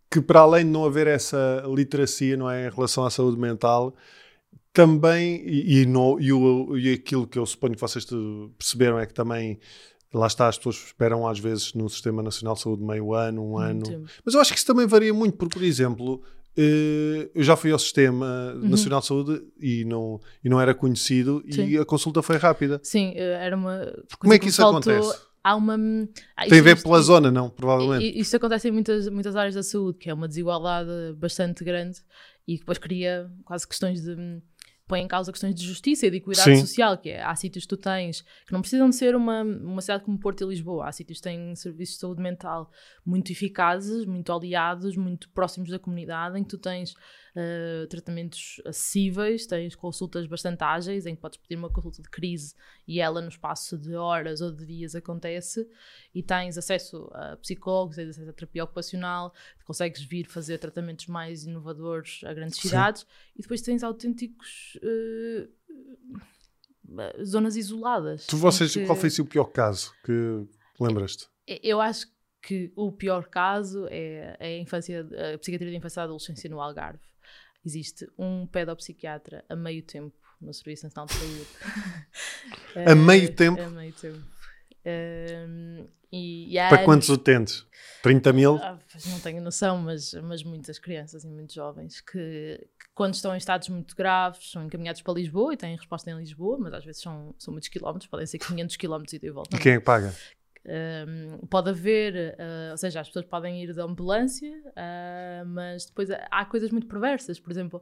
que 0.10 0.22
para 0.22 0.40
além 0.40 0.64
de 0.66 0.72
não 0.72 0.86
haver 0.86 1.08
essa 1.08 1.62
literacia 1.68 2.38
não 2.38 2.50
é, 2.50 2.68
em 2.68 2.72
relação 2.72 3.04
à 3.06 3.10
saúde 3.10 3.38
mental, 3.38 3.94
também, 4.72 5.42
e, 5.46 5.82
e, 5.82 5.86
no- 5.86 6.20
e 6.22 6.32
o- 6.32 6.78
e 6.78 6.94
aquilo 6.94 7.28
que 7.28 7.38
eu 7.40 7.46
suponho 7.46 7.74
que 7.76 7.82
vocês 7.82 8.06
perceberam 8.58 8.98
é 9.00 9.06
que 9.06 9.14
também, 9.14 9.60
lá 10.18 10.28
está, 10.28 10.48
as 10.48 10.58
pessoas 10.58 10.76
esperam 10.88 11.28
às 11.28 11.40
vezes 11.40 11.74
no 11.74 11.90
Sistema 11.90 12.22
Nacional 12.24 12.56
de 12.56 12.62
Saúde 12.62 12.84
meio 12.84 13.14
ano, 13.14 13.44
um 13.44 13.58
ano, 13.58 13.82
Muito 13.90 14.12
mas 14.26 14.34
eu 14.34 14.40
acho 14.42 14.52
que 14.54 14.58
isso 14.58 14.68
também 14.68 14.88
varia 14.88 15.14
muito, 15.14 15.38
porque, 15.38 15.58
por 15.60 15.64
exemplo, 15.66 16.22
eh, 16.58 17.30
eu 17.36 17.44
já 17.44 17.56
fui 17.56 17.72
ao 17.72 17.80
Sistema 17.80 18.54
Nacional 18.56 19.02
de 19.02 19.06
Saúde 19.08 19.42
e 19.60 19.84
não, 19.86 20.20
e 20.44 20.50
não 20.50 20.60
era 20.62 20.74
conhecido 20.74 21.44
e 21.46 21.54
Sim. 21.54 21.78
a 21.78 21.86
consulta 21.86 22.22
foi 22.22 22.38
rápida. 22.38 22.80
Sim, 22.84 23.14
eh, 23.16 23.46
era 23.46 23.56
uma. 23.56 23.82
Como 24.20 24.34
é 24.34 24.40
que 24.40 24.48
isso 24.48 24.62
faltou. 24.62 24.80
acontece? 24.94 25.26
Há 25.44 25.56
uma. 25.56 25.76
ah, 25.76 25.78
Tem 25.78 26.14
a 26.38 26.46
isto- 26.46 26.64
ver 26.64 26.76
isto- 26.78 26.84
pela 26.84 27.02
zona, 27.02 27.30
não? 27.30 27.50
Provavelmente. 27.50 28.06
I- 28.06 28.20
Isto 28.22 28.38
acontece 28.38 28.68
em 28.68 28.72
muitas, 28.72 29.08
muitas 29.10 29.36
áreas 29.36 29.54
da 29.56 29.62
saúde, 29.64 29.98
que 30.00 30.10
é 30.10 30.14
uma 30.14 30.28
desigualdade 30.28 30.90
bastante 31.18 31.64
grande 31.64 32.00
e 32.48 32.54
que 32.54 32.60
depois 32.62 32.78
cria 32.78 33.30
quase 33.44 33.68
questões 33.68 34.02
de. 34.02 34.16
Põe 34.88 35.02
em 35.02 35.08
causa 35.08 35.32
questões 35.32 35.56
de 35.56 35.66
justiça 35.66 36.06
e 36.06 36.12
de 36.12 36.18
equidade 36.18 36.56
Sim. 36.56 36.62
social, 36.62 36.98
que 36.98 37.10
é, 37.10 37.24
há 37.24 37.36
sítios 37.36 37.66
que 37.66 37.70
tu 37.70 37.78
tens 37.78 38.22
que 38.46 38.54
não 38.54 38.62
precisam 38.62 38.90
de 38.90 38.96
ser 38.96 39.16
uma, 39.16 39.42
uma 39.42 39.82
cidade 39.82 40.04
como 40.04 40.20
Porto 40.20 40.44
e 40.44 40.48
Lisboa, 40.48 40.88
há 40.88 40.92
sítios 40.92 41.20
que 41.20 41.24
têm 41.24 41.56
serviços 41.56 41.96
de 41.96 42.02
saúde 42.02 42.22
mental 42.22 42.70
muito 43.06 43.32
eficazes, 43.32 44.06
muito 44.06 44.32
aliados, 44.32 44.96
muito 44.96 45.30
próximos 45.30 45.70
da 45.70 45.80
comunidade, 45.80 46.40
em 46.40 46.44
que 46.44 46.50
tu 46.50 46.58
tens 46.58 46.96
eh, 47.36 47.86
tratamentos 47.90 48.62
acessíveis, 48.66 49.46
tens 49.46 49.76
consultas 49.76 50.26
bastante 50.26 50.64
ágeis, 50.64 51.06
em 51.06 51.16
que 51.16 51.22
podes 51.22 51.38
pedir 51.38 51.58
uma 51.58 51.70
consulta 51.70 52.02
de 52.02 52.10
crise 52.10 52.56
e 52.88 53.02
ela 53.02 53.22
no 53.22 53.28
espaço 53.28 53.78
de 53.78 53.94
horas 53.96 54.40
ou 54.42 54.52
de 54.52 54.66
dias 54.66 54.96
acontece, 54.96 55.68
e 56.14 56.24
tens 56.24 56.58
acesso 56.58 57.10
a 57.14 57.36
psicólogos, 57.38 57.98
tens 57.98 58.10
acesso 58.10 58.30
a 58.30 58.34
terapia 58.34 58.64
ocupacional, 58.64 59.34
consegues 59.66 60.02
vir 60.04 60.28
fazer 60.28 60.58
tratamentos 60.60 61.08
mais 61.08 61.44
inovadores 61.44 62.22
a 62.24 62.34
grandes 62.34 62.58
Sim. 62.60 62.70
cidades, 62.70 63.06
e 63.36 63.42
depois 63.42 63.62
tens 63.62 63.84
autênticos 63.84 64.78
eh, 64.82 65.50
zonas 67.24 67.56
isoladas. 67.56 68.26
Tu, 68.28 68.38
vocês, 68.38 68.74
que- 68.74 68.86
qual 68.86 68.96
foi 68.96 69.08
assim, 69.08 69.22
o 69.22 69.26
pior 69.26 69.46
caso 69.46 69.94
que 70.04 70.46
lembras-te? 70.80 71.28
eu 71.62 71.80
acho 71.82 72.08
que 72.42 72.72
o 72.76 72.92
pior 72.92 73.26
caso 73.28 73.88
é 73.90 74.38
a 74.40 74.50
infância, 74.62 75.02
a 75.34 75.38
psiquiatria 75.38 75.72
da 75.72 75.78
infância 75.78 76.00
e 76.00 76.02
da 76.02 76.04
adolescência 76.06 76.50
no 76.50 76.62
Algarve. 76.62 77.00
Existe 77.66 78.08
um 78.18 78.46
pedopsiquiatra 78.46 79.44
a 79.50 79.56
meio 79.56 79.82
tempo 79.82 80.16
no 80.40 80.54
Serviço 80.54 80.84
Nacional 80.86 81.08
de 81.08 81.14
Saúde. 81.14 81.48
A 82.76 82.92
Eh, 82.92 82.96
meio 82.96 83.34
tempo? 83.34 83.62
A 83.62 83.70
meio 83.70 83.94
tempo. 83.94 84.22
Ehm, 84.84 85.86
e, 86.12 86.54
e 86.54 86.60
há 86.60 86.70
Para 86.70 86.84
quantos 86.86 87.10
utentes? 87.10 87.66
30 88.04 88.32
mil? 88.34 88.56
ah, 88.62 88.78
não 89.08 89.20
tenho 89.20 89.42
noção, 89.42 89.78
mas, 89.80 90.14
mas 90.14 90.44
muitas 90.44 90.78
crianças 90.78 91.24
e 91.24 91.28
muitos 91.28 91.56
jovens 91.56 92.02
que, 92.02 92.60
que 92.80 92.86
quando 92.94 93.16
estão 93.16 93.34
em 93.34 93.38
estados 93.38 93.68
muito 93.70 93.96
graves 93.96 94.52
são 94.52 94.64
encaminhados 94.64 95.02
para 95.02 95.14
Lisboa 95.16 95.54
e 95.54 95.58
têm 95.58 95.76
resposta 95.76 96.12
em 96.12 96.18
Lisboa, 96.18 96.58
mas 96.60 96.74
às 96.74 96.86
vezes 96.86 97.02
são, 97.02 97.34
são 97.38 97.52
muitos 97.52 97.70
quilómetros, 97.70 98.08
podem 98.10 98.28
ser 98.28 98.38
500 98.38 98.76
quilómetros 98.76 99.14
e 99.22 99.30
volta. 99.32 99.56
E 99.56 99.60
quem 99.60 99.74
é 99.74 99.80
que 99.80 99.84
paga? 99.84 100.14
Um, 100.68 101.46
pode 101.46 101.70
haver, 101.70 102.36
uh, 102.40 102.72
ou 102.72 102.78
seja, 102.78 103.00
as 103.00 103.08
pessoas 103.08 103.26
podem 103.26 103.64
ir 103.64 103.72
de 103.72 103.80
ambulância, 103.80 104.52
uh, 104.52 105.46
mas 105.46 105.86
depois 105.86 106.10
há- 106.10 106.46
coisas 106.46 106.72
muito 106.72 106.88
perversas. 106.88 107.40
Por 107.40 107.52
exemplo, 107.52 107.80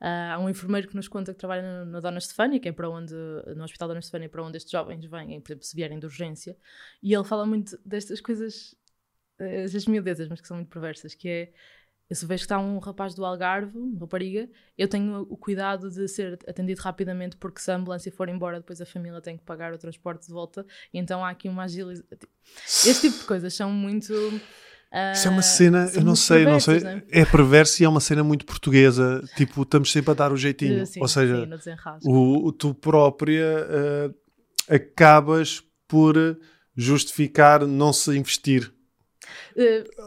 uh, 0.00 0.32
há 0.32 0.38
um 0.40 0.48
enfermeiro 0.48 0.88
que 0.88 0.96
nos 0.96 1.06
conta 1.06 1.32
que 1.32 1.38
trabalha 1.38 1.62
na, 1.62 1.84
na 1.84 2.00
Dona 2.00 2.18
Estefânia, 2.18 2.58
que 2.58 2.68
é 2.68 2.72
para 2.72 2.90
onde, 2.90 3.14
no 3.54 3.62
Hospital 3.62 3.88
Dona 3.88 4.00
Estefânia, 4.00 4.28
para 4.28 4.42
onde 4.42 4.56
estes 4.56 4.72
jovens 4.72 5.04
vêm, 5.04 5.40
por 5.40 5.52
exemplo, 5.52 5.64
se 5.64 5.76
vierem 5.76 5.98
de 5.98 6.06
urgência, 6.06 6.56
e 7.02 7.14
ele 7.14 7.24
fala 7.24 7.46
muito 7.46 7.78
destas 7.84 8.20
coisas, 8.20 8.74
estas 9.38 9.86
miudezas, 9.86 10.28
mas 10.28 10.40
que 10.40 10.48
são 10.48 10.56
muito 10.56 10.70
perversas, 10.70 11.14
que 11.14 11.28
é. 11.28 11.52
Eu 12.08 12.16
se 12.16 12.26
vejo 12.26 12.40
que 12.42 12.44
está 12.44 12.58
um 12.58 12.78
rapaz 12.78 13.14
do 13.14 13.24
Algarve, 13.24 13.78
uma 13.78 14.00
rapariga, 14.00 14.46
eu 14.76 14.86
tenho 14.86 15.22
o 15.22 15.36
cuidado 15.38 15.90
de 15.90 16.06
ser 16.06 16.38
atendido 16.46 16.80
rapidamente 16.82 17.36
porque 17.36 17.60
se 17.60 17.70
a 17.70 17.76
ambulância 17.76 18.12
for 18.12 18.28
embora, 18.28 18.58
depois 18.60 18.80
a 18.80 18.86
família 18.86 19.20
tem 19.22 19.38
que 19.38 19.42
pagar 19.42 19.72
o 19.72 19.78
transporte 19.78 20.26
de 20.26 20.32
volta. 20.32 20.66
Então 20.92 21.24
há 21.24 21.30
aqui 21.30 21.48
uma 21.48 21.64
agilização. 21.64 22.06
Este 22.66 23.00
tipo 23.08 23.18
de 23.20 23.24
coisas 23.24 23.54
são 23.54 23.70
muito. 23.70 24.12
ah, 24.92 25.12
Isso 25.12 25.28
é 25.28 25.30
uma 25.30 25.40
cena, 25.42 25.86
são 25.86 26.02
eu 26.02 26.04
não 26.06 26.14
sei, 26.14 26.44
não 26.44 26.60
sei. 26.60 26.80
né? 26.80 27.02
É 27.10 27.24
perverso 27.24 27.82
e 27.82 27.86
é 27.86 27.88
uma 27.88 28.00
cena 28.00 28.22
muito 28.22 28.44
portuguesa. 28.44 29.22
Tipo, 29.34 29.62
estamos 29.62 29.90
sempre 29.90 30.10
a 30.10 30.14
dar 30.14 30.30
o 30.30 30.36
jeitinho. 30.36 30.84
Sim, 30.86 31.00
Ou 31.00 31.08
seja, 31.08 31.48
sim, 31.58 31.78
o, 32.04 32.46
o 32.48 32.52
tu 32.52 32.74
própria 32.74 33.66
eh, 33.70 34.10
acabas 34.68 35.62
por 35.88 36.16
justificar 36.76 37.66
não 37.66 37.94
se 37.94 38.14
investir. 38.16 38.72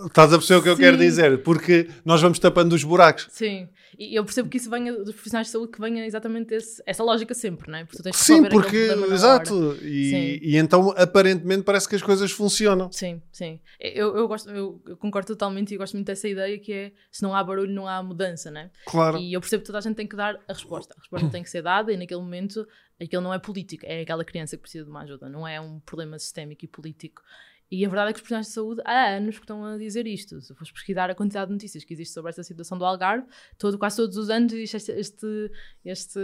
Estás 0.08 0.34
a 0.34 0.38
perceber 0.38 0.60
o 0.60 0.64
que 0.64 0.70
eu 0.70 0.78
quero 0.78 0.98
dizer? 0.98 1.42
Porque 1.44 1.90
nós 2.06 2.22
vamos 2.22 2.40
tapando 2.40 2.74
os 2.76 2.84
buracos. 2.84 3.28
sim, 3.32 3.68
e 3.98 4.14
eu 4.16 4.24
percebo 4.24 4.48
que 4.50 4.58
isso 4.58 4.70
venha 4.70 4.94
dos 4.94 5.14
profissionais 5.14 5.48
de 5.48 5.52
saúde, 5.54 5.72
que 5.72 5.80
venha 5.82 6.06
exatamente 6.06 6.54
esse- 6.54 6.84
essa 6.86 7.04
lógica 7.04 7.34
sempre, 7.34 7.72
não 7.72 7.80
é? 7.80 7.84
Porque 7.86 7.98
tu 7.98 8.04
tens 8.04 8.16
que 8.16 8.24
Sim, 8.24 8.44
porque. 8.44 8.78
Exato. 9.12 9.76
E, 9.82 10.40
e 10.44 10.58
então 10.58 10.92
aparentemente 10.96 11.64
parece 11.64 11.90
que 11.90 11.96
as 11.96 12.02
coisas 12.04 12.32
funcionam. 12.32 12.92
Sim, 12.92 13.22
sim. 13.32 13.60
Eu, 13.80 14.16
eu, 14.16 14.28
gosto, 14.28 14.50
eu 14.50 14.80
concordo 15.00 15.28
totalmente 15.28 15.74
e 15.74 15.78
gosto 15.78 15.94
muito 15.94 16.06
dessa 16.08 16.28
ideia 16.28 16.60
que 16.60 16.72
é 16.72 16.92
se 17.12 17.24
não 17.24 17.34
há 17.34 17.44
barulho, 17.44 17.74
não 17.74 17.88
há 17.88 18.04
mudança, 18.04 18.52
não 18.52 18.62
é? 18.62 18.72
Claro. 18.86 19.18
E 19.18 19.34
eu 19.34 19.40
percebo 19.42 19.62
que 19.62 19.68
toda 19.68 19.80
a 19.80 19.82
gente 19.82 19.96
tem 19.96 20.06
que 20.08 20.16
dar 20.16 20.36
a 20.48 20.54
resposta. 20.54 20.94
A 20.96 21.00
resposta 21.00 21.30
tem 21.30 21.42
que 21.42 21.50
ser 21.50 21.62
dada 21.64 21.92
e 21.92 21.98
naquele 21.98 22.22
momento 22.22 22.68
aquilo 23.02 23.22
não 23.24 23.34
é 23.34 23.40
político, 23.40 23.84
é 23.88 24.02
aquela 24.02 24.24
criança 24.24 24.56
que 24.58 24.62
precisa 24.62 24.84
de 24.84 24.90
uma 24.92 25.02
ajuda, 25.02 25.28
não 25.30 25.48
é 25.48 25.60
um 25.60 25.80
problema 25.80 26.18
sistémico 26.20 26.66
e 26.66 26.68
político. 26.68 27.22
E 27.70 27.86
a 27.86 27.90
verdade 27.90 28.12
é 28.12 28.14
que 28.14 28.18
os 28.18 28.22
profissionais 28.22 28.48
de 28.48 28.54
saúde 28.54 28.82
há 28.86 29.10
anos 29.18 29.36
que 29.36 29.44
estão 29.44 29.66
a 29.66 29.78
dizer 29.78 30.08
isto. 30.08 30.40
Se 30.40 30.54
fores 30.54 30.72
pesquisar 30.72 31.10
a 31.10 31.16
quantidade 31.16 31.48
de 31.48 31.54
notícias 31.54 31.84
que 31.84 31.94
existe 31.94 32.14
sobre 32.14 32.30
esta 32.30 32.42
situação 32.42 32.78
do 32.78 32.86
Algarve, 32.86 33.26
todo, 33.58 33.78
quase 33.78 33.98
todos 33.98 34.16
os 34.16 34.30
anos 34.30 34.54
existe 34.54 34.78
este, 34.78 34.92
este, 34.94 35.52
este 35.84 36.20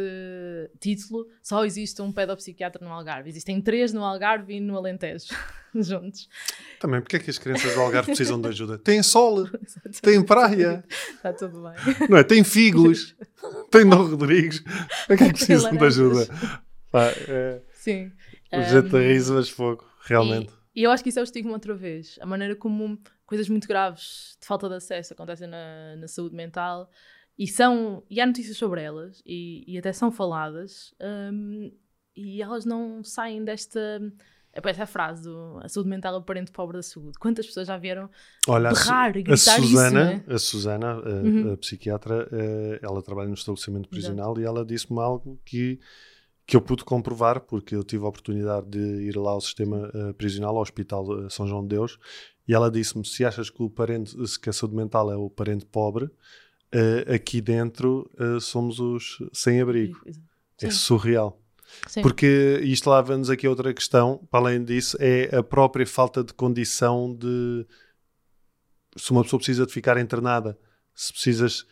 título: 0.79 1.27
só 1.41 1.65
existe 1.65 2.01
um 2.01 2.13
pedopsiquiatra 2.13 2.83
no 2.85 2.91
Algarve. 2.93 3.29
Existem 3.29 3.61
três 3.61 3.91
no 3.91 4.03
Algarve 4.05 4.53
e 4.55 4.59
no 4.61 4.77
Alentejo, 4.77 5.25
juntos. 5.75 6.29
Também, 6.79 7.01
porque 7.01 7.17
é 7.17 7.19
que 7.19 7.29
as 7.29 7.37
crianças 7.37 7.73
do 7.73 7.81
Algarve 7.81 8.07
precisam 8.07 8.39
de 8.39 8.47
ajuda? 8.47 8.77
Têm 8.77 9.03
sol, 9.03 9.45
têm 10.01 10.23
praia, 10.23 10.83
Está 11.15 11.33
tudo 11.33 11.61
bem. 11.63 12.07
não 12.09 12.17
é? 12.17 12.23
Têm 12.23 12.43
figos, 12.45 13.15
têm 13.69 13.87
Dom 13.89 14.05
Rodrigues. 14.07 14.63
Para 15.07 15.17
que 15.17 15.23
é 15.23 15.27
que 15.27 15.33
precisam 15.33 15.75
de 15.75 15.85
ajuda? 15.85 16.27
Pá, 16.89 17.07
é, 17.27 17.61
Sim. 17.73 18.11
o 18.53 18.61
jeito 18.61 18.89
de 18.89 18.95
Um, 18.95 18.99
riso, 18.99 19.33
mas 19.33 19.49
fogo, 19.49 19.83
realmente. 20.05 20.53
E, 20.53 20.62
e 20.75 20.83
eu 20.83 20.91
acho 20.91 21.03
que 21.03 21.09
isso 21.09 21.19
é 21.19 21.21
o 21.21 21.23
estigma 21.23 21.53
outra 21.53 21.73
vez. 21.73 22.17
A 22.21 22.25
maneira 22.25 22.55
como 22.55 22.99
coisas 23.25 23.47
muito 23.49 23.67
graves 23.67 24.37
de 24.39 24.47
falta 24.47 24.67
de 24.69 24.75
acesso 24.75 25.13
acontecem 25.13 25.47
na, 25.47 25.95
na 25.95 26.07
saúde 26.07 26.35
mental 26.35 26.89
e 27.37 27.47
são 27.47 28.03
e 28.09 28.19
há 28.21 28.25
notícias 28.25 28.57
sobre 28.57 28.81
elas 28.81 29.21
e, 29.25 29.63
e 29.67 29.77
até 29.77 29.91
são 29.91 30.11
faladas 30.11 30.93
hum, 31.31 31.71
e 32.15 32.41
elas 32.41 32.63
não 32.65 33.03
saem 33.03 33.43
desta 33.43 33.99
é 34.53 34.69
essa 34.69 34.85
frase 34.85 35.23
do 35.23 35.59
a 35.63 35.67
saúde 35.67 35.89
mental 35.89 36.13
é 36.13 36.17
o 36.17 36.21
parente 36.21 36.51
pobre 36.51 36.77
da 36.77 36.83
saúde. 36.83 37.17
Quantas 37.19 37.47
pessoas 37.47 37.67
já 37.67 37.75
vieram 37.75 38.07
Olha, 38.47 38.69
a, 38.69 38.73
berrar 38.73 39.15
e 39.17 39.21
a 39.21 39.23
gritar 39.23 39.59
isso, 39.59 39.67
Susana, 39.67 40.03
né? 40.05 40.23
a, 40.27 40.37
Susana 40.37 40.91
a, 40.91 41.09
Uhum. 41.09 41.53
a 41.53 41.57
psiquiatra, 41.57 42.29
eh, 42.31 42.79
ela 42.83 43.01
trabalha 43.01 43.27
no 43.29 43.33
estabelecimento 43.33 43.89
prisional 43.89 44.39
e 44.39 44.43
ela 44.43 44.63
disse-me 44.63 44.99
algo 44.99 45.39
que, 45.43 45.79
que 46.45 46.55
eu 46.55 46.61
pude 46.61 46.83
comprovar, 46.83 47.41
porque 47.41 47.75
eu 47.75 47.83
tive 47.83 48.03
a 48.03 48.09
oportunidade 48.09 48.67
de 48.67 49.07
ir 49.07 49.15
lá 49.15 49.31
ao 49.31 49.41
sistema 49.41 49.89
eh, 49.93 50.13
prisional, 50.13 50.55
ao 50.55 50.61
Hospital 50.61 51.25
eh, 51.25 51.29
São 51.29 51.47
João 51.47 51.61
de 51.61 51.69
Deus, 51.69 51.97
e 52.47 52.53
ela 52.53 52.69
disse-me: 52.69 53.05
se 53.05 53.23
achas 53.23 53.49
que, 53.49 53.63
o 53.63 53.69
parente, 53.69 54.15
se 54.27 54.39
que 54.39 54.49
a 54.49 54.53
saúde 54.53 54.75
mental 54.75 55.11
é 55.11 55.15
o 55.15 55.29
parente 55.29 55.65
pobre, 55.65 56.09
eh, 56.73 57.15
aqui 57.15 57.39
dentro 57.39 58.09
eh, 58.19 58.39
somos 58.39 58.79
os 58.79 59.19
sem-abrigo. 59.31 60.01
É 60.61 60.71
surreal. 60.71 61.39
sim. 61.87 62.01
Porque 62.01 62.59
isto 62.63 62.89
leva-nos 62.89 63.29
aqui 63.29 63.45
a 63.45 63.49
outra 63.49 63.73
questão, 63.73 64.25
para 64.31 64.39
além 64.39 64.63
disso, 64.63 64.97
é 64.99 65.35
a 65.35 65.43
própria 65.43 65.85
falta 65.85 66.23
de 66.23 66.33
condição 66.33 67.13
de 67.13 67.65
se 68.95 69.11
uma 69.11 69.23
pessoa 69.23 69.39
precisa 69.39 69.65
de 69.65 69.73
ficar 69.73 69.97
internada, 69.97 70.57
se 70.95 71.11
precisas 71.11 71.65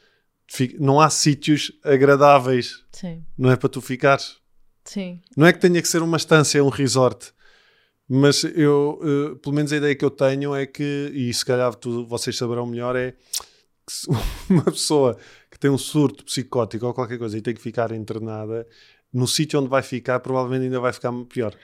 de 0.48 0.76
não 0.80 1.00
há 1.00 1.10
sítios 1.10 1.72
agradáveis, 1.84 2.84
Sim, 2.92 3.24
não 3.38 3.50
é 3.50 3.56
para 3.56 3.70
tu 3.70 3.82
ficares. 3.82 4.41
Sim. 4.86 5.22
Não 5.36 5.46
é 5.48 5.54
que 5.54 5.60
tenha 5.60 5.82
que 5.82 5.88
ser 5.88 6.02
uma 6.02 6.18
estância, 6.18 6.64
um 6.64 6.70
resort, 6.70 7.34
Mas 8.08 8.44
eu, 8.44 9.00
uh, 9.02 9.36
pelo 9.38 9.56
menos 9.56 9.72
a 9.72 9.78
ideia 9.78 9.96
que 9.96 10.04
eu 10.04 10.12
tenho 10.12 10.54
é 10.56 10.66
que, 10.66 11.12
e 11.14 11.34
se 11.34 11.46
calhar 11.46 11.74
tu, 11.76 12.06
vocês 12.06 12.38
saberão 12.38 12.66
melhor, 12.66 12.96
é 12.96 13.14
que 13.86 13.94
uma 14.52 14.64
pessoa 14.66 15.18
que 15.50 15.60
tem 15.60 15.72
um 15.72 15.78
surto 15.78 16.26
psicótico 16.26 16.86
ou 16.86 16.94
qualquer 16.94 17.18
coisa 17.18 17.38
e 17.38 17.42
tem 17.42 17.54
que 17.54 17.62
ficar 17.62 17.92
internada, 17.92 18.68
no 19.14 19.28
sítio 19.28 19.60
onde 19.60 19.70
vai 19.70 19.82
ficar, 19.82 20.20
provavelmente 20.20 20.64
ainda 20.64 20.80
vai 20.80 20.94
ficar 20.94 21.12
pior. 21.26 21.56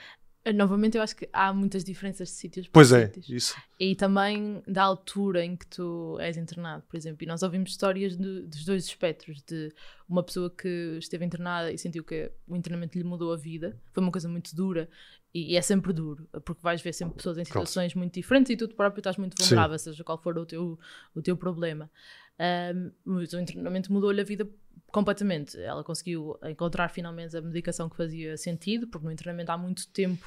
Novamente, 0.55 0.95
eu 0.95 1.03
acho 1.03 1.13
que 1.13 1.27
há 1.33 1.51
muitas 1.53 1.83
diferenças 1.83 2.29
de 2.29 2.33
sítios 2.35 2.67
para 2.67 2.73
Pois 2.73 2.93
é, 2.93 3.07
sítios. 3.07 3.29
isso. 3.29 3.55
E 3.77 3.95
também 3.95 4.63
da 4.65 4.83
altura 4.83 5.43
em 5.43 5.57
que 5.57 5.67
tu 5.67 6.17
és 6.21 6.37
internado, 6.37 6.83
por 6.87 6.95
exemplo. 6.95 7.21
E 7.21 7.27
nós 7.27 7.43
ouvimos 7.43 7.71
histórias 7.71 8.15
de- 8.15 8.43
dos 8.43 8.63
dois 8.63 8.85
espectros, 8.85 9.41
de 9.41 9.73
uma 10.07 10.23
pessoa 10.23 10.49
que 10.49 10.95
esteve 10.99 11.25
internada 11.25 11.69
e 11.69 11.77
sentiu 11.77 12.01
que 12.01 12.31
o 12.47 12.55
internamento 12.55 12.97
lhe 12.97 13.03
mudou 13.03 13.33
a 13.33 13.35
vida. 13.35 13.77
Foi 13.93 14.01
uma 14.01 14.11
coisa 14.11 14.29
muito 14.29 14.55
dura 14.55 14.89
e, 15.33 15.51
e 15.51 15.57
é 15.57 15.61
sempre 15.61 15.91
duro, 15.91 16.29
porque 16.45 16.61
vais 16.61 16.81
ver 16.81 16.93
sempre 16.93 17.15
pessoas 17.17 17.37
em 17.37 17.43
Claro. 17.43 17.67
situações 17.67 17.93
muito 17.93 18.13
diferentes 18.13 18.49
e 18.49 18.55
tu 18.55 18.69
próprio 18.69 19.01
estás 19.01 19.17
muito 19.17 19.35
Sim. 19.37 19.49
vulnerável, 19.49 19.77
seja 19.77 20.01
qual 20.01 20.17
for 20.17 20.37
o 20.37 20.45
teu, 20.45 20.79
o 21.13 21.21
teu 21.21 21.35
problema. 21.35 21.91
Ahm, 22.39 22.91
mas 23.03 23.33
o 23.33 23.39
internamento 23.39 23.91
mudou-lhe 23.91 24.21
a 24.21 24.23
vida 24.23 24.47
completamente. 24.91 25.59
Ela 25.59 25.83
conseguiu 25.83 26.37
encontrar 26.43 26.89
finalmente 26.89 27.35
a 27.35 27.41
medicação 27.41 27.89
que 27.89 27.95
fazia 27.95 28.37
sentido, 28.37 28.87
porque 28.87 29.05
no 29.05 29.11
internamento 29.11 29.51
há 29.51 29.57
muito 29.57 29.87
tempo 29.91 30.25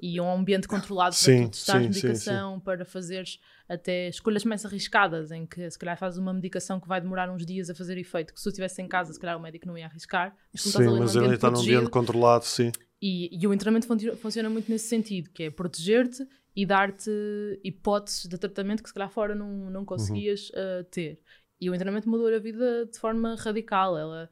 e 0.00 0.20
um 0.20 0.30
ambiente 0.30 0.66
controlado 0.66 1.14
Sim, 1.14 1.42
para 1.42 1.44
tu 1.46 1.50
testares 1.52 1.86
sim, 1.86 1.92
sim, 1.92 2.06
medicação, 2.06 2.60
para 2.60 2.84
fazeres 2.84 3.38
até 3.68 4.08
escolhas 4.08 4.44
mais 4.44 4.64
arriscadas, 4.64 5.30
em 5.30 5.46
que 5.46 5.70
se 5.70 5.78
calhar 5.78 5.96
fazes 5.96 6.18
uma 6.18 6.32
medicação 6.32 6.80
que 6.80 6.88
vai 6.88 7.00
demorar 7.00 7.30
uns 7.30 7.46
dias 7.46 7.70
a 7.70 7.74
fazer 7.74 7.96
efeito, 7.96 8.32
que 8.32 8.40
se 8.40 8.44
tu 8.44 8.48
estivesse 8.48 8.82
em 8.82 8.88
casa, 8.88 9.12
se 9.12 9.20
calhar 9.20 9.36
o 9.36 9.40
médico 9.40 9.66
não 9.66 9.78
ia 9.78 9.86
arriscar. 9.86 10.36
Sim, 10.54 10.98
mas 10.98 11.14
ele 11.14 11.34
está 11.34 11.50
num 11.50 11.60
ambiente 11.60 11.90
controlado, 11.90 12.44
sim. 12.44 12.72
e, 13.00 13.30
e 13.40 13.46
o 13.46 13.54
internamento 13.54 13.86
funci- 13.86 14.16
funciona 14.16 14.50
muito 14.50 14.70
nesse 14.70 14.88
sentido, 14.88 15.30
que 15.30 15.44
é 15.44 15.50
proteger-te 15.50 16.26
e 16.56 16.64
dar-te 16.64 17.10
hipóteses 17.64 18.26
de 18.26 18.38
tratamento 18.38 18.82
que 18.82 18.88
se 18.88 18.94
calhar 18.94 19.10
fora 19.10 19.34
não, 19.34 19.70
não 19.70 19.84
conseguias 19.84 20.50
uh, 20.50 20.84
ter. 20.90 21.20
E 21.60 21.70
o 21.70 21.74
internamento 21.74 22.08
mudou 22.08 22.26
a 22.26 22.38
vida 22.38 22.86
de 22.86 22.98
forma 22.98 23.36
radical. 23.36 23.96
Ela 23.96 24.28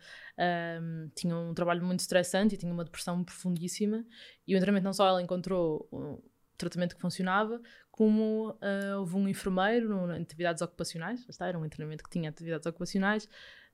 um, 0.81 1.11
tinha 1.15 1.37
um 1.37 1.55
trabalho 1.55 1.85
muito 1.85 2.01
estressante 2.01 2.55
e 2.55 2.59
tinha 2.59 2.73
uma 2.73 2.85
depressão 2.85 3.23
profundíssima. 3.25 4.05
E 4.47 4.55
o 4.55 4.57
internamento 4.57 4.85
não 4.85 4.93
só 4.93 5.09
ela 5.09 5.23
encontrou 5.23 5.89
um 5.93 6.19
tratamento 6.59 6.95
que 6.95 7.01
funcionava, 7.01 7.61
como 7.91 8.51
uh, 8.51 8.99
houve 8.99 9.17
um 9.17 9.29
enfermeiro 9.29 10.13
em 10.13 10.23
atividades 10.23 10.63
ocupacionais, 10.63 11.27
está, 11.29 11.47
era 11.47 11.59
um 11.59 11.67
internamento 11.67 12.05
que 12.05 12.11
tinha 12.11 12.31
atividades 12.31 12.67
ocupacionais, 12.67 13.29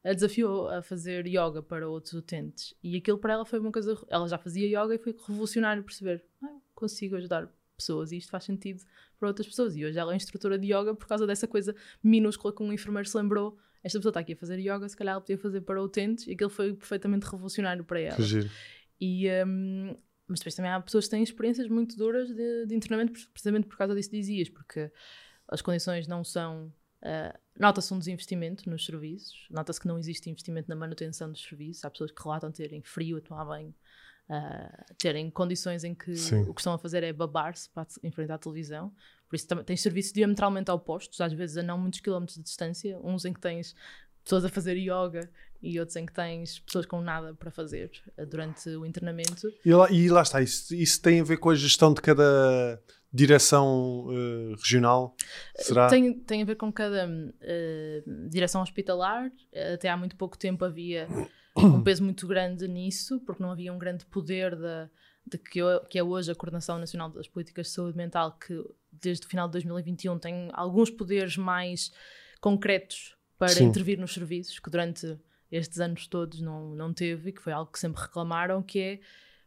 a 0.05 0.13
desafiou 0.13 0.69
a 0.69 0.83
fazer 0.83 1.27
yoga 1.27 1.63
para 1.63 1.89
outros 1.89 2.15
utentes. 2.15 2.75
E 2.83 2.97
aquilo 2.97 3.19
para 3.19 3.35
ela 3.35 3.45
foi 3.45 3.59
uma 3.59 3.73
coisa. 3.73 3.97
Ela 4.09 4.29
já 4.29 4.39
fazia 4.39 4.67
yoga 4.67 4.95
e 4.95 4.99
foi 4.99 5.15
revolucionário 5.27 5.83
perceber: 5.83 6.25
ah, 6.43 6.59
consigo 6.75 7.17
ajudar 7.17 7.49
pessoas 7.77 8.11
e 8.13 8.17
isto 8.17 8.31
faz 8.31 8.45
sentido 8.45 8.83
para 9.19 9.29
outras 9.29 9.47
pessoas. 9.47 9.77
E 9.77 9.85
hoje 9.85 9.99
ela 9.99 10.13
é 10.13 10.17
instrutora 10.17 10.59
de 10.59 10.67
yoga 10.73 10.95
por 10.95 11.07
causa 11.07 11.27
dessa 11.27 11.47
coisa 11.47 11.75
minúscula 12.03 12.55
que 12.55 12.63
um 12.63 12.73
enfermeiro 12.73 13.09
se 13.09 13.17
lembrou. 13.17 13.59
Esta 13.83 13.99
pessoa 13.99 14.11
está 14.11 14.21
aqui 14.21 14.33
a 14.33 14.37
fazer 14.37 14.59
yoga, 14.59 14.89
se 14.89 14.97
calhar 14.97 15.13
ela 15.13 15.21
podia 15.21 15.39
fazer 15.39 15.61
para 15.61 15.83
utentes, 15.83 16.27
e 16.27 16.33
aquilo 16.33 16.51
foi 16.51 16.75
perfeitamente 16.75 17.27
revolucionário 17.27 17.85
para 17.85 18.01
ela. 18.01 18.21
Giro. 18.21 18.51
E, 19.01 19.29
um, 19.47 19.97
mas 20.27 20.41
depois 20.41 20.55
também 20.55 20.71
há 20.71 20.81
pessoas 20.81 21.05
que 21.05 21.11
têm 21.11 21.23
experiências 21.23 21.69
muito 21.69 21.97
duras 21.97 22.29
de, 22.29 22.67
de 22.67 22.75
internamento, 22.75 23.13
precisamente 23.31 23.69
por 23.69 23.77
causa 23.77 23.95
disso 23.95 24.11
dizias, 24.11 24.49
porque 24.49 24.91
as 25.49 25.63
condições 25.63 26.07
não 26.07 26.25
são. 26.25 26.73
Uh, 27.01 27.39
Nota-se 27.59 27.93
um 27.95 27.99
desinvestimento 27.99 28.69
nos 28.69 28.85
serviços, 28.85 29.47
nota-se 29.51 29.81
que 29.81 29.89
não 29.89 29.99
existe 29.99 30.29
investimento 30.31 30.69
na 30.69 30.77
manutenção 30.77 31.31
dos 31.31 31.43
serviços. 31.43 31.85
Há 31.85 31.91
pessoas 31.91 32.11
que 32.13 32.23
relatam 32.23 32.53
terem 32.53 32.83
frio 32.83 33.17
a 33.17 33.21
tomar 33.21 33.45
banho, 33.45 33.75
uh, 34.29 34.95
terem 34.99 35.31
condições 35.31 35.85
em 35.85 35.95
que 35.95 36.15
Sim. 36.17 36.43
o 36.43 36.55
que 36.55 36.61
estão 36.61 36.73
a 36.73 36.79
fazer 36.79 37.03
é 37.03 37.13
babar-se 37.13 37.69
para 37.71 37.87
enfrentar 38.03 38.35
a 38.35 38.39
televisão. 38.39 38.93
Por 39.29 39.37
isso 39.37 39.47
tens 39.65 39.81
serviços 39.83 40.13
diametralmente 40.13 40.71
opostos, 40.71 41.21
às 41.21 41.33
vezes 41.33 41.59
a 41.59 41.63
não 41.63 41.79
muitos 41.79 42.01
quilómetros 42.01 42.37
de 42.37 42.45
distância, 42.45 42.99
uns 43.03 43.25
em 43.25 43.33
que 43.33 43.41
tens 43.41 43.75
pessoas 44.25 44.45
a 44.45 44.49
fazer 44.49 44.77
yoga 44.77 45.29
e 45.63 45.79
outros 45.81 45.97
em 45.97 46.07
que 46.07 46.13
tens 46.13 46.61
pessoas 46.61 46.87
com 46.87 47.01
nada 47.01 47.35
para 47.35 47.51
fazer 47.51 47.91
uh, 48.17 48.27
durante 48.27 48.69
o 48.71 48.87
internamento. 48.87 49.53
E 49.65 49.73
lá, 49.73 49.91
e 49.91 50.09
lá 50.09 50.23
está, 50.23 50.41
isso, 50.41 50.75
isso 50.75 51.01
tem 51.03 51.21
a 51.21 51.25
ver 51.25 51.39
com 51.39 51.51
a 51.51 51.55
gestão 51.55 51.93
de 51.93 52.01
cada 52.01 52.81
direção 53.13 54.07
eh, 54.11 54.55
regional? 54.57 55.15
Será? 55.57 55.89
Tem, 55.89 56.13
tem 56.13 56.43
a 56.43 56.45
ver 56.45 56.57
com 56.57 56.73
cada 56.73 57.09
uh, 57.09 58.29
direção 58.29 58.63
hospitalar. 58.63 59.31
Até 59.75 59.89
há 59.89 59.97
muito 59.97 60.17
pouco 60.17 60.37
tempo 60.37 60.65
havia 60.65 61.09
um 61.67 61.83
peso 61.83 62.03
muito 62.05 62.27
grande 62.27 62.67
nisso, 62.69 63.21
porque 63.21 63.43
não 63.43 63.51
havia 63.51 63.73
um 63.73 63.79
grande 63.79 64.05
poder 64.07 64.57
da, 64.57 64.89
de 65.27 65.39
que, 65.39 65.63
ho- 65.63 65.81
que 65.89 65.99
é 65.99 66.03
hoje 66.03 66.31
a 66.31 66.35
Coordenação 66.35 66.79
Nacional 66.79 67.11
das 67.11 67.29
Políticas 67.29 67.67
de 67.67 67.73
Saúde 67.73 67.97
Mental, 67.97 68.33
que 68.39 68.65
desde 68.93 69.27
o 69.27 69.29
final 69.29 69.49
de 69.49 69.53
2021 69.53 70.19
tem 70.19 70.51
alguns 70.53 70.91
poderes 70.91 71.37
mais 71.37 71.93
concretos 72.41 73.17
para 73.39 73.49
Sim. 73.55 73.65
intervir 73.65 73.99
nos 73.99 74.13
serviços, 74.13 74.59
que 74.59 74.71
durante 74.71 75.19
estes 75.51 75.81
anos 75.81 76.07
todos 76.07 76.41
não, 76.41 76.75
não 76.75 76.93
teve, 76.93 77.31
e 77.31 77.33
que 77.33 77.41
foi 77.43 77.53
algo 77.53 77.71
que 77.71 77.79
sempre 77.79 78.03
reclamaram, 78.03 78.63
que 78.63 78.79
é 78.81 79.01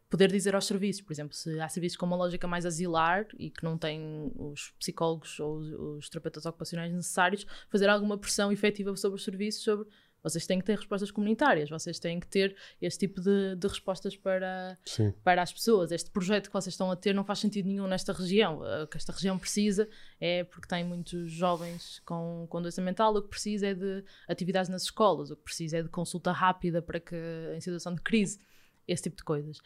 poder 0.09 0.29
dizer 0.31 0.53
aos 0.55 0.65
serviços, 0.65 1.01
por 1.01 1.13
exemplo, 1.13 1.33
se 1.33 1.57
há 1.59 1.69
serviços 1.69 1.97
com 1.97 2.05
uma 2.05 2.17
lógica 2.17 2.45
mais 2.47 2.65
asilar 2.65 3.25
e 3.39 3.49
que 3.49 3.63
não 3.63 3.77
têm 3.77 4.31
os 4.35 4.71
psicólogos 4.77 5.39
ou 5.39 5.57
os, 5.57 5.69
os 5.71 6.09
terapeutas 6.09 6.45
ocupacionais 6.45 6.91
necessários, 6.91 7.45
fazer 7.69 7.87
alguma 7.87 8.17
pressão 8.17 8.51
efetiva 8.51 8.93
sobre 8.97 9.15
os 9.17 9.23
serviços, 9.23 9.63
sobre 9.63 9.87
vocês 10.23 10.45
têm 10.45 10.59
que 10.59 10.65
ter 10.65 10.77
respostas 10.77 11.09
comunitárias, 11.11 11.69
vocês 11.69 11.97
têm 11.99 12.19
que 12.19 12.27
ter 12.27 12.55
este 12.81 13.07
tipo 13.07 13.19
de, 13.21 13.55
de 13.55 13.67
respostas 13.67 14.15
para, 14.15 14.77
Sim. 14.85 15.11
para 15.23 15.41
as 15.41 15.51
pessoas. 15.51 15.91
Este 15.91 16.09
projeto 16.11 16.47
que 16.47 16.53
vocês 16.53 16.73
estão 16.73 16.91
a 16.91 16.95
ter 16.95 17.13
não 17.13 17.23
faz 17.23 17.39
sentido 17.39 17.67
nenhum 17.67 17.87
nesta 17.87 18.13
região. 18.13 18.61
O 18.83 18.87
que 18.87 18.97
esta 18.97 19.11
região 19.11 19.37
precisa 19.39 19.89
é 20.19 20.43
porque 20.43 20.67
tem 20.67 20.83
muitos 20.83 21.31
jovens 21.31 21.99
com, 22.05 22.45
com 22.49 22.61
doença 22.61 22.81
mental, 22.81 23.15
o 23.15 23.21
que 23.21 23.29
precisa 23.29 23.67
é 23.67 23.73
de 23.73 24.03
atividades 24.27 24.69
nas 24.69 24.83
escolas, 24.83 25.31
o 25.31 25.35
que 25.35 25.43
precisa 25.43 25.77
é 25.77 25.81
de 25.83 25.89
consulta 25.89 26.31
rápida 26.31 26.81
para 26.81 26.99
que, 26.99 27.15
em 27.55 27.59
situação 27.61 27.95
de 27.95 28.01
crise, 28.01 28.39
esse 28.87 29.03
tipo 29.03 29.17
de 29.17 29.23
coisas. 29.23 29.59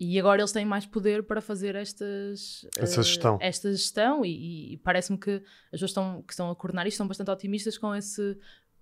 E 0.00 0.16
agora 0.18 0.40
eles 0.40 0.52
têm 0.52 0.64
mais 0.64 0.86
poder 0.86 1.24
para 1.24 1.40
fazer 1.40 1.74
estas, 1.74 2.64
eh, 2.76 2.86
gestão. 2.86 3.36
esta 3.40 3.72
gestão 3.72 4.24
e, 4.24 4.30
e- 4.30 4.72
e 4.74 4.76
parece-me 4.76 5.18
que 5.18 5.32
as 5.32 5.70
pessoas 5.72 5.90
estão, 5.90 6.22
que 6.22 6.32
estão 6.32 6.50
a 6.50 6.54
coordenar 6.54 6.86
isto 6.86 6.94
estão 6.94 7.08
bastante 7.08 7.30
otimistas 7.32 7.76
com, 7.76 7.92
esse, 7.92 8.38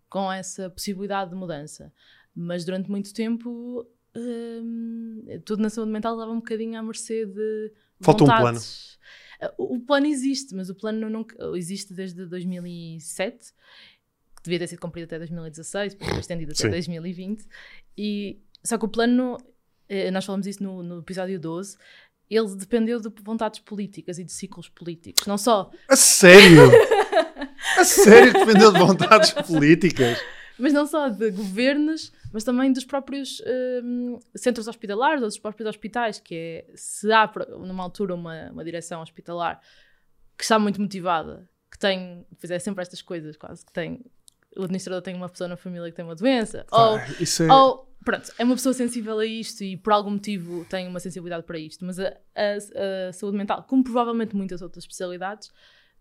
com 0.08 0.30
essa 0.32 0.70
possibilidade 0.70 1.30
de 1.30 1.36
mudança. 1.36 1.92
Mas 2.34 2.64
durante 2.64 2.90
muito 2.90 3.12
tempo 3.12 3.86
hum, 4.14 5.24
tudo 5.44 5.62
na 5.62 5.70
saúde 5.70 5.92
mental 5.92 6.14
estava 6.14 6.32
um 6.32 6.36
bocadinho 6.36 6.78
à 6.78 6.82
mercê 6.82 7.26
de 7.26 7.72
Falta 8.00 8.24
um. 8.24 8.26
Uh, 8.26 9.48
O, 9.58 9.80
plano 9.80 10.06
existe, 10.06 10.54
mas 10.54 10.70
o 10.70 10.74
plano 10.74 11.08
nunca, 11.08 11.36
existe 11.56 11.92
desde 11.94 12.26
2007, 12.26 13.52
que 14.36 14.42
devia 14.44 14.58
ter 14.58 14.68
sido 14.68 14.80
cumprido 14.80 15.04
até 15.06 15.18
2016, 15.18 15.94
depois 15.94 16.10
foi 16.10 16.20
estendido 16.20 16.52
até 16.52 16.62
Sim. 16.62 16.70
2020. 16.70 17.46
E, 17.96 18.38
só 18.62 18.78
que 18.78 18.84
o 18.84 18.88
plano, 18.88 19.38
eh, 19.88 20.10
nós 20.10 20.24
falamos 20.24 20.46
isso 20.46 20.62
no, 20.62 20.82
no 20.82 21.00
episódio 21.00 21.38
12, 21.38 21.76
ele 22.28 22.54
dependeu 22.56 23.00
de 23.00 23.08
vontades 23.22 23.60
políticas 23.60 24.18
e 24.18 24.24
de 24.24 24.32
ciclos 24.32 24.68
políticos. 24.68 25.26
Não 25.26 25.38
só 25.38 25.70
A 25.88 25.96
sério? 25.96 26.70
a 27.76 27.84
sério 27.84 28.32
que 28.32 28.38
dependeu 28.44 28.72
de 28.72 28.78
vontades 28.78 29.32
políticas? 29.32 30.18
Mas 30.58 30.72
não 30.72 30.86
só 30.86 31.08
de 31.08 31.30
governos, 31.30 32.12
mas 32.32 32.42
também 32.42 32.72
dos 32.72 32.84
próprios 32.84 33.42
hum, 33.84 34.18
centros 34.34 34.66
hospitalares 34.66 35.20
ou 35.22 35.28
dos 35.28 35.38
próprios 35.38 35.68
hospitais, 35.68 36.18
que 36.18 36.34
é, 36.34 36.64
se 36.74 37.12
há 37.12 37.30
numa 37.58 37.82
altura 37.82 38.14
uma, 38.14 38.50
uma 38.50 38.64
direção 38.64 39.02
hospitalar 39.02 39.60
que 40.36 40.44
está 40.44 40.58
muito 40.58 40.80
motivada, 40.80 41.46
que 41.70 41.78
tem, 41.78 42.26
fizer 42.38 42.58
sempre 42.58 42.80
estas 42.82 43.02
coisas, 43.02 43.36
quase 43.36 43.66
que 43.66 43.72
tem, 43.72 44.00
o 44.56 44.62
administrador 44.62 45.02
tem 45.02 45.14
uma 45.14 45.28
pessoa 45.28 45.46
na 45.48 45.56
família 45.58 45.90
que 45.90 45.96
tem 45.96 46.04
uma 46.04 46.14
doença, 46.14 46.64
ou, 46.70 46.96
Ah, 46.96 47.06
isso 47.20 47.42
é... 47.42 47.52
ou, 47.52 47.94
pronto, 48.02 48.32
é 48.38 48.44
uma 48.44 48.54
pessoa 48.54 48.72
sensível 48.72 49.18
a 49.18 49.26
isto 49.26 49.62
e 49.62 49.76
por 49.76 49.92
algum 49.92 50.10
motivo 50.12 50.64
tem 50.70 50.88
uma 50.88 51.00
sensibilidade 51.00 51.42
para 51.44 51.58
isto, 51.58 51.84
mas 51.84 51.98
a, 52.00 52.08
a- 52.34 53.08
a 53.08 53.12
saúde 53.12 53.36
mental, 53.36 53.62
como 53.64 53.84
provavelmente 53.84 54.34
muitas 54.34 54.62
outras 54.62 54.84
especialidades, 54.84 55.50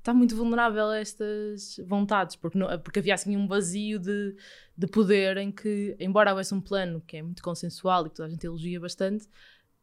está 0.05 0.13
muito 0.13 0.35
vulnerável 0.35 0.85
a 0.89 0.99
estas 0.99 1.77
vontades, 1.87 2.35
porque, 2.35 2.57
não- 2.59 2.79
porque 2.79 2.99
havia 2.99 3.15
assim 3.15 3.35
um 3.35 3.47
vazio 3.47 3.97
de, 3.97 4.35
de 4.77 4.85
poder 4.87 5.35
em 5.37 5.51
que, 5.51 5.95
embora 5.99 6.29
houvesse 6.29 6.53
um 6.53 6.61
plano 6.61 7.01
que 7.07 7.17
é 7.17 7.23
muito 7.23 7.41
consensual 7.41 8.05
e 8.05 8.09
que 8.11 8.15
toda 8.15 8.27
a 8.27 8.29
gente 8.29 8.45
elogia 8.45 8.79
bastante, 8.79 9.27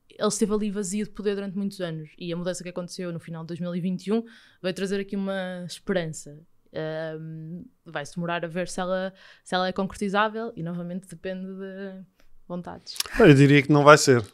ele 0.08 0.28
esteve 0.28 0.52
ali 0.54 0.70
vazio 0.70 1.04
de 1.04 1.10
poder 1.10 1.34
durante 1.34 1.56
muitos 1.56 1.80
anos. 1.80 2.10
E 2.16 2.32
a 2.32 2.36
mudança 2.36 2.62
que 2.62 2.68
aconteceu 2.68 3.12
no 3.12 3.18
final 3.18 3.42
de 3.42 3.48
2021 3.48 4.22
veio 4.62 4.74
trazer 4.74 5.00
aqui 5.00 5.16
uma 5.16 5.64
esperança. 5.66 6.38
Ahm, 6.72 7.64
Vai-se 7.84 8.14
demorar 8.14 8.44
a 8.44 8.48
ver 8.48 8.68
se 8.68 8.78
ela, 8.80 9.12
se 9.42 9.54
ela 9.54 9.66
é 9.68 9.72
concretizável 9.72 10.52
e 10.54 10.62
novamente 10.62 11.08
depende 11.08 11.46
de 11.46 12.04
vontades. 12.46 12.96
Eu 13.18 13.34
diria 13.34 13.60
que 13.62 13.72
não 13.72 13.82
vai 13.82 13.98
ser. 13.98 14.24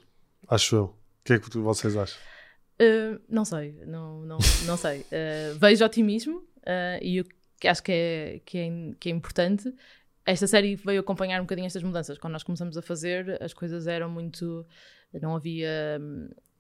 Acho 0.49 0.77
eu. 0.77 0.85
O 0.85 0.95
que 1.25 1.33
é 1.35 1.39
que 1.39 1.59
vocês 1.59 1.97
acham? 1.97 2.19
Uh, 2.81 3.21
não 3.29 3.45
sei, 3.45 3.73
não, 3.87 4.21
não, 4.23 4.39
não 4.65 4.77
sei. 4.77 5.01
Uh, 5.01 5.59
vejo 5.59 5.85
otimismo 5.85 6.39
uh, 6.39 7.03
e 7.03 7.25
acho 7.67 7.83
que 7.83 7.93
é, 7.93 8.41
que, 8.45 8.59
é, 8.59 8.95
que 9.01 9.09
é 9.09 9.13
importante. 9.13 9.75
Esta 10.25 10.47
série 10.47 10.77
veio 10.77 11.01
acompanhar 11.01 11.41
um 11.41 11.45
bocadinho 11.45 11.67
estas 11.67 11.83
mudanças. 11.83 12.19
Quando 12.19 12.35
nós 12.35 12.45
começamos 12.45 12.77
a 12.77 12.83
fazer, 12.83 13.43
as 13.43 13.53
coisas 13.53 13.87
eram 13.87 14.09
muito. 14.09 14.65
Não 15.21 15.35
havia. 15.35 15.99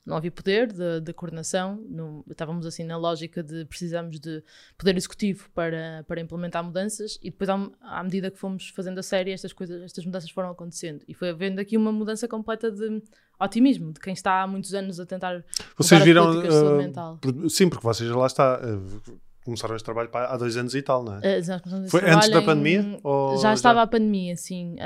não 0.04 0.16
havia 0.16 0.30
poder 0.32 0.72
de, 0.72 1.00
de 1.02 1.12
coordenação, 1.12 1.76
não, 1.88 2.24
estávamos 2.28 2.66
assim 2.66 2.82
na 2.82 2.96
lógica 2.96 3.42
de 3.42 3.66
precisamos 3.66 4.18
de 4.18 4.42
poder 4.76 4.96
executivo 4.96 5.50
para, 5.50 6.02
para 6.08 6.20
implementar 6.20 6.64
mudanças 6.64 7.18
e 7.22 7.30
depois 7.30 7.50
à, 7.50 7.70
à 7.82 8.02
medida 8.02 8.30
que 8.30 8.38
fomos 8.38 8.70
fazendo 8.70 8.98
a 8.98 9.02
série 9.02 9.32
estas 9.32 9.52
coisas, 9.52 9.82
estas 9.82 10.06
mudanças 10.06 10.30
foram 10.30 10.48
acontecendo 10.48 11.04
e 11.06 11.12
foi 11.12 11.28
havendo 11.28 11.60
aqui 11.60 11.76
uma 11.76 11.92
mudança 11.92 12.26
completa 12.26 12.70
de 12.72 13.02
otimismo 13.40 13.92
de 13.92 14.00
quem 14.00 14.12
está 14.12 14.42
há 14.42 14.46
muitos 14.46 14.74
anos 14.74 14.98
a 15.00 15.06
tentar 15.06 15.44
Vocês 15.76 16.02
viram. 16.02 16.30
uh, 16.40 17.50
sim, 17.50 17.68
porque 17.68 17.84
vocês 17.84 18.10
lá 18.10 18.26
está. 18.26 18.60
uh, 18.60 19.18
começaram 19.44 19.74
este 19.76 19.84
trabalho 19.84 20.10
há 20.12 20.36
dois 20.36 20.56
anos 20.58 20.74
e 20.74 20.82
tal, 20.82 21.02
não 21.02 21.14
é? 21.22 21.38
Uh, 21.40 21.88
Foi 21.88 22.02
antes 22.10 22.28
da 22.30 22.40
em- 22.40 22.44
pandemia? 22.44 23.00
Ou 23.02 23.38
Já 23.38 23.54
estava 23.54 23.80
a 23.82 23.86
pandemia, 23.86 24.36
sim, 24.36 24.76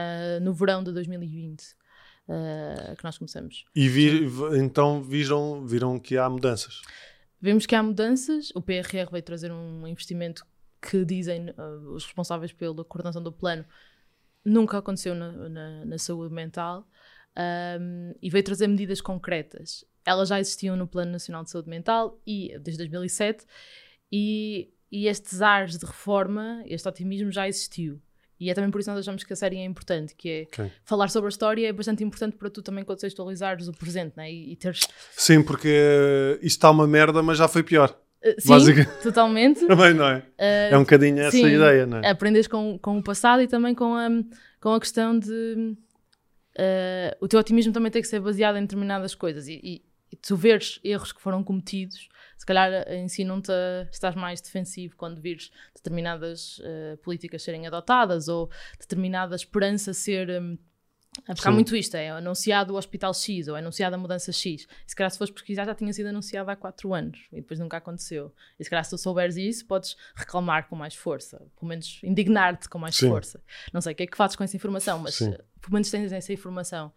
no 0.40 0.52
verão 0.54 0.84
de 0.84 0.92
2020 0.92 1.62
uh, 2.28 2.96
que 2.96 3.02
nós 3.04 3.18
começamos. 3.18 3.64
E 3.74 3.88
então 4.56 5.02
viram, 5.02 5.66
viram 5.66 5.98
que 5.98 6.16
há 6.16 6.28
mudanças. 6.30 6.80
Vemos 7.40 7.66
que 7.66 7.74
há 7.74 7.82
mudanças, 7.82 8.52
o 8.54 8.60
PRR 8.62 9.10
veio 9.10 9.22
trazer 9.24 9.50
um 9.50 9.84
investimento 9.88 10.46
que 10.80 11.04
dizem 11.04 11.52
os 11.92 12.04
responsáveis 12.04 12.52
pela 12.52 12.84
coordenação 12.84 13.22
do 13.22 13.32
plano 13.32 13.64
nunca 14.44 14.78
aconteceu 14.78 15.14
na, 15.14 15.30
na- 15.48 15.84
na 15.84 15.98
saúde 15.98 16.32
mental 16.34 16.84
um, 17.36 18.14
e 18.20 18.28
veio 18.30 18.44
trazer 18.44 18.66
medidas 18.66 19.00
concretas. 19.00 19.84
Elas 20.04 20.28
já 20.28 20.40
existiam 20.40 20.76
no 20.76 20.86
Plano 20.86 21.12
Nacional 21.12 21.44
de 21.44 21.50
Saúde 21.50 21.68
Mental 21.68 22.20
e 22.26 22.56
desde 22.60 22.78
2007 22.78 23.44
e, 24.10 24.70
e 24.90 25.06
estes 25.06 25.40
ares 25.40 25.78
de 25.78 25.86
reforma, 25.86 26.62
este 26.66 26.88
otimismo 26.88 27.30
já 27.30 27.48
existiu. 27.48 28.00
E 28.38 28.50
é 28.50 28.54
também 28.54 28.72
por 28.72 28.80
isso 28.80 28.90
que 28.90 28.94
nós 28.96 29.04
achamos 29.04 29.22
que 29.22 29.32
a 29.32 29.36
série 29.36 29.56
é 29.58 29.64
importante, 29.64 30.16
que 30.16 30.28
é 30.28 30.42
Ok. 30.42 30.72
falar 30.84 31.08
sobre 31.08 31.28
a 31.28 31.30
história 31.30 31.68
é 31.68 31.72
bastante 31.72 32.02
importante 32.02 32.36
para 32.36 32.50
tu 32.50 32.60
também 32.60 32.84
contextualizares 32.84 33.68
o 33.68 33.72
presente 33.72 34.16
né? 34.16 34.32
e, 34.32 34.52
e 34.52 34.56
teres... 34.56 34.80
Sim, 35.12 35.44
porque 35.44 35.68
uh, 35.68 36.34
isto 36.44 36.56
está 36.56 36.68
uma 36.70 36.86
merda, 36.88 37.22
mas 37.22 37.38
já 37.38 37.46
foi 37.46 37.62
pior. 37.62 37.96
Uh, 38.24 38.40
sim, 38.40 38.48
Basica- 38.48 38.84
totalmente. 39.00 39.64
Também, 39.64 39.94
não 39.94 40.08
é? 40.08 40.18
Uh, 40.18 40.72
É 40.72 40.76
um 40.76 40.80
bocadinho 40.80 41.20
essa 41.20 41.30
sim. 41.30 41.46
ideia, 41.46 41.86
não 41.86 41.98
é? 41.98 42.10
aprendes 42.10 42.48
com, 42.48 42.76
com 42.80 42.98
o 42.98 43.02
passado 43.02 43.42
e 43.42 43.46
também 43.46 43.76
com 43.76 43.94
a, 43.94 44.08
com 44.60 44.74
a 44.74 44.80
questão 44.80 45.16
de 45.16 45.76
eh, 46.56 47.16
o 47.20 47.28
teu 47.28 47.40
otimismo 47.40 47.72
também 47.72 47.90
tem 47.90 48.02
que 48.02 48.08
ser 48.08 48.20
baseado 48.20 48.56
em 48.56 48.62
determinadas 48.62 49.14
coisas 49.14 49.48
e, 49.48 49.60
e, 49.62 49.84
e 50.10 50.16
tu 50.16 50.36
veres 50.36 50.78
erros 50.84 51.12
que 51.12 51.20
foram 51.20 51.42
cometidos, 51.42 52.08
se 52.36 52.44
calhar 52.46 52.70
ensinam-te 52.92 53.50
a 53.50 53.88
estar 53.90 54.16
mais 54.16 54.40
defensivo 54.40 54.96
quando 54.96 55.20
vires 55.20 55.50
determinadas 55.74 56.60
eh, 56.64 56.96
políticas 57.02 57.42
serem 57.42 57.66
adotadas 57.66 58.28
ou 58.28 58.50
determinada 58.78 59.34
esperança 59.34 59.94
ser. 59.94 60.28
hum, 60.42 60.58
porque 61.26 61.46
há 61.46 61.50
Sim. 61.50 61.52
muito 61.52 61.76
isto, 61.76 61.94
é 61.94 62.10
anunciado 62.10 62.72
o 62.72 62.76
Hospital 62.76 63.12
X 63.12 63.46
ou 63.46 63.56
é 63.56 63.58
anunciada 63.58 63.96
a 63.96 63.98
mudança 63.98 64.32
X. 64.32 64.62
E 64.62 64.66
se 64.86 64.96
calhar 64.96 65.10
se 65.10 65.18
fores 65.18 65.32
pesquisar 65.32 65.66
já 65.66 65.74
tinha 65.74 65.92
sido 65.92 66.06
anunciado 66.06 66.50
há 66.50 66.56
4 66.56 66.94
anos 66.94 67.26
e 67.30 67.36
depois 67.36 67.60
nunca 67.60 67.76
aconteceu. 67.76 68.34
E 68.58 68.64
se 68.64 68.70
calhar 68.70 68.82
se 68.84 68.90
tu 68.90 68.98
souberes 68.98 69.36
isso, 69.36 69.66
podes 69.66 69.94
reclamar 70.14 70.68
com 70.68 70.74
mais 70.74 70.94
força, 70.94 71.36
pelo 71.58 71.68
menos 71.68 72.00
indignar-te 72.02 72.68
com 72.68 72.78
mais 72.78 72.96
Sim. 72.96 73.08
força. 73.08 73.42
Não 73.72 73.80
sei 73.82 73.92
o 73.92 73.96
que 73.96 74.04
é 74.04 74.06
que 74.06 74.16
fazes 74.16 74.36
com 74.36 74.42
essa 74.42 74.56
informação, 74.56 74.98
mas 74.98 75.16
Sim. 75.16 75.32
pelo 75.60 75.72
menos 75.72 75.90
tens 75.90 76.12
essa 76.12 76.32
informação. 76.32 76.90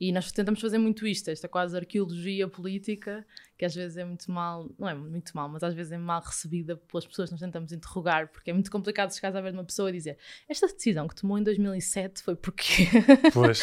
E 0.00 0.10
nós 0.10 0.32
tentamos 0.32 0.60
fazer 0.60 0.78
muito 0.78 1.06
isto, 1.06 1.30
esta 1.30 1.48
quase 1.48 1.76
arqueologia 1.76 2.48
política, 2.48 3.24
que 3.56 3.64
às 3.64 3.74
vezes 3.74 3.96
é 3.96 4.04
muito 4.04 4.30
mal, 4.30 4.68
não 4.78 4.88
é 4.88 4.94
muito 4.94 5.30
mal, 5.34 5.48
mas 5.48 5.62
às 5.62 5.72
vezes 5.74 5.92
é 5.92 5.98
mal 5.98 6.20
recebida 6.20 6.76
pelas 6.76 7.06
pessoas 7.06 7.28
que 7.28 7.32
nós 7.34 7.40
tentamos 7.40 7.70
interrogar, 7.72 8.28
porque 8.28 8.50
é 8.50 8.52
muito 8.52 8.70
complicado 8.70 9.12
chegar 9.14 9.36
a 9.36 9.40
ver 9.40 9.52
uma 9.52 9.64
pessoa 9.64 9.88
e 9.90 9.92
dizer 9.92 10.18
esta 10.48 10.66
decisão 10.66 11.06
que 11.06 11.14
tomou 11.14 11.38
em 11.38 11.42
2007 11.42 12.22
foi 12.22 12.34
porque 12.34 12.88
Pois. 13.32 13.60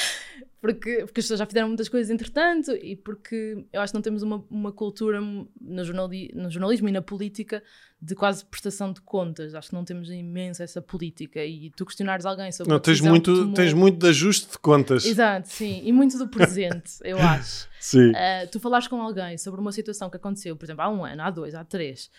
porque, 0.61 0.97
porque 1.05 1.19
as 1.19 1.25
pessoas 1.25 1.39
já 1.39 1.45
fizeram 1.45 1.67
muitas 1.67 1.89
coisas 1.89 2.09
entretanto 2.09 2.71
e 2.71 2.95
porque 2.95 3.65
eu 3.73 3.81
acho 3.81 3.91
que 3.91 3.97
não 3.97 4.01
temos 4.01 4.21
uma, 4.23 4.45
uma 4.49 4.71
cultura 4.71 5.19
no, 5.19 5.83
jornali, 5.83 6.31
no 6.33 6.49
jornalismo 6.49 6.87
e 6.87 6.91
na 6.91 7.01
política 7.01 7.61
de 8.03 8.15
quase 8.15 8.43
prestação 8.45 8.91
de 8.91 8.99
contas. 9.01 9.53
Acho 9.53 9.69
que 9.69 9.75
não 9.75 9.83
temos 9.85 10.09
imenso 10.09 10.63
essa 10.63 10.81
política 10.81 11.43
e 11.45 11.69
tu 11.69 11.85
questionares 11.85 12.25
alguém 12.25 12.51
sobre 12.51 12.73
Não, 12.73 12.79
tens, 12.79 12.99
muito, 12.99 13.35
tomou- 13.35 13.53
tens 13.53 13.73
muito 13.73 13.99
de 13.99 14.07
ajuste 14.07 14.51
de 14.51 14.57
contas. 14.57 15.05
Exato, 15.05 15.47
sim, 15.49 15.81
e 15.85 15.91
muito 15.91 16.17
do 16.17 16.27
presente, 16.27 16.93
eu 17.03 17.17
acho. 17.21 17.69
Sim. 17.79 18.09
Uh, 18.09 18.47
tu 18.51 18.59
falares 18.59 18.87
com 18.87 18.99
alguém 19.01 19.37
sobre 19.37 19.59
uma 19.61 19.71
situação 19.71 19.80
que 19.84 20.17
aconteceu, 20.17 20.55
por 20.55 20.65
exemplo, 20.65 20.82
há 20.84 20.89
um 20.89 21.03
ano, 21.05 21.21
há 21.21 21.29
dois, 21.29 21.53
há 21.55 21.63
três, 21.63 22.09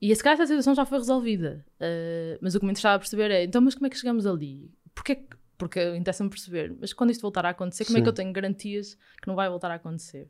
e 0.00 0.14
se 0.14 0.22
calhar 0.22 0.34
essa 0.34 0.46
situação 0.46 0.74
já 0.74 0.84
foi 0.84 0.98
resolvida. 0.98 1.64
Uh, 1.80 2.38
mas 2.40 2.54
o 2.54 2.58
que 2.60 2.66
me 2.66 2.72
interessava 2.72 2.98
perceber 2.98 3.30
é, 3.30 3.44
então, 3.44 3.60
mas 3.60 3.74
como 3.74 3.86
é 3.86 3.90
que 3.90 3.96
chegamos 3.96 4.26
ali? 4.26 4.70
Porquê 4.94 5.14
que- 5.16 5.36
porque 5.56 5.94
interessa-me 5.94 6.28
perceber, 6.28 6.74
mas 6.80 6.92
quando 6.92 7.10
isto 7.10 7.22
voltar 7.22 7.46
a 7.46 7.50
acontecer, 7.50 7.84
como 7.84 7.96
é 7.96 8.00
Sim. 8.00 8.02
que 8.02 8.08
eu 8.08 8.12
tenho 8.12 8.32
garantias 8.32 8.98
que 9.20 9.28
não 9.28 9.36
vai 9.36 9.48
voltar 9.48 9.70
a 9.70 9.74
acontecer? 9.74 10.28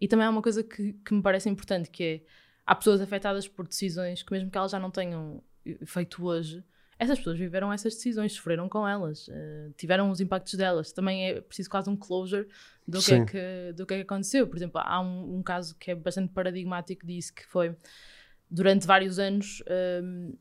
E 0.00 0.06
também 0.06 0.24
há 0.24 0.30
uma 0.30 0.40
coisa 0.42 0.62
que, 0.62 0.92
que 1.04 1.12
me 1.14 1.20
parece 1.20 1.48
importante, 1.48 1.90
que 1.90 2.04
é, 2.04 2.20
há 2.64 2.74
pessoas 2.76 3.00
afetadas 3.00 3.48
por 3.48 3.66
decisões 3.66 4.22
que 4.22 4.30
mesmo 4.32 4.50
que 4.50 4.56
elas 4.56 4.70
já 4.70 4.78
não 4.78 4.88
tenham 4.90 5.42
eh, 5.66 5.78
feito 5.84 6.24
hoje, 6.24 6.62
essas 7.02 7.18
pessoas 7.18 7.36
viveram 7.36 7.72
essas 7.72 7.94
decisões, 7.94 8.32
sofreram 8.32 8.68
com 8.68 8.86
elas, 8.86 9.28
eh, 9.28 9.70
tiveram 9.76 10.08
os 10.08 10.20
impactos 10.20 10.54
delas. 10.54 10.92
Também 10.92 11.30
é 11.30 11.40
preciso 11.40 11.68
quase 11.68 11.90
um 11.90 11.96
closure 11.96 12.46
do 12.86 13.00
que, 13.00 13.12
é 13.12 13.18
Sim. 13.18 13.26
que, 13.26 13.72
do 13.74 13.84
que 13.84 13.94
é 13.94 13.96
que 13.98 14.02
aconteceu. 14.04 14.46
Por 14.46 14.56
exemplo, 14.56 14.80
há 14.82 15.00
um, 15.00 15.38
um 15.38 15.42
caso 15.42 15.76
que 15.78 15.90
é 15.90 15.94
bastante 15.96 16.32
paradigmático 16.32 17.04
disso, 17.04 17.34
que 17.34 17.44
foi 17.46 17.74
durante 18.48 18.86
vários 18.86 19.18
anos 19.18 19.64
hum, 20.02 20.36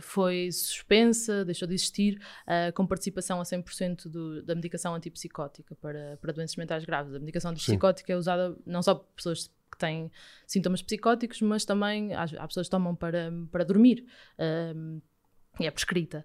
foi 0.00 0.50
suspensa, 0.50 1.44
deixou 1.44 1.68
de 1.68 1.74
existir, 1.74 2.18
ah, 2.46 2.72
com 2.72 2.86
participação 2.86 3.40
a 3.40 3.44
100% 3.44 4.08
do, 4.08 4.42
da 4.42 4.54
medicação 4.54 4.94
antipsicótica 4.94 5.74
para, 5.74 6.16
para 6.22 6.32
doenças 6.32 6.56
mentais 6.56 6.84
graves. 6.84 7.14
A 7.14 7.18
medicação 7.18 7.50
antipsicótica 7.50 8.12
é 8.12 8.16
usada 8.16 8.56
não 8.64 8.82
só 8.82 8.94
por 8.94 9.14
pessoas 9.14 9.50
que 9.70 9.78
têm 9.78 10.10
sintomas 10.46 10.82
psicóticos, 10.82 11.40
mas 11.40 11.64
também 11.64 12.14
há, 12.14 12.24
há 12.38 12.46
pessoas 12.46 12.66
que 12.66 12.70
tomam 12.70 12.94
para, 12.94 13.30
para 13.50 13.64
dormir. 13.64 14.06
e 14.38 15.11
é 15.60 15.70
prescrita. 15.70 16.24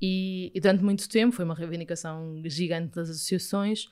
E, 0.00 0.52
e 0.54 0.60
durante 0.60 0.82
muito 0.84 1.08
tempo 1.08 1.34
foi 1.34 1.44
uma 1.44 1.54
reivindicação 1.54 2.40
gigante 2.46 2.94
das 2.94 3.10
associações. 3.10 3.86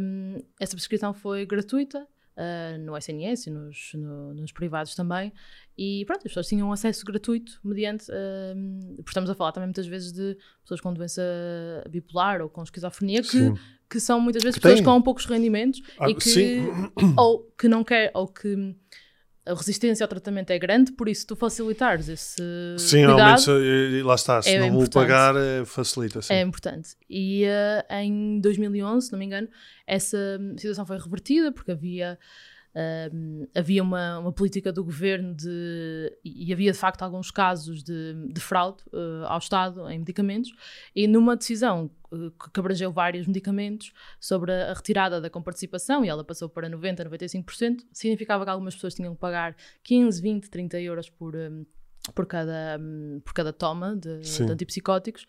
hum, 0.00 0.38
essa 0.60 0.74
prescrição 0.76 1.12
foi 1.12 1.44
gratuita 1.46 2.06
ah, 2.36 2.76
no 2.78 2.96
SNS 2.96 3.46
e 3.46 3.50
nos, 3.50 3.90
no- 3.94 4.34
nos 4.34 4.52
privados 4.52 4.94
também. 4.94 5.32
E 5.76 6.04
pronto, 6.06 6.18
as 6.18 6.24
pessoas 6.30 6.46
tinham 6.46 6.70
acesso 6.72 7.04
gratuito 7.04 7.58
mediante. 7.64 8.06
porque 8.96 9.10
estamos 9.10 9.28
a 9.30 9.34
falar 9.34 9.52
também 9.52 9.66
muitas 9.68 9.86
vezes 9.86 10.12
de 10.12 10.36
pessoas 10.62 10.80
com 10.80 10.92
doença 10.94 11.22
bipolar 11.90 12.40
ou 12.42 12.48
com 12.48 12.62
esquizofrenia 12.62 13.22
que, 13.22 13.28
Sim. 13.28 13.54
que 13.90 13.98
são 13.98 14.20
muitas 14.20 14.42
vezes 14.42 14.54
Que 14.56 14.62
pessoas 14.62 14.80
têm. 14.80 14.84
com 14.84 15.02
poucos 15.02 15.24
rendimentos 15.26 15.82
Ah, 15.98 16.08
e 16.10 16.14
que 16.14 16.22
sim. 16.22 16.66
ou 17.18 17.42
que 17.58 17.66
não 17.68 17.82
quer 17.82 18.10
ou 18.14 18.28
que 18.28 18.76
a 19.46 19.54
resistência 19.54 20.02
ao 20.02 20.08
tratamento 20.08 20.50
é 20.50 20.58
grande, 20.58 20.92
por 20.92 21.08
isso 21.08 21.26
tu 21.26 21.36
facilitares 21.36 22.08
esse 22.08 22.42
Sim, 22.78 23.06
cuidado 23.06 23.44
realmente, 23.44 23.94
e 23.94 24.02
lá 24.02 24.14
está. 24.16 24.42
Se 24.42 24.50
é 24.50 24.58
não 24.58 24.72
vou 24.72 24.82
importante. 24.82 25.02
pagar, 25.02 25.36
eh, 25.36 25.64
facilita. 25.64 26.20
Sim. 26.20 26.34
é 26.34 26.40
importante. 26.40 26.96
E 27.08 27.44
eh, 27.44 27.86
em 28.02 28.40
2011, 28.40 29.06
se 29.06 29.12
não 29.12 29.18
me 29.18 29.24
engano, 29.24 29.48
essa 29.86 30.18
situação 30.56 30.84
foi 30.84 30.98
revertida 30.98 31.52
porque 31.52 31.70
havia 31.70 32.18
havia 33.54 33.82
uma, 33.82 34.18
uma 34.18 34.32
política 34.32 34.70
do 34.72 34.84
governo 34.84 35.34
de, 35.34 36.12
e 36.24 36.52
havia 36.52 36.72
de 36.72 36.78
facto 36.78 37.02
alguns 37.02 37.30
casos 37.30 37.82
de, 37.82 38.14
de 38.30 38.40
fraude 38.40 38.82
eh, 38.92 39.24
ao 39.26 39.38
Estado 39.38 39.88
em 39.90 39.98
medicamentos 39.98 40.52
e 40.94 41.06
numa 41.08 41.36
decisão 41.36 41.90
eh, 42.12 42.16
que- 42.52 42.60
abrangeu 42.60 42.92
vários 42.92 43.26
medicamentos 43.26 43.92
sobre 44.20 44.52
a, 44.52 44.70
a 44.70 44.74
retirada 44.74 45.20
da 45.20 45.30
comparticipação 45.30 46.04
e 46.04 46.08
ela 46.08 46.22
passou 46.22 46.48
para 46.48 46.68
90%, 46.68 47.08
95%, 47.08 47.78
significava 47.92 48.44
que 48.44 48.50
algumas 48.50 48.74
pessoas 48.74 48.94
tinham 48.94 49.14
que 49.14 49.20
pagar 49.20 49.56
15, 49.82 50.20
20, 50.20 50.50
30 50.50 50.80
euros 50.80 51.08
por, 51.08 51.34
hum, 51.34 51.64
por, 52.14 52.26
cada, 52.26 52.78
hum, 52.78 53.20
por 53.24 53.32
cada 53.32 53.52
toma 53.52 53.96
de, 53.96 54.20
de 54.46 54.52
antipsicóticos. 54.52 55.26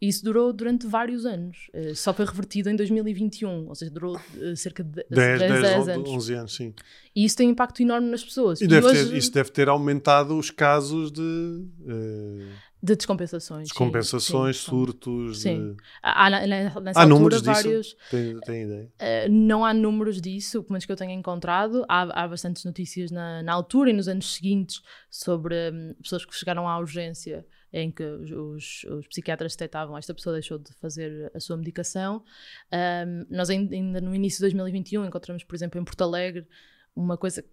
E 0.00 0.08
isso 0.08 0.22
durou 0.24 0.52
durante 0.52 0.86
vários 0.86 1.24
anos. 1.24 1.70
Eh, 1.72 1.94
Só 1.94 2.12
foi 2.12 2.26
revertido 2.26 2.68
em 2.68 2.76
2021, 2.76 3.66
ou 3.68 3.74
seja, 3.74 3.90
durou 3.90 4.20
eh, 4.40 4.54
cerca 4.54 4.84
de 4.84 5.04
10, 5.10 5.38
10, 5.38 5.62
10, 5.62 5.88
anos. 5.88 6.08
11 6.10 6.34
anos, 6.34 6.54
sim. 6.54 6.74
E 7.14 7.24
isso 7.24 7.36
tem 7.36 7.48
impacto 7.48 7.80
enorme 7.80 8.10
nas 8.10 8.22
pessoas. 8.22 8.60
E 8.60 8.66
deve 8.66 8.86
hoje, 8.86 9.08
ter, 9.10 9.16
isso 9.16 9.32
deve 9.32 9.50
ter 9.50 9.68
aumentado 9.68 10.36
os 10.38 10.50
casos 10.50 11.10
de 11.10 11.64
eh, 11.88 12.46
de 12.82 12.94
descompensações. 12.94 13.68
descompensações, 13.68 14.56
sim, 14.58 14.62
sim. 14.64 14.68
surtos. 14.70 15.40
Sim. 15.40 15.72
de- 15.72 15.76
Há, 16.02 16.28
na- 16.30 16.46
nessa 16.46 16.78
Há 16.78 17.02
altura 17.02 17.06
números 17.06 17.38
disso? 17.42 17.52
vários. 17.52 17.96
Tem, 18.10 18.40
tem 18.40 18.62
ideia? 18.64 18.92
Uh, 19.00 19.30
não 19.32 19.64
há 19.64 19.72
números 19.72 20.20
disso, 20.20 20.62
pelo 20.62 20.72
menos 20.74 20.84
que 20.84 20.92
eu 20.92 20.96
tenha 20.96 21.14
encontrado. 21.14 21.84
Há, 21.88 22.22
há 22.24 22.28
bastantes 22.28 22.64
notícias 22.64 23.10
na, 23.10 23.42
na 23.42 23.52
altura 23.54 23.90
e 23.90 23.92
nos 23.94 24.08
anos 24.08 24.34
seguintes 24.34 24.82
sobre 25.10 25.54
hum, 25.72 25.94
pessoas 26.02 26.24
que 26.24 26.34
chegaram 26.36 26.68
à 26.68 26.78
urgência 26.78 27.44
em 27.78 27.90
que 27.90 28.02
os, 28.02 28.82
os- 28.84 29.06
psiquiatras 29.08 29.52
detectavam 29.54 29.96
esta 29.98 30.14
pessoa 30.14 30.32
deixou 30.34 30.58
de 30.58 30.72
fazer 30.74 31.30
a 31.34 31.40
sua 31.40 31.56
medicação. 31.56 32.24
Um, 32.72 33.26
nós 33.28 33.50
ain- 33.50 33.68
ainda 33.72 34.00
no 34.00 34.14
início 34.14 34.38
de 34.38 34.42
2021 34.42 35.04
encontramos, 35.04 35.44
por 35.44 35.54
exemplo, 35.54 35.80
em 35.80 35.84
Porto 35.84 36.02
Alegre, 36.02 36.46
uma 36.94 37.16
coisa 37.18 37.44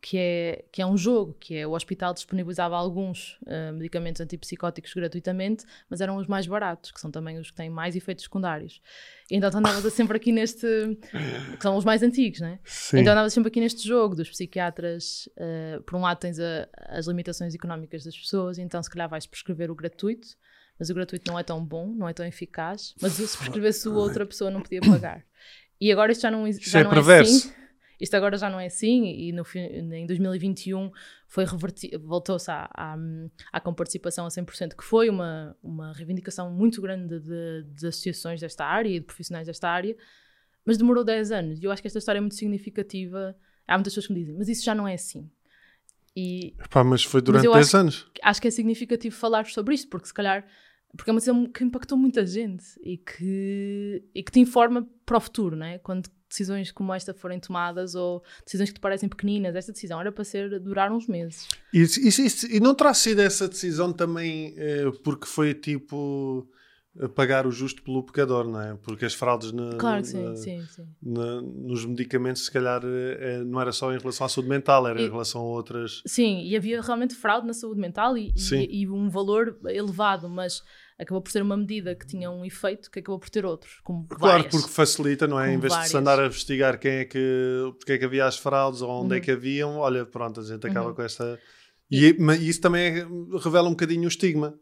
que 0.00 0.18
é, 0.18 0.64
que 0.70 0.82
é 0.82 0.86
um 0.86 0.96
jogo, 0.96 1.34
que 1.38 1.56
é 1.56 1.66
o 1.66 1.72
hospital 1.72 2.12
disponibilizava 2.12 2.76
alguns 2.76 3.38
uh, 3.42 3.72
medicamentos 3.72 4.20
antipsicóticos 4.20 4.92
gratuitamente, 4.92 5.64
mas 5.88 6.00
eram 6.00 6.16
os 6.16 6.26
mais 6.26 6.46
baratos, 6.46 6.90
que 6.90 7.00
são 7.00 7.10
também 7.10 7.38
os 7.38 7.50
que 7.50 7.56
têm 7.56 7.70
mais 7.70 7.96
efeitos 7.96 8.24
secundários. 8.24 8.80
E 9.30 9.36
então 9.36 9.50
andavas 9.54 9.92
sempre 9.92 10.16
aqui 10.16 10.32
neste, 10.32 10.66
que 11.56 11.62
são 11.62 11.76
os 11.76 11.84
mais 11.84 12.02
antigos, 12.02 12.40
né? 12.40 12.58
Sim. 12.64 12.98
Então 12.98 13.12
andavas 13.12 13.32
sempre 13.32 13.48
aqui 13.48 13.60
neste 13.60 13.86
jogo 13.86 14.14
dos 14.14 14.28
psiquiatras, 14.28 15.28
uh, 15.36 15.82
por 15.82 15.96
um 15.96 16.00
lado 16.02 16.18
tens 16.18 16.38
a, 16.38 16.68
as 16.88 17.06
limitações 17.06 17.54
económicas 17.54 18.04
das 18.04 18.16
pessoas, 18.16 18.58
então 18.58 18.82
se 18.82 18.90
calhar 18.90 19.08
vais 19.08 19.26
prescrever 19.26 19.70
o 19.70 19.74
gratuito, 19.74 20.28
mas 20.78 20.90
o 20.90 20.94
gratuito 20.94 21.30
não 21.30 21.38
é 21.38 21.42
tão 21.42 21.64
bom, 21.64 21.86
não 21.86 22.08
é 22.08 22.12
tão 22.12 22.26
eficaz, 22.26 22.94
mas 23.00 23.12
se 23.12 23.38
prescrevesse 23.38 23.88
o 23.88 23.94
outro, 23.94 24.24
a 24.24 24.26
pessoa 24.26 24.50
não 24.50 24.60
podia 24.60 24.80
pagar. 24.80 25.24
E 25.80 25.90
agora 25.90 26.12
isto 26.12 26.22
já 26.22 26.30
não, 26.30 26.44
já 26.52 26.80
é 26.80 26.84
não 26.84 26.90
perverso. 26.90 27.48
é 27.48 27.50
assim. 27.50 27.61
Isto 28.02 28.16
agora 28.16 28.36
já 28.36 28.50
não 28.50 28.58
é 28.58 28.66
assim 28.66 29.04
e 29.04 29.30
no, 29.30 29.44
em 29.54 30.06
2021 30.06 30.90
foi 31.28 31.44
voltou-se 32.02 32.50
à, 32.50 32.68
à, 32.74 32.96
à 33.52 33.60
comparticipação 33.60 34.26
a 34.26 34.28
100%, 34.28 34.74
que 34.76 34.82
foi 34.82 35.08
uma, 35.08 35.56
uma 35.62 35.92
reivindicação 35.92 36.50
muito 36.50 36.82
grande 36.82 37.20
de, 37.20 37.62
de 37.62 37.86
associações 37.86 38.40
desta 38.40 38.66
área 38.66 38.88
e 38.88 38.98
de 38.98 39.06
profissionais 39.06 39.46
desta 39.46 39.68
área, 39.68 39.96
mas 40.66 40.76
demorou 40.76 41.04
10 41.04 41.30
anos. 41.30 41.60
E 41.60 41.64
eu 41.64 41.70
acho 41.70 41.80
que 41.80 41.86
esta 41.86 42.00
história 42.00 42.18
é 42.18 42.20
muito 42.20 42.34
significativa. 42.34 43.36
Há 43.68 43.74
muitas 43.78 43.92
pessoas 43.92 44.08
que 44.08 44.12
me 44.12 44.18
dizem, 44.18 44.34
mas 44.36 44.48
isso 44.48 44.64
já 44.64 44.74
não 44.74 44.88
é 44.88 44.94
assim. 44.94 45.30
E 46.16 46.56
Pá, 46.70 46.82
mas 46.82 47.04
foi 47.04 47.22
durante 47.22 47.46
eu 47.46 47.52
10 47.52 47.66
acho 47.66 47.76
anos. 47.76 48.10
acho 48.20 48.42
que 48.42 48.48
é 48.48 48.50
significativo 48.50 49.14
falar 49.14 49.46
sobre 49.46 49.76
isto, 49.76 49.88
porque 49.88 50.08
se 50.08 50.14
calhar 50.14 50.44
porque 50.96 51.08
é 51.08 51.12
uma 51.12 51.20
decisão 51.20 51.46
que 51.46 51.64
impactou 51.64 51.96
muita 51.96 52.26
gente 52.26 52.64
e 52.82 52.98
que, 52.98 54.04
e 54.14 54.22
que 54.22 54.30
te 54.30 54.40
informa 54.40 54.86
para 55.06 55.16
o 55.16 55.20
futuro, 55.20 55.56
não 55.56 55.64
é? 55.64 55.78
Quando 55.78 56.10
decisões 56.32 56.72
como 56.72 56.92
esta 56.92 57.14
forem 57.14 57.38
tomadas 57.38 57.94
ou 57.94 58.22
decisões 58.44 58.70
que 58.70 58.74
te 58.74 58.80
parecem 58.80 59.08
pequeninas, 59.08 59.54
esta 59.54 59.72
decisão 59.72 60.00
era 60.00 60.10
para 60.10 60.24
ser 60.24 60.58
durar 60.60 60.90
uns 60.90 61.06
meses. 61.06 61.46
E, 61.72 61.82
e- 61.82 62.08
e- 62.08 62.56
e 62.56 62.60
não 62.60 62.74
terá 62.74 62.92
sido 62.94 63.20
essa 63.20 63.46
decisão 63.48 63.92
também 63.92 64.54
eh, 64.56 64.90
porque 65.04 65.26
foi 65.26 65.54
tipo 65.54 66.48
eh, 67.00 67.08
pagar 67.08 67.46
o 67.46 67.50
justo 67.50 67.82
pelo 67.82 68.02
pecador, 68.02 68.46
não 68.46 68.60
é? 68.60 68.74
Porque 68.82 69.04
as 69.06 69.14
fraudes 69.14 69.50
na- 69.52 69.76
Claro 69.78 70.02
que 70.02 70.12
na- 70.14 70.36
sim, 70.36 70.60
sim, 70.60 70.66
sim. 70.66 70.86
na- 71.02 71.40
nos 71.40 71.86
medicamentos, 71.86 72.44
se 72.44 72.50
calhar, 72.50 72.82
eh, 72.84 73.42
não 73.44 73.58
era 73.60 73.72
só 73.72 73.92
em 73.94 73.98
relação 73.98 74.26
à 74.26 74.28
saúde 74.28 74.48
mental, 74.50 74.86
era 74.86 75.00
E- 75.00 75.06
em 75.06 75.10
relação 75.10 75.40
a 75.40 75.44
outras. 75.44 76.02
Sim, 76.06 76.42
e 76.44 76.54
havia 76.56 76.80
realmente 76.82 77.14
fraude 77.14 77.46
na 77.46 77.54
saúde 77.54 77.80
mental 77.80 78.16
e, 78.18 78.32
Sim. 78.38 78.60
e, 78.68 78.82
e 78.82 78.88
um 78.90 79.08
valor 79.08 79.58
elevado, 79.68 80.28
mas 80.28 80.62
acabou 81.02 81.20
por 81.20 81.30
ser 81.30 81.42
uma 81.42 81.56
medida 81.56 81.94
que 81.94 82.06
tinha 82.06 82.30
um 82.30 82.44
efeito 82.44 82.90
que 82.90 83.00
acabou 83.00 83.18
por 83.18 83.28
ter 83.30 83.44
outros, 83.44 83.80
como 83.84 84.06
Claro, 84.08 84.20
várias. 84.44 84.50
porque 84.50 84.68
facilita, 84.72 85.26
não 85.26 85.38
é? 85.38 85.52
Em 85.52 85.58
vez 85.58 85.72
de 85.72 85.86
se 85.86 85.92
várias. 85.92 85.94
andar 85.94 86.20
a 86.20 86.26
investigar 86.26 86.78
quem 86.78 86.92
é 86.92 87.04
que, 87.04 87.72
porque 87.78 87.92
é 87.92 87.98
que 87.98 88.04
havia 88.04 88.24
as 88.26 88.38
fraudes 88.38 88.80
ou 88.82 88.90
onde 89.04 89.14
é 89.14 89.18
Uhum. 89.18 89.22
que 89.24 89.30
haviam, 89.30 89.76
olha, 89.78 90.06
pronto, 90.06 90.40
a 90.40 90.44
gente 90.44 90.66
acaba 90.66 90.88
Uhum. 90.88 90.94
com 90.94 91.02
esta. 91.02 91.38
E, 91.90 92.16
mas 92.18 92.40
isso 92.40 92.60
também 92.60 93.00
é- 93.00 93.06
revela 93.42 93.68
um 93.68 93.72
bocadinho 93.72 94.04
o 94.04 94.08
estigma. 94.08 94.58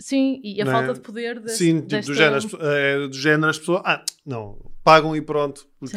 Sim, 0.00 0.40
e 0.42 0.60
a 0.60 0.64
Não 0.64 0.72
é? 0.72 0.74
falta 0.74 0.94
de 0.94 1.00
poder 1.00 1.40
Sim, 1.48 1.76
tipo, 1.76 1.88
desta... 1.88 2.10
do, 2.12 2.14
género, 2.16 2.36
as, 2.36 2.54
é, 2.60 3.08
do 3.08 3.14
género 3.16 3.50
as 3.50 3.58
pessoas, 3.58 3.82
ah, 3.84 4.04
não, 4.26 4.58
pagam 4.82 5.14
e 5.16 5.22
pronto. 5.22 5.66
Porque. 5.78 5.96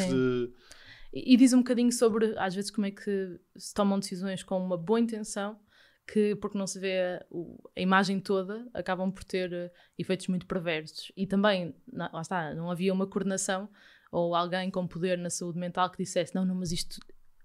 E, 1.13 1.33
e 1.33 1.37
diz 1.37 1.51
um 1.53 1.59
bocadinho 1.59 1.91
sobre, 1.91 2.33
às 2.37 2.53
vezes, 2.53 2.69
como 2.69 2.85
é 2.85 2.91
que 2.91 3.39
se 3.57 3.73
tomam 3.73 3.97
decisões 3.99 4.43
com 4.43 4.57
uma 4.63 4.77
boa 4.77 4.99
intenção, 4.99 5.57
que 6.07 6.35
porque 6.37 6.57
não 6.57 6.65
se 6.65 6.79
vê 6.79 6.99
a, 7.75 7.81
imagem 7.81 8.19
toda, 8.19 8.65
acabam 8.73 9.11
por 9.11 9.23
ter 9.25 9.51
eh, 9.51 9.71
efeitos 9.97 10.27
muito 10.27 10.45
perversos. 10.45 11.11
E 11.17 11.27
também, 11.27 11.75
na- 11.91 12.09
lá 12.13 12.21
está, 12.21 12.53
não 12.53 12.71
havia 12.71 12.93
uma 12.93 13.05
coordenação 13.05 13.69
ou 14.11 14.33
alguém 14.33 14.71
com 14.71 14.87
poder 14.87 15.17
na 15.17 15.29
saúde 15.29 15.59
mental 15.59 15.89
que 15.91 15.97
dissesse, 15.97 16.33
não, 16.33 16.45
não, 16.45 16.55
mas 16.55 16.71
isto... 16.71 16.97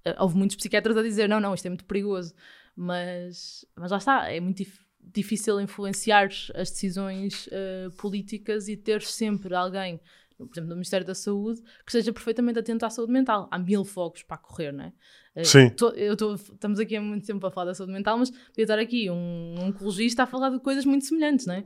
eh, 0.04 0.14
Houve 0.18 0.36
muitos 0.36 0.56
psiquiatras 0.56 0.96
a 0.96 1.02
dizer, 1.02 1.28
não, 1.28 1.40
não, 1.40 1.54
isto 1.54 1.66
é 1.66 1.70
muito 1.70 1.84
perigoso. 1.84 2.34
Mas, 2.76 3.64
mas 3.76 3.90
lá 3.90 3.98
está, 3.98 4.30
é 4.30 4.40
muito 4.40 4.58
dif- 4.58 4.80
difícil 5.00 5.60
influenciar 5.60 6.26
as 6.54 6.70
decisões 6.70 7.48
eh, 7.50 7.88
políticas 7.98 8.68
e 8.68 8.76
ter 8.76 9.02
sempre 9.02 9.54
alguém 9.54 10.00
por 10.46 10.54
exemplo, 10.54 10.68
no 10.70 10.76
Ministério 10.76 11.06
da 11.06 11.14
Saúde, 11.14 11.60
que 11.62 11.88
esteja 11.90 12.12
perfeitamente 12.12 12.58
atento 12.58 12.84
à 12.86 12.90
saúde 12.90 13.12
mental. 13.12 13.48
Há 13.50 13.58
mil 13.58 13.84
fogos 13.84 14.22
para 14.22 14.36
correr, 14.38 14.72
não 14.72 14.84
é? 14.84 14.92
Eh, 15.34 15.44
Sim. 15.44 15.70
to- 15.70 15.94
eu 15.96 16.14
tô, 16.16 16.34
estamos 16.34 16.78
aqui 16.78 16.94
há 16.96 17.00
muito 17.00 17.26
tempo 17.26 17.46
a 17.46 17.50
falar 17.50 17.66
da 17.66 17.74
saúde 17.74 17.92
mental, 17.92 18.18
mas 18.18 18.30
podia 18.30 18.64
estar 18.64 18.78
aqui 18.78 19.10
um, 19.10 19.14
um 19.58 19.64
oncologista 19.68 20.24
a 20.24 20.26
falar 20.26 20.50
de 20.50 20.58
coisas 20.60 20.84
muito 20.84 21.04
semelhantes, 21.06 21.46
não 21.46 21.54
é? 21.54 21.64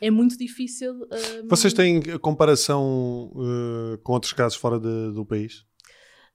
É 0.00 0.10
muito 0.10 0.36
difícil. 0.36 1.06
eh, 1.10 1.42
Vocês 1.48 1.72
têm 1.72 2.00
comparação 2.18 3.32
eh, 3.94 3.98
com 4.02 4.12
outros 4.12 4.32
casos 4.32 4.58
fora 4.58 4.78
de- 4.78 5.12
do 5.12 5.24
país? 5.24 5.64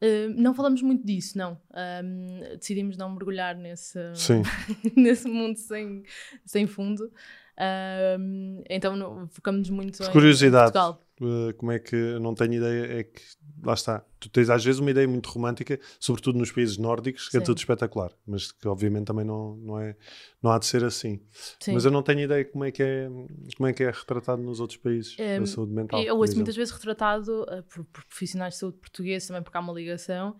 eh, 0.03 0.29
não 0.29 0.55
falamos 0.55 0.81
muito 0.81 1.05
disso, 1.05 1.37
não. 1.37 1.61
Ahm, 1.73 2.57
decidimos 2.57 2.97
não 2.97 3.11
mergulhar 3.11 3.55
nesse, 3.55 3.99
Sim. 4.15 4.41
nesse 4.97 5.27
mundo 5.27 5.57
sem, 5.57 6.01
sem 6.43 6.65
fundo. 6.65 7.11
Ahm, 7.55 8.63
então 8.69 8.95
no- 8.95 9.27
focamos 9.27 9.69
muito 9.69 9.99
Por 9.99 10.07
em, 10.09 10.11
curiosidade. 10.11 10.69
em 10.69 10.73
Portugal. 10.73 11.01
Uh, 11.21 11.53
como 11.53 11.71
é 11.71 11.77
que 11.77 11.95
eu 11.95 12.19
não 12.19 12.33
tenho 12.33 12.55
ideia? 12.55 12.99
É 12.99 13.03
que 13.03 13.21
lá 13.63 13.75
está. 13.75 14.03
Tu 14.19 14.27
tens 14.29 14.49
às 14.49 14.63
vezes 14.63 14.79
uma 14.79 14.89
ideia 14.89 15.07
muito 15.07 15.29
romântica, 15.29 15.79
sobretudo 15.99 16.39
nos 16.39 16.51
países 16.51 16.77
nórdicos, 16.77 17.29
que 17.29 17.37
é 17.37 17.39
Sim. 17.39 17.45
tudo 17.45 17.59
espetacular, 17.59 18.11
mas 18.25 18.51
que 18.51 18.67
obviamente 18.67 19.05
também 19.05 19.23
não, 19.23 19.55
não, 19.57 19.79
é, 19.79 19.95
não 20.41 20.51
há 20.51 20.57
de 20.57 20.65
ser 20.65 20.83
assim. 20.83 21.21
Sim. 21.59 21.73
Mas 21.73 21.85
eu 21.85 21.91
não 21.91 22.01
tenho 22.01 22.21
ideia 22.21 22.43
como 22.43 22.65
é 22.65 22.71
que 22.71 22.81
é, 22.81 23.07
como 23.55 23.67
é, 23.67 23.73
que 23.73 23.83
é 23.83 23.91
retratado 23.91 24.41
nos 24.41 24.59
outros 24.59 24.79
países 24.79 25.15
É, 25.19 25.39
da 25.39 25.45
saúde 25.45 25.73
mental. 25.73 26.01
Eu 26.01 26.17
ouço 26.17 26.35
muitas 26.35 26.55
vezes 26.55 26.73
retratado 26.73 27.43
uh, 27.43 27.63
por, 27.63 27.85
por 27.85 28.03
profissionais 28.05 28.55
de 28.55 28.59
saúde 28.59 28.77
portugueses, 28.77 29.27
também 29.27 29.43
porque 29.43 29.57
há 29.57 29.61
uma 29.61 29.73
ligação, 29.73 30.35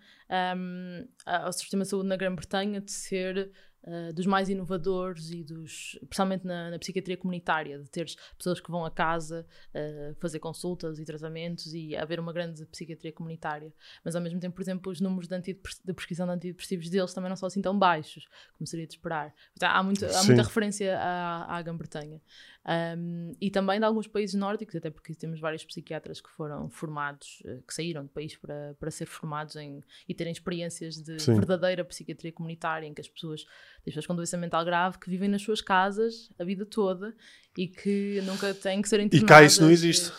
um, 0.56 1.06
ao 1.24 1.52
sistema 1.52 1.84
de 1.84 1.90
saúde 1.90 2.08
na 2.08 2.16
Grã-Bretanha 2.16 2.80
de 2.80 2.90
ser 2.90 3.52
uh, 3.84 4.12
dos 4.12 4.26
mais 4.26 4.48
inovadores 4.48 5.30
e 5.30 5.42
dos, 5.42 5.98
principalmente 6.08 6.46
na, 6.46 6.70
na 6.70 6.78
psiquiatria 6.78 7.16
comunitária, 7.16 7.78
de 7.78 7.90
teres 7.90 8.16
pessoas 8.36 8.60
que 8.60 8.70
vão 8.70 8.84
a 8.84 8.90
casa 8.90 9.46
uh, 9.74 10.14
fazer 10.20 10.38
consultas 10.38 10.98
e 10.98 11.04
tratamentos 11.04 11.72
e 11.74 11.96
haver 11.96 12.20
uma 12.20 12.32
grande 12.32 12.64
psiquiatria 12.66 13.12
comunitária. 13.12 13.72
Mas 14.04 14.16
ao 14.16 14.22
mesmo 14.22 14.40
tempo, 14.40 14.54
por 14.54 14.62
exemplo, 14.62 14.92
os 14.92 15.00
números 15.00 15.28
de, 15.28 15.40
de 15.40 15.92
prescrição 15.92 16.26
de 16.26 16.32
antidepressivos 16.32 16.88
deles 16.88 17.12
também 17.12 17.28
não 17.28 17.36
são 17.36 17.46
assim 17.46 17.62
tão 17.62 17.78
baixos, 17.78 18.28
como 18.56 18.66
seria 18.66 18.86
de 18.86 18.94
esperar. 18.94 19.34
Portanto, 19.54 19.70
há, 19.70 19.82
muito, 19.82 20.04
há 20.04 20.24
muita 20.24 20.42
referência 20.42 20.98
à, 20.98 21.56
à 21.56 21.62
Grã-Bretanha. 21.62 22.20
Um, 22.64 23.32
e 23.40 23.50
também 23.50 23.80
de 23.80 23.84
alguns 23.84 24.06
países 24.06 24.34
nórdicos, 24.36 24.76
até 24.76 24.88
porque 24.88 25.14
temos 25.14 25.40
vários 25.40 25.64
psiquiatras 25.64 26.20
que 26.20 26.30
foram 26.30 26.70
formados, 26.70 27.42
eh, 27.44 27.58
que 27.66 27.74
saíram 27.74 28.04
do 28.04 28.08
país 28.08 28.36
para, 28.36 28.76
para 28.78 28.88
ser 28.88 29.06
formados 29.06 29.56
em, 29.56 29.82
e 30.08 30.14
terem 30.14 30.32
experiências 30.32 30.94
de 31.02 31.18
Sim. 31.18 31.34
verdadeira 31.34 31.84
psiquiatria 31.84 32.30
comunitária, 32.30 32.86
em 32.86 32.94
que 32.94 33.00
as 33.00 33.08
pessoas, 33.08 33.44
as 33.78 33.84
pessoas 33.84 34.06
com 34.06 34.14
doença 34.14 34.36
mental 34.36 34.64
grave, 34.64 34.98
que 34.98 35.10
vivem 35.10 35.28
nas 35.28 35.42
suas 35.42 35.60
casas 35.60 36.30
a 36.38 36.44
vida 36.44 36.64
toda 36.64 37.12
e 37.58 37.66
que 37.66 38.20
nunca 38.24 38.54
têm 38.54 38.80
que 38.80 38.88
ser 38.88 39.00
E 39.00 39.04
internadas. 39.04 39.28
cá 39.28 39.42
isso 39.42 39.60
não 39.60 39.70
existe. 39.70 40.12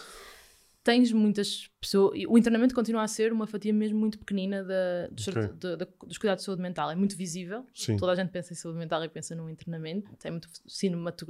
Tens 0.84 1.14
muitas 1.14 1.70
pessoas. 1.80 2.20
O 2.28 2.38
internamento 2.38 2.76
continua 2.76 3.04
a 3.04 3.08
ser 3.08 3.32
uma 3.32 3.48
fatia 3.48 3.72
mesmo 3.72 3.98
muito 3.98 4.20
pequenina 4.20 4.64
da, 4.64 5.08
dos, 5.10 5.28
Ok. 5.30 5.48
da- 5.60 5.76
da- 5.78 5.88
dos 6.06 6.18
cuidados 6.18 6.42
de 6.42 6.46
saúde 6.46 6.62
mental. 6.62 6.92
É 6.92 6.96
muito 6.96 7.16
visível. 7.16 7.66
Sim. 7.74 7.96
Toda 7.96 8.12
a 8.12 8.16
gente 8.16 8.32
pensa 8.32 8.52
em 8.52 8.56
saúde 8.56 8.80
mental 8.80 9.02
e 9.04 9.08
pensa 9.08 9.34
no 9.34 9.50
internamento. 9.50 10.12
Tem 10.18 10.30
muito 10.32 10.50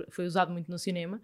foi 0.10 0.26
usado 0.26 0.52
muito 0.52 0.72
no 0.72 0.80
cinema 0.80 1.22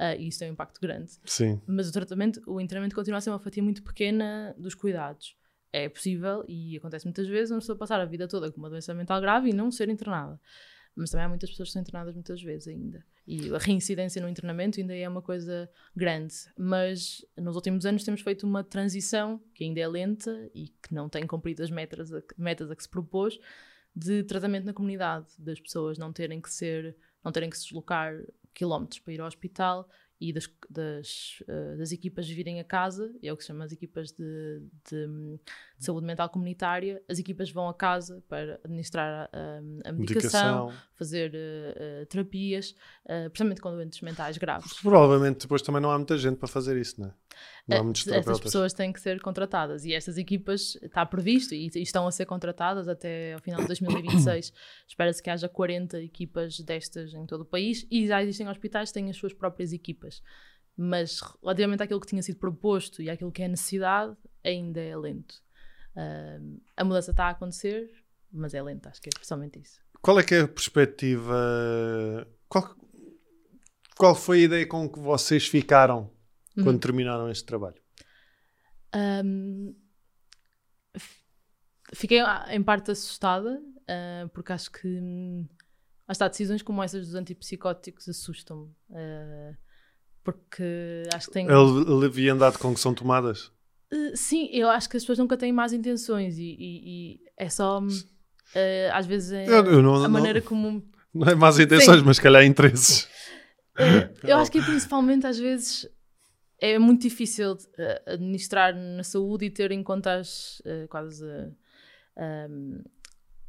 ah, 0.00 0.16
e 0.16 0.26
isso 0.26 0.40
tem 0.40 0.50
um 0.50 0.52
impacto 0.54 0.80
grande. 0.80 1.12
Sim. 1.24 1.60
Mas 1.64 1.88
o 1.88 1.92
tratamento, 1.92 2.42
o 2.44 2.60
internamento 2.60 2.94
continua 2.96 3.18
a 3.18 3.20
ser 3.20 3.30
uma 3.30 3.38
fatia 3.38 3.62
muito 3.62 3.84
pequena 3.84 4.52
dos 4.58 4.74
cuidados. 4.74 5.36
É 5.72 5.88
possível 5.88 6.44
e 6.48 6.76
acontece 6.76 7.04
muitas 7.06 7.28
vezes 7.28 7.52
uma 7.52 7.60
pessoa 7.60 7.78
passar 7.78 8.00
a 8.00 8.04
vida 8.04 8.26
toda 8.26 8.50
com 8.50 8.58
uma 8.58 8.68
doença 8.68 8.92
mental 8.92 9.20
grave 9.20 9.50
e 9.50 9.52
não 9.52 9.70
ser 9.70 9.88
internada. 9.88 10.40
Mas 11.00 11.10
também 11.10 11.24
há 11.24 11.28
muitas 11.30 11.48
pessoas 11.48 11.70
que 11.70 11.72
são 11.72 11.82
internadas 11.82 12.14
muitas 12.14 12.42
vezes 12.42 12.68
ainda. 12.68 13.02
E 13.26 13.48
a 13.54 13.58
reincidência 13.58 14.20
no 14.20 14.28
internamento 14.28 14.78
ainda 14.78 14.94
é 14.94 15.08
uma 15.08 15.22
coisa 15.22 15.70
grande. 15.96 16.34
Mas 16.58 17.24
nos 17.38 17.56
últimos 17.56 17.86
anos 17.86 18.04
temos 18.04 18.20
feito 18.20 18.46
uma 18.46 18.62
transição 18.62 19.42
que 19.54 19.64
ainda 19.64 19.80
é 19.80 19.88
lenta 19.88 20.50
e 20.54 20.68
que 20.68 20.92
não 20.92 21.08
tem 21.08 21.26
cumprido 21.26 21.62
as 21.62 21.70
metas 21.70 22.12
a, 22.12 22.22
metas 22.36 22.70
a 22.70 22.76
que 22.76 22.82
se 22.82 22.88
propôs 22.88 23.38
de 23.96 24.22
tratamento 24.24 24.66
na 24.66 24.74
comunidade, 24.74 25.26
das 25.38 25.58
pessoas 25.58 25.96
não 25.96 26.12
terem 26.12 26.40
que 26.40 26.52
ser, 26.52 26.94
não 27.24 27.32
terem 27.32 27.48
que 27.48 27.56
se 27.56 27.64
deslocar 27.64 28.14
quilómetros 28.52 29.00
para 29.00 29.14
ir 29.14 29.20
ao 29.20 29.26
hospital 29.26 29.88
e 30.20 30.32
das, 30.32 30.46
das, 30.68 31.42
eh, 31.48 31.76
das 31.76 31.92
equipas 31.92 32.28
virem 32.28 32.60
a 32.60 32.64
casa, 32.64 33.10
é 33.22 33.32
o 33.32 33.36
que 33.36 33.42
se 33.42 33.48
chama 33.48 33.64
as 33.64 33.72
equipas 33.72 34.12
de, 34.12 34.60
de, 34.88 35.06
de 35.78 35.84
saúde 35.84 36.06
mental 36.06 36.28
comunitária, 36.28 37.02
as 37.08 37.18
equipas 37.18 37.50
vão 37.50 37.68
a 37.68 37.74
casa 37.74 38.22
para 38.28 38.60
administrar 38.62 39.30
a, 39.32 39.58
a 39.88 39.92
medicação, 39.92 40.66
Medicação. 40.66 40.72
fazer 40.94 41.32
eh, 41.34 41.74
eh, 41.76 42.04
terapias, 42.04 42.74
eh, 43.06 43.28
principalmente 43.30 43.62
com 43.62 43.70
doentes 43.70 44.00
mentais 44.02 44.36
graves. 44.36 44.74
Provavelmente 44.82 45.40
depois 45.40 45.62
também 45.62 45.80
não 45.80 45.90
há 45.90 45.96
muita 45.96 46.18
gente 46.18 46.36
para 46.36 46.48
fazer 46.48 46.76
isso, 46.76 47.00
não 47.00 47.08
é? 47.08 47.14
Eh, 47.68 48.16
Essas 48.16 48.40
pessoas 48.40 48.72
têm 48.72 48.92
que 48.92 49.00
ser 49.00 49.20
contratadas 49.20 49.84
e 49.84 49.94
estas 49.94 50.18
equipas 50.18 50.76
está 50.82 51.04
previsto 51.06 51.54
e, 51.54 51.70
e 51.74 51.82
estão 51.82 52.06
a 52.06 52.12
ser 52.12 52.26
contratadas 52.26 52.88
até 52.88 53.34
ao 53.34 53.40
final 53.40 53.60
de 53.60 53.66
2026. 53.66 54.52
Espera-se 54.88 55.22
que 55.22 55.30
haja 55.30 55.48
40 55.48 56.00
equipas 56.02 56.58
destas 56.60 57.14
em 57.14 57.24
todo 57.26 57.42
o 57.42 57.44
país 57.44 57.86
e 57.90 58.06
já 58.06 58.22
existem 58.22 58.48
hospitais 58.48 58.90
que 58.90 58.94
têm 58.94 59.10
as 59.10 59.16
suas 59.16 59.32
próprias 59.32 59.72
equipas. 59.72 60.22
Mas 60.76 61.20
relativamente 61.42 61.82
àquilo 61.82 62.00
que 62.00 62.06
tinha 62.06 62.22
sido 62.22 62.38
proposto 62.38 63.02
e 63.02 63.10
àquilo 63.10 63.30
que 63.30 63.42
é 63.42 63.48
necessidade, 63.48 64.16
ainda 64.44 64.80
é 64.80 64.96
lento. 64.96 65.42
Ah, 65.94 66.38
a 66.76 66.84
mudança 66.84 67.10
está 67.10 67.24
a 67.26 67.30
acontecer, 67.30 67.90
mas 68.32 68.54
é 68.54 68.62
lento, 68.62 68.88
acho 68.88 69.00
que 69.00 69.08
é 69.08 69.12
especialmente 69.14 69.60
isso. 69.60 69.80
Qual 70.00 70.18
é 70.18 70.22
que 70.22 70.34
é 70.34 70.40
a 70.40 70.48
perspectiva? 70.48 72.26
Qual, 72.48 72.74
qual 73.96 74.14
foi 74.14 74.40
a 74.40 74.44
ideia 74.44 74.66
com 74.66 74.88
que 74.88 74.98
vocês 74.98 75.46
ficaram 75.46 76.10
Uhum. 76.60 76.64
quando 76.64 76.80
terminaram 76.80 77.30
este 77.30 77.44
trabalho? 77.44 77.80
Um, 78.94 79.74
fiquei 81.94 82.20
ah, 82.20 82.46
em 82.50 82.62
parte 82.62 82.90
assustada, 82.90 83.60
ah, 83.88 84.28
porque 84.32 84.52
acho 84.52 84.70
que 84.70 84.86
hum, 84.88 85.46
está, 86.08 86.28
decisões 86.28 86.62
como 86.62 86.82
essas 86.82 87.06
dos 87.06 87.14
antipsicóticos 87.14 88.08
assustam-me. 88.08 88.70
ah, 88.92 89.54
porque 90.22 91.02
acho 91.14 91.28
que 91.28 91.32
tem. 91.32 91.48
A 91.48 91.58
le- 91.62 91.84
leviandade 92.00 92.58
com 92.58 92.74
que 92.74 92.80
são 92.80 92.92
tomadas? 92.94 93.50
Uh, 93.92 94.14
sim, 94.14 94.48
eu 94.52 94.68
acho 94.68 94.88
que 94.88 94.96
as 94.96 95.02
pessoas 95.02 95.18
nunca 95.18 95.36
têm 95.36 95.52
más 95.52 95.72
intenções 95.72 96.36
e, 96.38 96.42
e- 96.44 97.14
e 97.14 97.20
é 97.36 97.48
só. 97.48 97.80
hum, 97.80 97.88
uh, 97.88 98.92
às 98.92 99.06
vezes 99.06 99.32
é 99.32 99.46
Eu- 99.48 99.66
eu 99.66 99.82
não- 99.82 99.96
a 99.96 100.00
não- 100.02 100.10
maneira 100.10 100.40
como. 100.42 100.84
Não 101.12 101.26
é 101.28 101.34
más 101.34 101.58
intenções, 101.58 102.02
mas 102.02 102.16
se 102.16 102.22
calhar 102.22 102.44
interesses. 102.44 103.04
Uh, 103.76 104.14
eu 104.24 104.36
acho 104.38 104.52
que 104.52 104.62
principalmente 104.62 105.26
às 105.26 105.38
vezes 105.38 105.88
é 106.60 106.78
muito 106.78 107.02
difícil 107.02 107.52
uh, 107.54 108.12
administrar 108.12 108.74
na 108.74 109.02
saúde 109.02 109.46
e 109.46 109.50
ter 109.50 109.72
em 109.72 109.82
conta 109.82 110.14
as, 110.14 110.60
uh, 110.60 110.86
quase 110.88 111.24
um, 112.16 112.82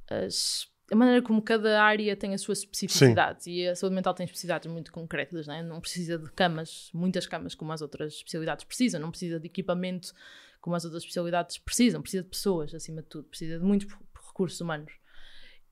as- 0.09 0.69
a 0.91 0.95
maneira 0.95 1.21
como 1.21 1.41
cada 1.41 1.81
área 1.81 2.15
tem 2.17 2.33
as 2.33 2.41
suas 2.41 2.59
especificidades. 2.59 3.47
E 3.47 3.65
a 3.65 3.75
saúde 3.75 3.95
mental 3.95 4.13
tem 4.13 4.25
especificidades 4.25 4.69
muito 4.69 4.91
concretas, 4.91 5.47
não, 5.47 5.53
é? 5.55 5.63
não 5.63 5.79
precisa 5.79 6.17
de 6.17 6.29
camas, 6.31 6.89
muitas 6.93 7.25
camas 7.25 7.55
como 7.55 7.71
as 7.71 7.81
outras 7.81 8.15
especialidades 8.15 8.65
precisam, 8.65 8.99
não 8.99 9.09
precisa 9.09 9.39
de 9.39 9.45
equipamento 9.47 10.13
como 10.59 10.75
as 10.75 10.83
outras 10.83 11.01
especialidades 11.03 11.57
precisam, 11.57 12.01
precisa 12.01 12.23
de 12.23 12.29
pessoas 12.29 12.73
acima 12.75 13.01
de 13.01 13.07
tudo, 13.07 13.23
precisa 13.29 13.57
de 13.57 13.63
muitos 13.63 13.87
recursos 14.27 14.59
humanos. 14.59 14.91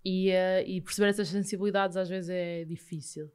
E, 0.05 0.29
uh, 0.31 0.65
e 0.65 0.79
perceber 0.79 1.09
essas 1.09 1.27
sensibilidades 1.27 1.97
às 1.97 2.07
vezes 2.07 2.29
é 2.29 2.63
difícil. 2.63 3.25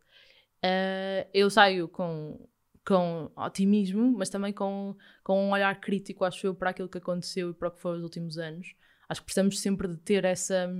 Uh, 0.65 1.29
eu 1.35 1.51
saio 1.51 1.87
com, 1.87 2.49
com 2.85 3.30
otimismo, 3.37 4.12
mas 4.12 4.28
também 4.28 4.53
com, 4.53 4.95
com 5.22 5.47
um 5.47 5.53
olhar 5.53 5.80
crítico, 5.80 6.24
acho 6.24 6.47
eu, 6.47 6.55
para 6.55 6.70
aquilo 6.70 6.89
que 6.89 6.99
aconteceu 6.99 7.51
e 7.51 7.55
para 7.55 7.68
o 7.68 7.70
que 7.70 7.80
foram 7.80 7.99
os 7.99 8.05
últimos 8.05 8.39
anos. 8.39 8.74
Acho 9.09 9.20
que 9.20 9.24
precisamos 9.24 9.61
sempre 9.61 9.89
de 9.89 9.97
ter 9.97 10.24
essa, 10.24 10.70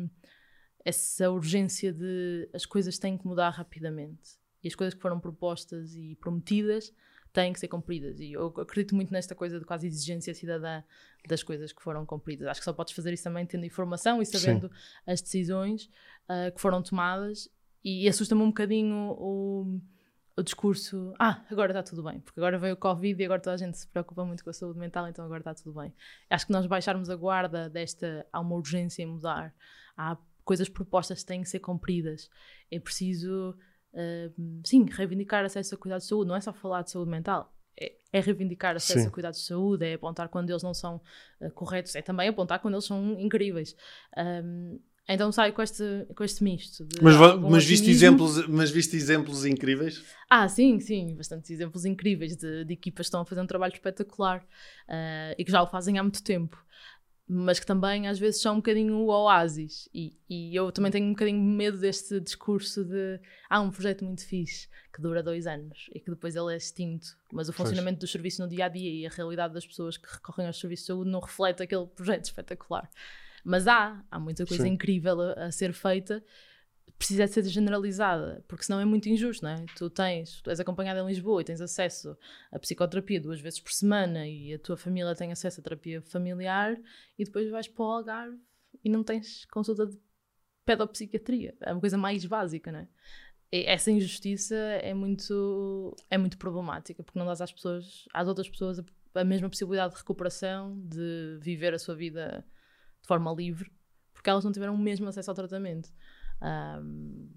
essa 0.85 1.31
urgência 1.31 1.93
de 1.93 2.49
as 2.53 2.67
coisas 2.67 2.99
têm 2.99 3.17
que 3.17 3.27
mudar 3.27 3.51
rapidamente. 3.51 4.39
E 4.63 4.69
as 4.69 4.75
coisas 4.75 4.95
que 4.95 5.01
foram 5.01 5.19
propostas 5.19 5.95
e 5.95 6.17
prometidas 6.17 6.93
têm 7.33 7.53
que 7.53 7.61
ser 7.61 7.69
cumpridas. 7.69 8.21
E 8.21 8.33
eu 8.33 8.47
acredito 8.59 8.95
muito 8.95 9.13
nesta 9.13 9.35
coisa 9.35 9.59
de 9.59 9.65
quase 9.65 9.87
exigência 9.87 10.33
cidadã 10.33 10.83
das 11.29 11.43
coisas 11.43 11.73
que 11.73 11.83
foram 11.83 12.07
cumpridas. 12.07 12.47
Acho 12.47 12.61
que 12.61 12.65
só 12.65 12.73
podes 12.73 12.95
fazer 12.95 13.13
isso 13.13 13.25
também 13.25 13.45
tendo 13.45 13.67
informação 13.67 14.23
e 14.23 14.27
sabendo 14.27 14.69
Sim. 14.69 14.75
as 15.07 15.21
decisões 15.21 15.91
uh, 16.29 16.55
que 16.55 16.61
foram 16.61 16.83
tomadas. 16.83 17.51
E 17.83 18.09
assusta-me 18.09 18.41
um 18.41 18.49
bocadinho 18.49 19.15
o, 19.19 19.81
o 20.37 20.43
discurso: 20.43 21.15
ah, 21.19 21.45
agora 21.51 21.73
está 21.73 21.83
tudo 21.83 22.03
bem, 22.03 22.21
porque 22.21 22.41
agora 22.41 22.59
veio 22.59 22.75
o 22.75 22.77
Covid 22.77 23.21
e 23.21 23.25
agora 23.25 23.41
toda 23.41 23.55
a 23.55 23.59
gente 23.59 23.79
se 23.79 23.87
preocupa 23.87 24.25
muito 24.25 24.43
com 24.43 24.51
a 24.51 24.53
saúde 24.53 24.79
mental, 24.79 25.07
então 25.09 25.25
agora 25.25 25.41
está 25.41 25.55
tudo 25.55 25.73
bem. 25.81 25.93
Acho 26.29 26.47
que 26.47 26.53
nós 26.53 26.67
baixarmos 26.67 27.09
a 27.09 27.17
guarda 27.17 27.69
desta. 27.69 28.27
há 28.33 28.41
uma 28.41 28.57
urgência 28.57 29.03
em 29.03 29.07
mudar, 29.07 29.55
há 29.97 30.17
coisas 30.45 30.69
propostas 30.69 31.21
que 31.21 31.27
têm 31.27 31.43
que 31.43 31.49
ser 31.49 31.61
cumpridas. 31.61 32.29
É 32.71 32.79
preciso. 32.79 33.57
Uh, 33.93 34.61
sim, 34.67 34.87
reivindicar 34.91 35.45
acesso 35.45 35.77
a 35.77 35.79
cuidados 35.79 36.05
de 36.05 36.09
saúde, 36.09 36.29
não 36.29 36.35
é 36.35 36.41
só 36.41 36.53
falar 36.53 36.83
de 36.83 36.91
saúde 36.91 37.13
mental, 37.13 37.55
é, 37.81 37.95
é 38.13 38.19
reivindicar 38.19 38.75
acesso 38.75 39.03
sim. 39.03 39.07
a 39.07 39.11
cuidados 39.11 39.39
de 39.39 39.47
saúde, 39.47 39.87
é 39.87 39.95
apontar 39.95 40.29
quando 40.29 40.51
eles 40.51 40.65
não 40.65 40.75
são 40.75 41.01
uh, 41.41 41.51
corretos, 41.53 41.95
é 41.95 42.03
também 42.03 42.29
apontar 42.29 42.59
quando 42.59 42.75
eles 42.75 42.87
são 42.87 43.21
incríveis. 43.21 43.77
Um, 44.17 44.81
então 45.09 45.31
saio 45.31 45.53
com 45.53 45.63
este, 45.63 45.85
com 46.15 46.25
este 46.25 46.43
misto. 46.43 46.87
mas, 47.03 47.17
mas, 47.41 47.65
viste 47.65 47.91
exemplos, 47.91 48.47
mas 48.47 48.71
viste 48.71 48.97
exemplos 48.97 49.45
incríveis? 49.45 50.03
Ah, 50.31 50.49
sim, 50.49 50.81
sim, 50.81 51.15
bastantes 51.15 51.51
exemplos 51.51 51.85
incríveis 51.85 52.37
de, 52.37 52.65
de 52.65 52.73
equipas 52.73 53.07
que 53.07 53.09
estão 53.09 53.21
a 53.21 53.25
fazer 53.25 53.41
um 53.41 53.47
trabalho 53.47 53.73
espetacular 53.73 54.41
uh, 54.89 55.35
e 55.37 55.45
que 55.45 55.51
já 55.51 55.63
o 55.63 55.67
fazem 55.67 55.99
há 55.99 56.03
muito 56.03 56.23
tempo 56.23 56.65
mas 57.27 57.59
que 57.59 57.65
também 57.65 58.07
às 58.07 58.19
vezes 58.19 58.41
são 58.41 58.55
um 58.55 58.57
bocadinho 58.57 58.97
o 58.97 59.07
oásis. 59.07 59.89
E, 59.95 60.19
e, 60.29 60.55
eu 60.55 60.71
também 60.71 60.93
tenho 60.93 61.07
um 61.07 61.13
bocadinho 61.13 61.43
medo 61.43 61.79
deste 61.79 62.21
discurso 62.21 62.85
de 62.85 63.19
há 63.49 63.57
ah, 63.57 63.61
um 63.61 63.71
projeto 63.71 64.05
muito 64.05 64.27
fixe 64.27 64.69
que 64.93 65.01
dura 65.01 65.23
dois 65.23 65.47
anos 65.47 65.89
e 65.95 66.01
que 66.01 66.11
depois 66.11 66.37
ele 66.37 66.53
é 66.53 66.57
extinto, 66.57 67.07
mas 67.33 67.49
o 67.49 67.53
funcionamento 67.53 68.01
dos 68.01 68.13
serviços 68.13 68.41
no 68.41 68.49
dia 68.49 68.67
a 68.67 68.69
dia 68.69 68.91
e 68.91 69.07
a 69.07 69.11
realidade 69.11 69.55
das 69.55 69.67
pessoas 69.67 69.97
que 69.97 70.07
recorrem 70.07 70.47
aos 70.47 70.61
serviços 70.61 70.85
de 70.85 70.87
saúde 70.89 71.11
não 71.11 71.21
reflete 71.21 71.63
aquele 71.63 71.87
projeto 71.87 72.27
espetacular. 72.27 72.89
Mas 73.45 73.69
há, 73.69 74.03
há 74.11 74.19
muita 74.19 74.47
coisa 74.47 74.65
Sim. 74.65 74.71
incrível 74.71 75.21
a, 75.21 75.33
a 75.45 75.53
ser 75.53 75.73
feita 75.73 76.25
precisa 76.99 77.27
de 77.27 77.33
ser 77.33 77.45
generalizada, 77.45 78.45
porque 78.47 78.65
senão 78.65 78.81
é 78.81 78.85
muito 78.85 79.09
injusto, 79.09 79.45
não 79.45 79.51
é? 79.51 79.65
Tu 79.77 79.91
tens, 79.91 80.41
tu 80.41 80.51
és 80.51 80.61
acompanhada 80.61 81.01
em 81.01 81.07
Lisboa 81.07 81.41
e 81.41 81.45
tens 81.45 81.61
acesso 81.61 82.17
à 82.53 82.59
psicoterapia 82.59 83.21
duas 83.21 83.41
vezes 83.41 83.61
por 83.61 83.73
semana 83.73 84.27
e 84.27 84.55
a 84.55 84.59
tua 84.59 84.77
família 84.77 85.15
tem 85.15 85.33
acesso 85.33 85.61
à 85.61 85.63
terapia 85.63 86.01
familiar 86.03 86.77
e 87.19 87.25
depois 87.25 87.51
vais 87.51 87.69
para 87.69 87.85
o 87.85 87.91
Algarve 87.91 88.39
e 88.83 88.89
não 88.89 89.03
tens 89.03 89.45
consulta 89.47 89.87
de 89.87 89.99
pedopsiquiatria. 90.65 91.55
É 91.61 91.73
uma 91.73 91.81
coisa 91.81 91.99
mais 91.99 92.25
básica, 92.25 92.71
não 92.73 92.81
é? 92.81 92.89
Essa 93.53 93.91
injustiça 93.91 94.57
é 94.57 94.93
muito, 94.95 95.95
é 96.11 96.19
muito 96.19 96.39
problemática, 96.39 97.05
porque 97.05 97.19
não 97.19 97.27
dás 97.27 97.41
às 97.41 97.53
pessoas, 97.53 98.07
às 98.13 98.27
outras 98.27 98.49
pessoas 98.49 98.81
a, 98.81 98.85
a 99.15 99.25
mesma 99.25 99.49
possibilidade 99.49 99.95
de 99.95 100.01
recuperação, 100.01 100.81
de 100.81 101.39
viver 101.41 101.73
a 101.73 101.79
sua 101.79 101.95
vida 101.95 102.45
de 103.05 103.09
forma 103.09 103.31
livre, 103.33 103.71
porque 104.15 104.31
elas 104.31 104.45
não 104.45 104.51
tiveram 104.51 104.75
o 104.75 104.79
mesmo 104.79 105.07
acesso 105.07 105.31
ao 105.31 105.35
tratamento 105.35 105.93
um, 106.81 107.29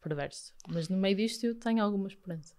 perverso. 0.00 0.52
Mas 0.68 0.88
no 0.88 0.96
meio 0.96 1.16
disto 1.16 1.46
eu 1.46 1.54
tenho 1.54 1.82
alguma 1.82 2.08
esperança. 2.08 2.54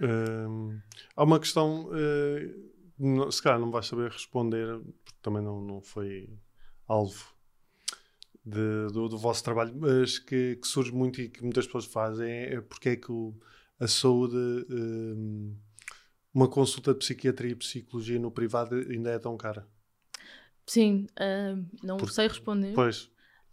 Um, 0.00 0.80
há 1.16 1.24
uma 1.24 1.40
questão, 1.40 1.88
uh, 1.88 3.32
se 3.32 3.42
calhar 3.42 3.58
não 3.58 3.72
vais 3.72 3.86
saber 3.86 4.12
responder, 4.12 4.78
porque 5.04 5.18
também 5.20 5.42
não, 5.42 5.60
não 5.60 5.82
foi 5.82 6.32
alvo 6.86 7.34
de, 8.44 8.92
do, 8.92 9.08
do, 9.08 9.18
vosso 9.18 9.42
trabalho, 9.42 9.74
mas 9.76 10.18
que, 10.18 10.56
que, 10.56 10.68
surge 10.68 10.92
muito 10.92 11.20
e 11.20 11.28
que 11.28 11.42
muitas 11.42 11.66
pessoas 11.66 11.86
fazem 11.86 12.30
é 12.30 12.60
porque 12.60 12.90
é 12.90 12.96
que 12.96 13.10
o, 13.10 13.34
a 13.80 13.88
saúde, 13.88 14.36
um, 14.70 15.56
uma 16.32 16.46
consulta 16.48 16.92
de 16.92 16.98
psiquiatria 17.00 17.52
e 17.52 17.56
psicologia 17.56 18.20
no 18.20 18.30
privado 18.30 18.76
ainda 18.76 19.10
é 19.10 19.18
tão 19.18 19.36
cara. 19.36 19.66
Sim, 20.66 21.06
uh, 21.12 21.64
não 21.82 21.96
porque, 21.96 22.14
sei 22.14 22.28
responder. 22.28 22.72
Pois. 22.74 23.10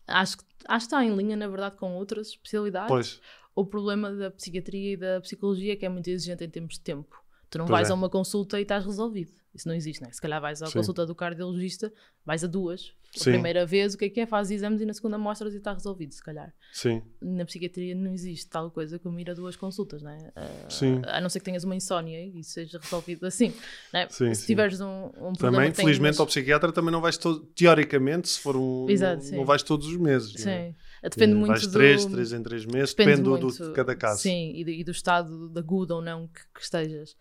Acho 0.07 0.37
que, 0.37 0.43
acho 0.67 0.87
que 0.87 0.95
está 0.95 1.05
em 1.05 1.15
linha, 1.15 1.35
na 1.35 1.47
verdade, 1.47 1.77
com 1.77 1.93
outras 1.95 2.29
especialidades. 2.29 2.89
Pois. 2.89 3.21
O 3.53 3.65
problema 3.65 4.11
da 4.13 4.31
psiquiatria 4.31 4.93
e 4.93 4.97
da 4.97 5.19
psicologia 5.21 5.73
é 5.73 5.75
que 5.75 5.85
é 5.85 5.89
muito 5.89 6.09
exigente 6.09 6.43
em 6.43 6.49
termos 6.49 6.75
de 6.75 6.81
tempo. 6.81 7.21
Tu 7.49 7.57
não 7.57 7.65
pois 7.65 7.71
vais 7.71 7.89
é. 7.89 7.91
a 7.91 7.95
uma 7.95 8.09
consulta 8.09 8.57
e 8.59 8.63
estás 8.63 8.85
resolvido. 8.85 9.33
Isso 9.53 9.67
não 9.67 9.75
existe, 9.75 10.01
né? 10.01 10.09
Se 10.11 10.21
calhar 10.21 10.39
vais 10.39 10.61
à 10.61 10.67
Sim. 10.67 10.73
consulta 10.73 11.05
do 11.05 11.13
cardiologista, 11.13 11.91
vais 12.25 12.43
a 12.43 12.47
duas. 12.47 12.93
A 13.13 13.19
Sim. 13.19 13.31
primeira 13.31 13.65
vez, 13.65 13.93
o 13.93 13.97
que 13.97 14.05
é 14.05 14.09
que 14.09 14.21
é? 14.21 14.25
Fazes 14.25 14.53
exames 14.53 14.79
e 14.79 14.85
na 14.85 14.93
segunda 14.93 15.17
mostras 15.17 15.53
e 15.53 15.57
está 15.57 15.73
resolvido, 15.73 16.13
se 16.13 16.23
calhar. 16.23 16.53
Sim. 16.71 17.01
Na 17.21 17.43
psiquiatria 17.43 17.93
não 17.93 18.13
existe 18.13 18.49
tal 18.49 18.71
coisa 18.71 18.97
como 18.97 19.19
ir 19.19 19.29
a 19.29 19.33
duas 19.33 19.57
consultas, 19.57 20.01
né? 20.01 20.31
Uh, 20.37 20.71
Sim. 20.71 21.01
A 21.05 21.19
não 21.19 21.27
ser 21.27 21.39
que 21.39 21.45
tenhas 21.45 21.65
uma 21.65 21.75
insónia 21.75 22.23
e 22.23 22.39
isso 22.39 22.51
seja 22.51 22.79
resolvido 22.79 23.25
assim. 23.25 23.53
Né? 23.91 24.07
Sim, 24.09 24.33
se 24.33 24.45
tiveres 24.45 24.79
um, 24.79 25.11
um 25.17 25.33
Também, 25.33 25.73
felizmente, 25.73 26.21
ao 26.21 26.25
psiquiatra 26.25 26.71
também 26.71 26.91
não 26.91 27.01
vais, 27.01 27.17
todo, 27.17 27.41
teoricamente, 27.47 28.29
se 28.29 28.39
for 28.39 28.55
um. 28.55 28.89
Exato, 28.89 29.25
não, 29.31 29.39
não 29.39 29.45
vais 29.45 29.61
todos 29.61 29.87
os 29.87 29.97
meses. 29.97 30.31
Sim. 30.31 30.45
Né? 30.45 30.75
Depende 31.03 31.33
muito 31.33 31.47
vais 31.47 31.67
do... 31.67 31.73
três, 31.73 32.05
três 32.05 32.31
em 32.31 32.43
três 32.43 32.65
meses, 32.65 32.93
depende, 32.93 33.23
depende 33.23 33.39
do, 33.41 33.51
do, 33.51 33.67
de 33.69 33.73
cada 33.73 33.95
caso. 33.95 34.21
Sim, 34.21 34.53
e 34.55 34.63
do, 34.63 34.69
e 34.69 34.83
do 34.85 34.91
estado 34.91 35.49
de 35.49 35.59
agudo 35.59 35.95
ou 35.95 36.01
não 36.01 36.27
que, 36.27 36.41
que 36.53 36.61
estejas. 36.61 37.17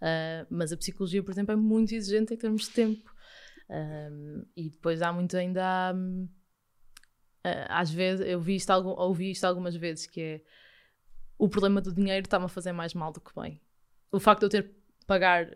Uh, 0.00 0.46
mas 0.50 0.72
a 0.72 0.76
psicologia, 0.76 1.22
por 1.22 1.30
exemplo, 1.30 1.52
é 1.52 1.56
muito 1.56 1.94
exigente 1.94 2.34
em 2.34 2.36
termos 2.36 2.62
de 2.62 2.70
tempo. 2.70 3.10
Uh, 3.68 4.46
e 4.56 4.70
depois 4.70 5.02
há 5.02 5.12
muito 5.12 5.36
ainda. 5.36 5.94
Uh, 5.94 7.66
às 7.68 7.90
vezes, 7.90 8.26
eu 8.26 8.40
vi 8.40 8.56
isto, 8.56 8.70
algum, 8.70 8.90
ouvi 8.90 9.30
isto 9.30 9.44
algumas 9.44 9.76
vezes, 9.76 10.06
que 10.06 10.20
é 10.20 10.40
o 11.38 11.48
problema 11.48 11.80
do 11.80 11.92
dinheiro 11.92 12.24
está-me 12.24 12.46
a 12.46 12.48
fazer 12.48 12.72
mais 12.72 12.94
mal 12.94 13.12
do 13.12 13.20
que 13.20 13.34
bem. 13.34 13.60
O 14.10 14.20
facto 14.20 14.40
de 14.40 14.46
eu 14.46 14.50
ter 14.50 14.62
que 14.68 14.74
pagar 15.06 15.48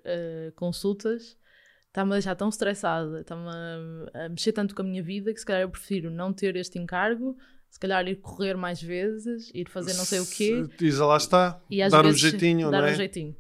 consultas 0.57 1.39
está-me 1.87 2.11
a 2.13 2.15
deixar 2.17 2.35
tão 2.35 2.49
estressada, 2.49 3.21
está-me 3.21 3.49
a, 3.49 4.25
a 4.25 4.29
mexer 4.29 4.53
tanto 4.53 4.75
com 4.75 4.83
a 4.83 4.85
minha 4.85 5.03
vida 5.03 5.33
que 5.33 5.39
se 5.39 5.47
calhar 5.47 5.63
eu 5.63 5.71
prefiro 5.71 6.11
não 6.11 6.33
ter 6.33 6.57
este 6.57 6.79
encargo 6.79 7.39
se 7.71 7.79
calhar 7.79 8.07
ir 8.09 8.17
correr 8.17 8.57
mais 8.57 8.83
vezes, 8.83 9.51
ir 9.55 9.69
fazer 9.69 9.95
não 9.95 10.05
sei 10.05 10.21
o 10.21 10.27
quê. 10.27 10.65
Diz, 10.79 10.99
lá 10.99 11.17
está, 11.17 11.61
e 11.71 11.87
dar 11.89 12.03
vezes, 12.03 12.25
um 12.25 12.31
jeitinho, 12.31 12.71
dar 12.71 12.81
não 12.81 12.89
é? 12.89 12.93
um 12.93 12.95
jeitinho. 12.95 13.37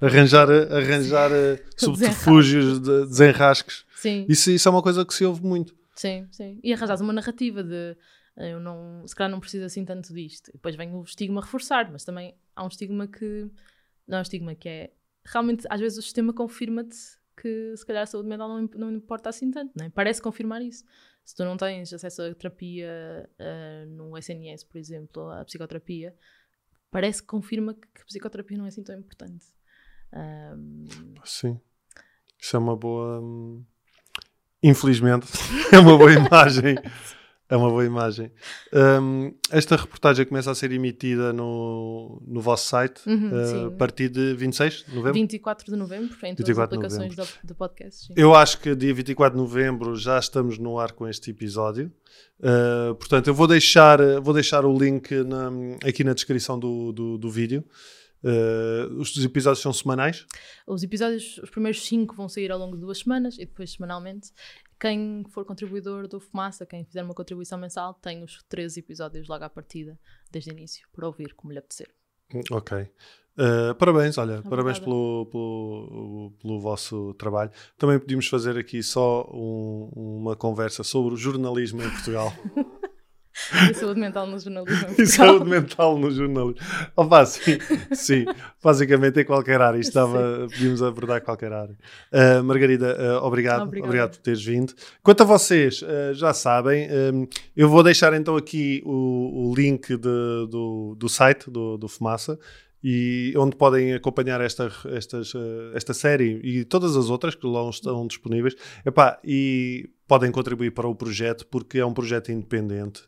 Arranjar, 0.00 0.48
arranjar 0.50 1.30
subterfúgios, 1.76 2.80
de 2.80 3.06
desenrasques. 3.06 3.84
Sim. 3.96 4.26
Isso, 4.28 4.50
isso 4.50 4.68
é 4.68 4.70
uma 4.70 4.82
coisa 4.82 5.04
que 5.04 5.14
se 5.14 5.24
ouve 5.24 5.42
muito. 5.42 5.74
Sim, 5.94 6.28
sim. 6.30 6.60
E 6.62 6.72
arranjar 6.72 7.00
uma 7.00 7.12
narrativa 7.12 7.62
de 7.62 7.96
eu 8.36 8.60
não, 8.60 9.06
se 9.06 9.16
calhar 9.16 9.30
não 9.30 9.40
preciso 9.40 9.64
assim 9.64 9.84
tanto 9.84 10.12
disto. 10.12 10.50
E 10.50 10.52
depois 10.52 10.76
vem 10.76 10.94
o 10.94 11.02
estigma 11.02 11.40
reforçar, 11.40 11.90
mas 11.90 12.04
também 12.04 12.34
há 12.54 12.64
um 12.64 12.68
estigma 12.68 13.06
que 13.06 13.50
não 14.06 14.18
é 14.18 14.20
um 14.20 14.22
estigma 14.22 14.54
que 14.54 14.68
é 14.68 14.90
realmente 15.24 15.66
às 15.70 15.80
vezes 15.80 15.98
o 15.98 16.02
sistema 16.02 16.32
confirma-te 16.32 16.96
que 17.40 17.74
se 17.76 17.84
calhar 17.84 18.02
a 18.02 18.06
saúde 18.06 18.28
mental 18.28 18.48
não, 18.48 18.68
não 18.74 18.92
importa 18.92 19.28
assim 19.28 19.50
tanto, 19.50 19.72
não 19.76 19.86
é? 19.86 19.90
Parece 19.90 20.20
confirmar 20.20 20.62
isso. 20.62 20.84
Se 21.24 21.34
tu 21.34 21.44
não 21.44 21.56
tens 21.56 21.92
acesso 21.92 22.22
à 22.22 22.34
terapia 22.34 23.28
uh, 23.40 23.86
no 23.90 24.16
SNS, 24.16 24.64
por 24.64 24.78
exemplo, 24.78 25.28
à 25.30 25.44
psicoterapia, 25.44 26.14
parece 26.90 27.20
que 27.20 27.28
confirma 27.28 27.74
que, 27.74 27.80
que 27.88 28.02
a 28.02 28.04
psicoterapia 28.04 28.56
não 28.56 28.64
é 28.64 28.68
assim 28.68 28.82
tão 28.82 28.96
importante. 28.98 29.44
Um... 30.12 30.84
Sim. 31.24 31.58
Isso 32.40 32.56
é 32.56 32.58
uma 32.58 32.76
boa. 32.76 33.20
Hum, 33.20 33.62
infelizmente, 34.62 35.26
é 35.72 35.78
uma 35.78 35.96
boa 35.96 36.12
imagem. 36.12 36.76
É 37.48 37.56
uma 37.56 37.68
boa 37.70 37.84
imagem. 37.84 38.32
Um, 39.00 39.32
esta 39.52 39.76
reportagem 39.76 40.26
começa 40.26 40.50
a 40.50 40.54
ser 40.54 40.72
emitida 40.72 41.32
no, 41.32 42.20
no 42.26 42.40
vosso 42.40 42.66
site 42.68 43.00
Uhum, 43.08 43.30
uh, 43.30 43.66
a 43.68 43.70
partir 43.70 44.08
de 44.08 44.34
26 44.34 44.84
de 44.88 44.94
novembro. 44.96 45.12
24 45.14 45.66
de 45.70 45.76
novembro, 45.76 46.06
em 46.24 46.34
todas 46.34 46.48
24 46.48 46.54
as 46.86 46.92
aplicações 46.94 47.14
do, 47.14 47.46
do 47.46 47.54
podcast. 47.54 48.06
sim. 48.08 48.14
Eu 48.16 48.34
acho 48.34 48.58
que 48.60 48.74
dia 48.74 48.92
24 48.92 49.36
de 49.38 49.42
novembro 49.44 49.94
já 49.94 50.18
estamos 50.18 50.58
no 50.58 50.76
ar 50.76 50.90
com 50.90 51.06
este 51.06 51.30
episódio. 51.30 51.92
Uh, 52.40 52.96
portanto, 52.96 53.28
eu 53.28 53.34
vou 53.34 53.46
deixar, 53.46 54.00
vou 54.20 54.34
deixar 54.34 54.64
o 54.64 54.76
link 54.76 55.12
na- 55.22 55.50
aqui 55.88 56.02
na 56.02 56.14
descrição 56.14 56.58
do, 56.58 56.90
do, 56.92 57.16
do 57.16 57.30
vídeo. 57.30 57.64
Uh, 58.24 58.94
os 58.98 59.16
episódios 59.24 59.62
são 59.62 59.72
semanais. 59.72 60.26
Os 60.66 60.82
episódios, 60.82 61.38
os 61.38 61.50
primeiros 61.50 61.86
cinco 61.86 62.14
vão 62.14 62.28
sair 62.28 62.50
ao 62.50 62.58
longo 62.58 62.74
de 62.76 62.80
duas 62.82 62.98
semanas 62.98 63.36
e 63.36 63.46
depois 63.46 63.72
semanalmente. 63.72 64.32
Quem 64.80 65.24
for 65.30 65.44
contribuidor 65.44 66.06
do 66.08 66.20
Fumaça, 66.20 66.66
quem 66.66 66.84
fizer 66.84 67.02
uma 67.02 67.14
contribuição 67.14 67.56
mensal, 67.58 67.94
tem 67.94 68.22
os 68.22 68.42
13 68.48 68.80
episódios 68.80 69.26
logo 69.28 69.42
à 69.44 69.48
partida, 69.48 69.98
desde 70.30 70.50
o 70.50 70.52
início, 70.52 70.86
para 70.92 71.06
ouvir 71.06 71.32
como 71.34 71.52
lhe 71.52 71.58
apetecer. 71.58 71.88
Ok. 72.50 72.76
Uh, 73.38 73.74
parabéns, 73.78 74.16
olha, 74.18 74.42
parabéns 74.42 74.78
Obrigada. 74.78 74.84
pelo, 74.84 75.26
pelo, 75.30 76.32
pelo 76.40 76.60
vosso 76.60 77.14
trabalho. 77.14 77.50
Também 77.78 77.98
podíamos 77.98 78.26
fazer 78.28 78.56
aqui 78.58 78.82
só 78.82 79.30
um- 79.32 79.90
uma 79.94 80.34
conversa 80.34 80.82
sobre 80.82 81.14
o 81.14 81.16
jornalismo 81.16 81.82
em 81.82 81.90
Portugal. 81.90 82.32
E 83.70 83.74
saúde 83.74 84.00
mental 84.00 84.26
no 84.26 84.38
jornalismo. 84.38 84.88
e 84.98 85.06
saúde 85.06 85.44
mental 85.48 85.98
no 85.98 86.10
jornalismo. 86.10 86.56
Opa, 86.96 87.24
sim, 87.26 87.58
sim, 87.92 88.24
basicamente 88.62 89.20
em 89.20 89.24
qualquer 89.24 89.60
área. 89.60 89.78
Estava, 89.78 90.46
podíamos 90.50 90.82
abordar 90.82 91.20
qualquer 91.20 91.52
área. 91.52 91.76
Uh, 92.12 92.42
Margarida, 92.42 92.96
uh, 93.20 93.24
obrigado, 93.24 93.62
Obrigada. 93.62 93.86
obrigado 93.88 94.10
por 94.12 94.18
teres 94.22 94.44
vindo. 94.44 94.72
Quanto 95.02 95.22
a 95.22 95.26
vocês, 95.26 95.82
uh, 95.82 96.14
já 96.14 96.32
sabem, 96.32 96.88
um, 96.90 97.26
eu 97.56 97.68
vou 97.68 97.82
deixar 97.82 98.12
então 98.14 98.36
aqui 98.36 98.82
o, 98.86 99.50
o 99.50 99.54
link 99.54 99.88
de- 99.96 99.98
do, 99.98 100.96
do 100.98 101.08
site 101.08 101.50
do, 101.50 101.76
do 101.76 101.88
Fumaça. 101.88 102.38
E 102.84 103.32
onde 103.36 103.56
podem 103.56 103.94
acompanhar 103.94 104.40
esta, 104.40 104.70
estas, 104.90 105.34
uh, 105.34 105.72
esta 105.74 105.92
série 105.94 106.40
e 106.44 106.64
todas 106.64 106.96
as 106.96 107.10
outras 107.10 107.34
que 107.34 107.46
lá 107.46 107.68
estão 107.68 108.06
disponíveis. 108.06 108.54
Epá, 108.84 109.18
e 109.24 109.90
podem 110.06 110.30
contribuir 110.30 110.72
para 110.72 110.86
o 110.86 110.94
projeto 110.94 111.46
porque 111.46 111.78
é 111.78 111.86
um 111.86 111.94
projeto 111.94 112.30
independente 112.30 113.02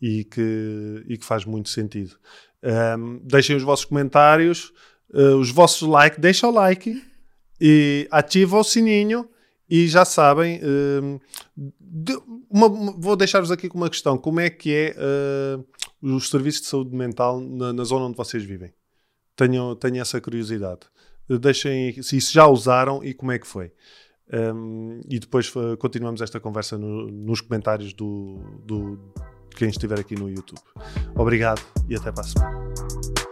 e 0.00 0.24
que, 0.24 1.04
e 1.08 1.18
que 1.18 1.24
faz 1.24 1.44
muito 1.44 1.68
sentido. 1.68 2.16
Um, 2.62 3.20
deixem 3.22 3.54
os 3.56 3.62
vossos 3.62 3.84
comentários, 3.84 4.72
uh, 5.12 5.36
os 5.36 5.50
vossos 5.50 5.86
likes, 5.86 6.18
deixa 6.18 6.46
o 6.48 6.50
like 6.50 7.02
e 7.60 8.08
ativa 8.10 8.58
o 8.58 8.64
sininho 8.64 9.28
e 9.68 9.86
já 9.88 10.04
sabem, 10.04 10.60
um, 10.64 11.18
uma- 12.48 12.68
vou 12.98 13.14
deixar-vos 13.14 13.50
aqui 13.50 13.68
com 13.68 13.76
uma 13.76 13.90
questão, 13.90 14.16
como 14.16 14.40
é 14.40 14.48
que 14.48 14.72
é 14.72 14.96
uh, 14.96 15.64
os 16.00 16.30
serviços 16.30 16.62
de 16.62 16.68
saúde 16.68 16.96
mental 16.96 17.40
na, 17.40 17.72
na 17.72 17.84
zona 17.84 18.06
onde 18.06 18.16
vocês 18.16 18.42
vivem? 18.42 18.72
Tenham, 19.38 19.76
tenham 19.76 20.02
essa 20.02 20.20
curiosidade. 20.20 20.80
Deixem 21.40 22.02
se 22.02 22.18
já 22.20 22.46
usaram 22.48 23.04
e 23.04 23.14
como 23.14 23.30
é 23.30 23.38
que 23.38 23.46
foi. 23.46 23.70
Um, 24.32 25.00
e 25.08 25.18
depois 25.18 25.54
uh, 25.54 25.76
continuamos 25.78 26.20
esta 26.20 26.40
conversa 26.40 26.76
no- 26.76 27.06
nos 27.06 27.40
comentários 27.40 27.92
do, 27.92 28.38
do 28.64 28.98
quem 29.56 29.68
estiver 29.68 30.00
aqui 30.00 30.14
no 30.16 30.28
YouTube. 30.28 30.60
Obrigado 31.14 31.62
e 31.88 31.94
até 31.94 32.10
para 32.10 32.22
a 32.22 32.26
semana. 32.26 33.27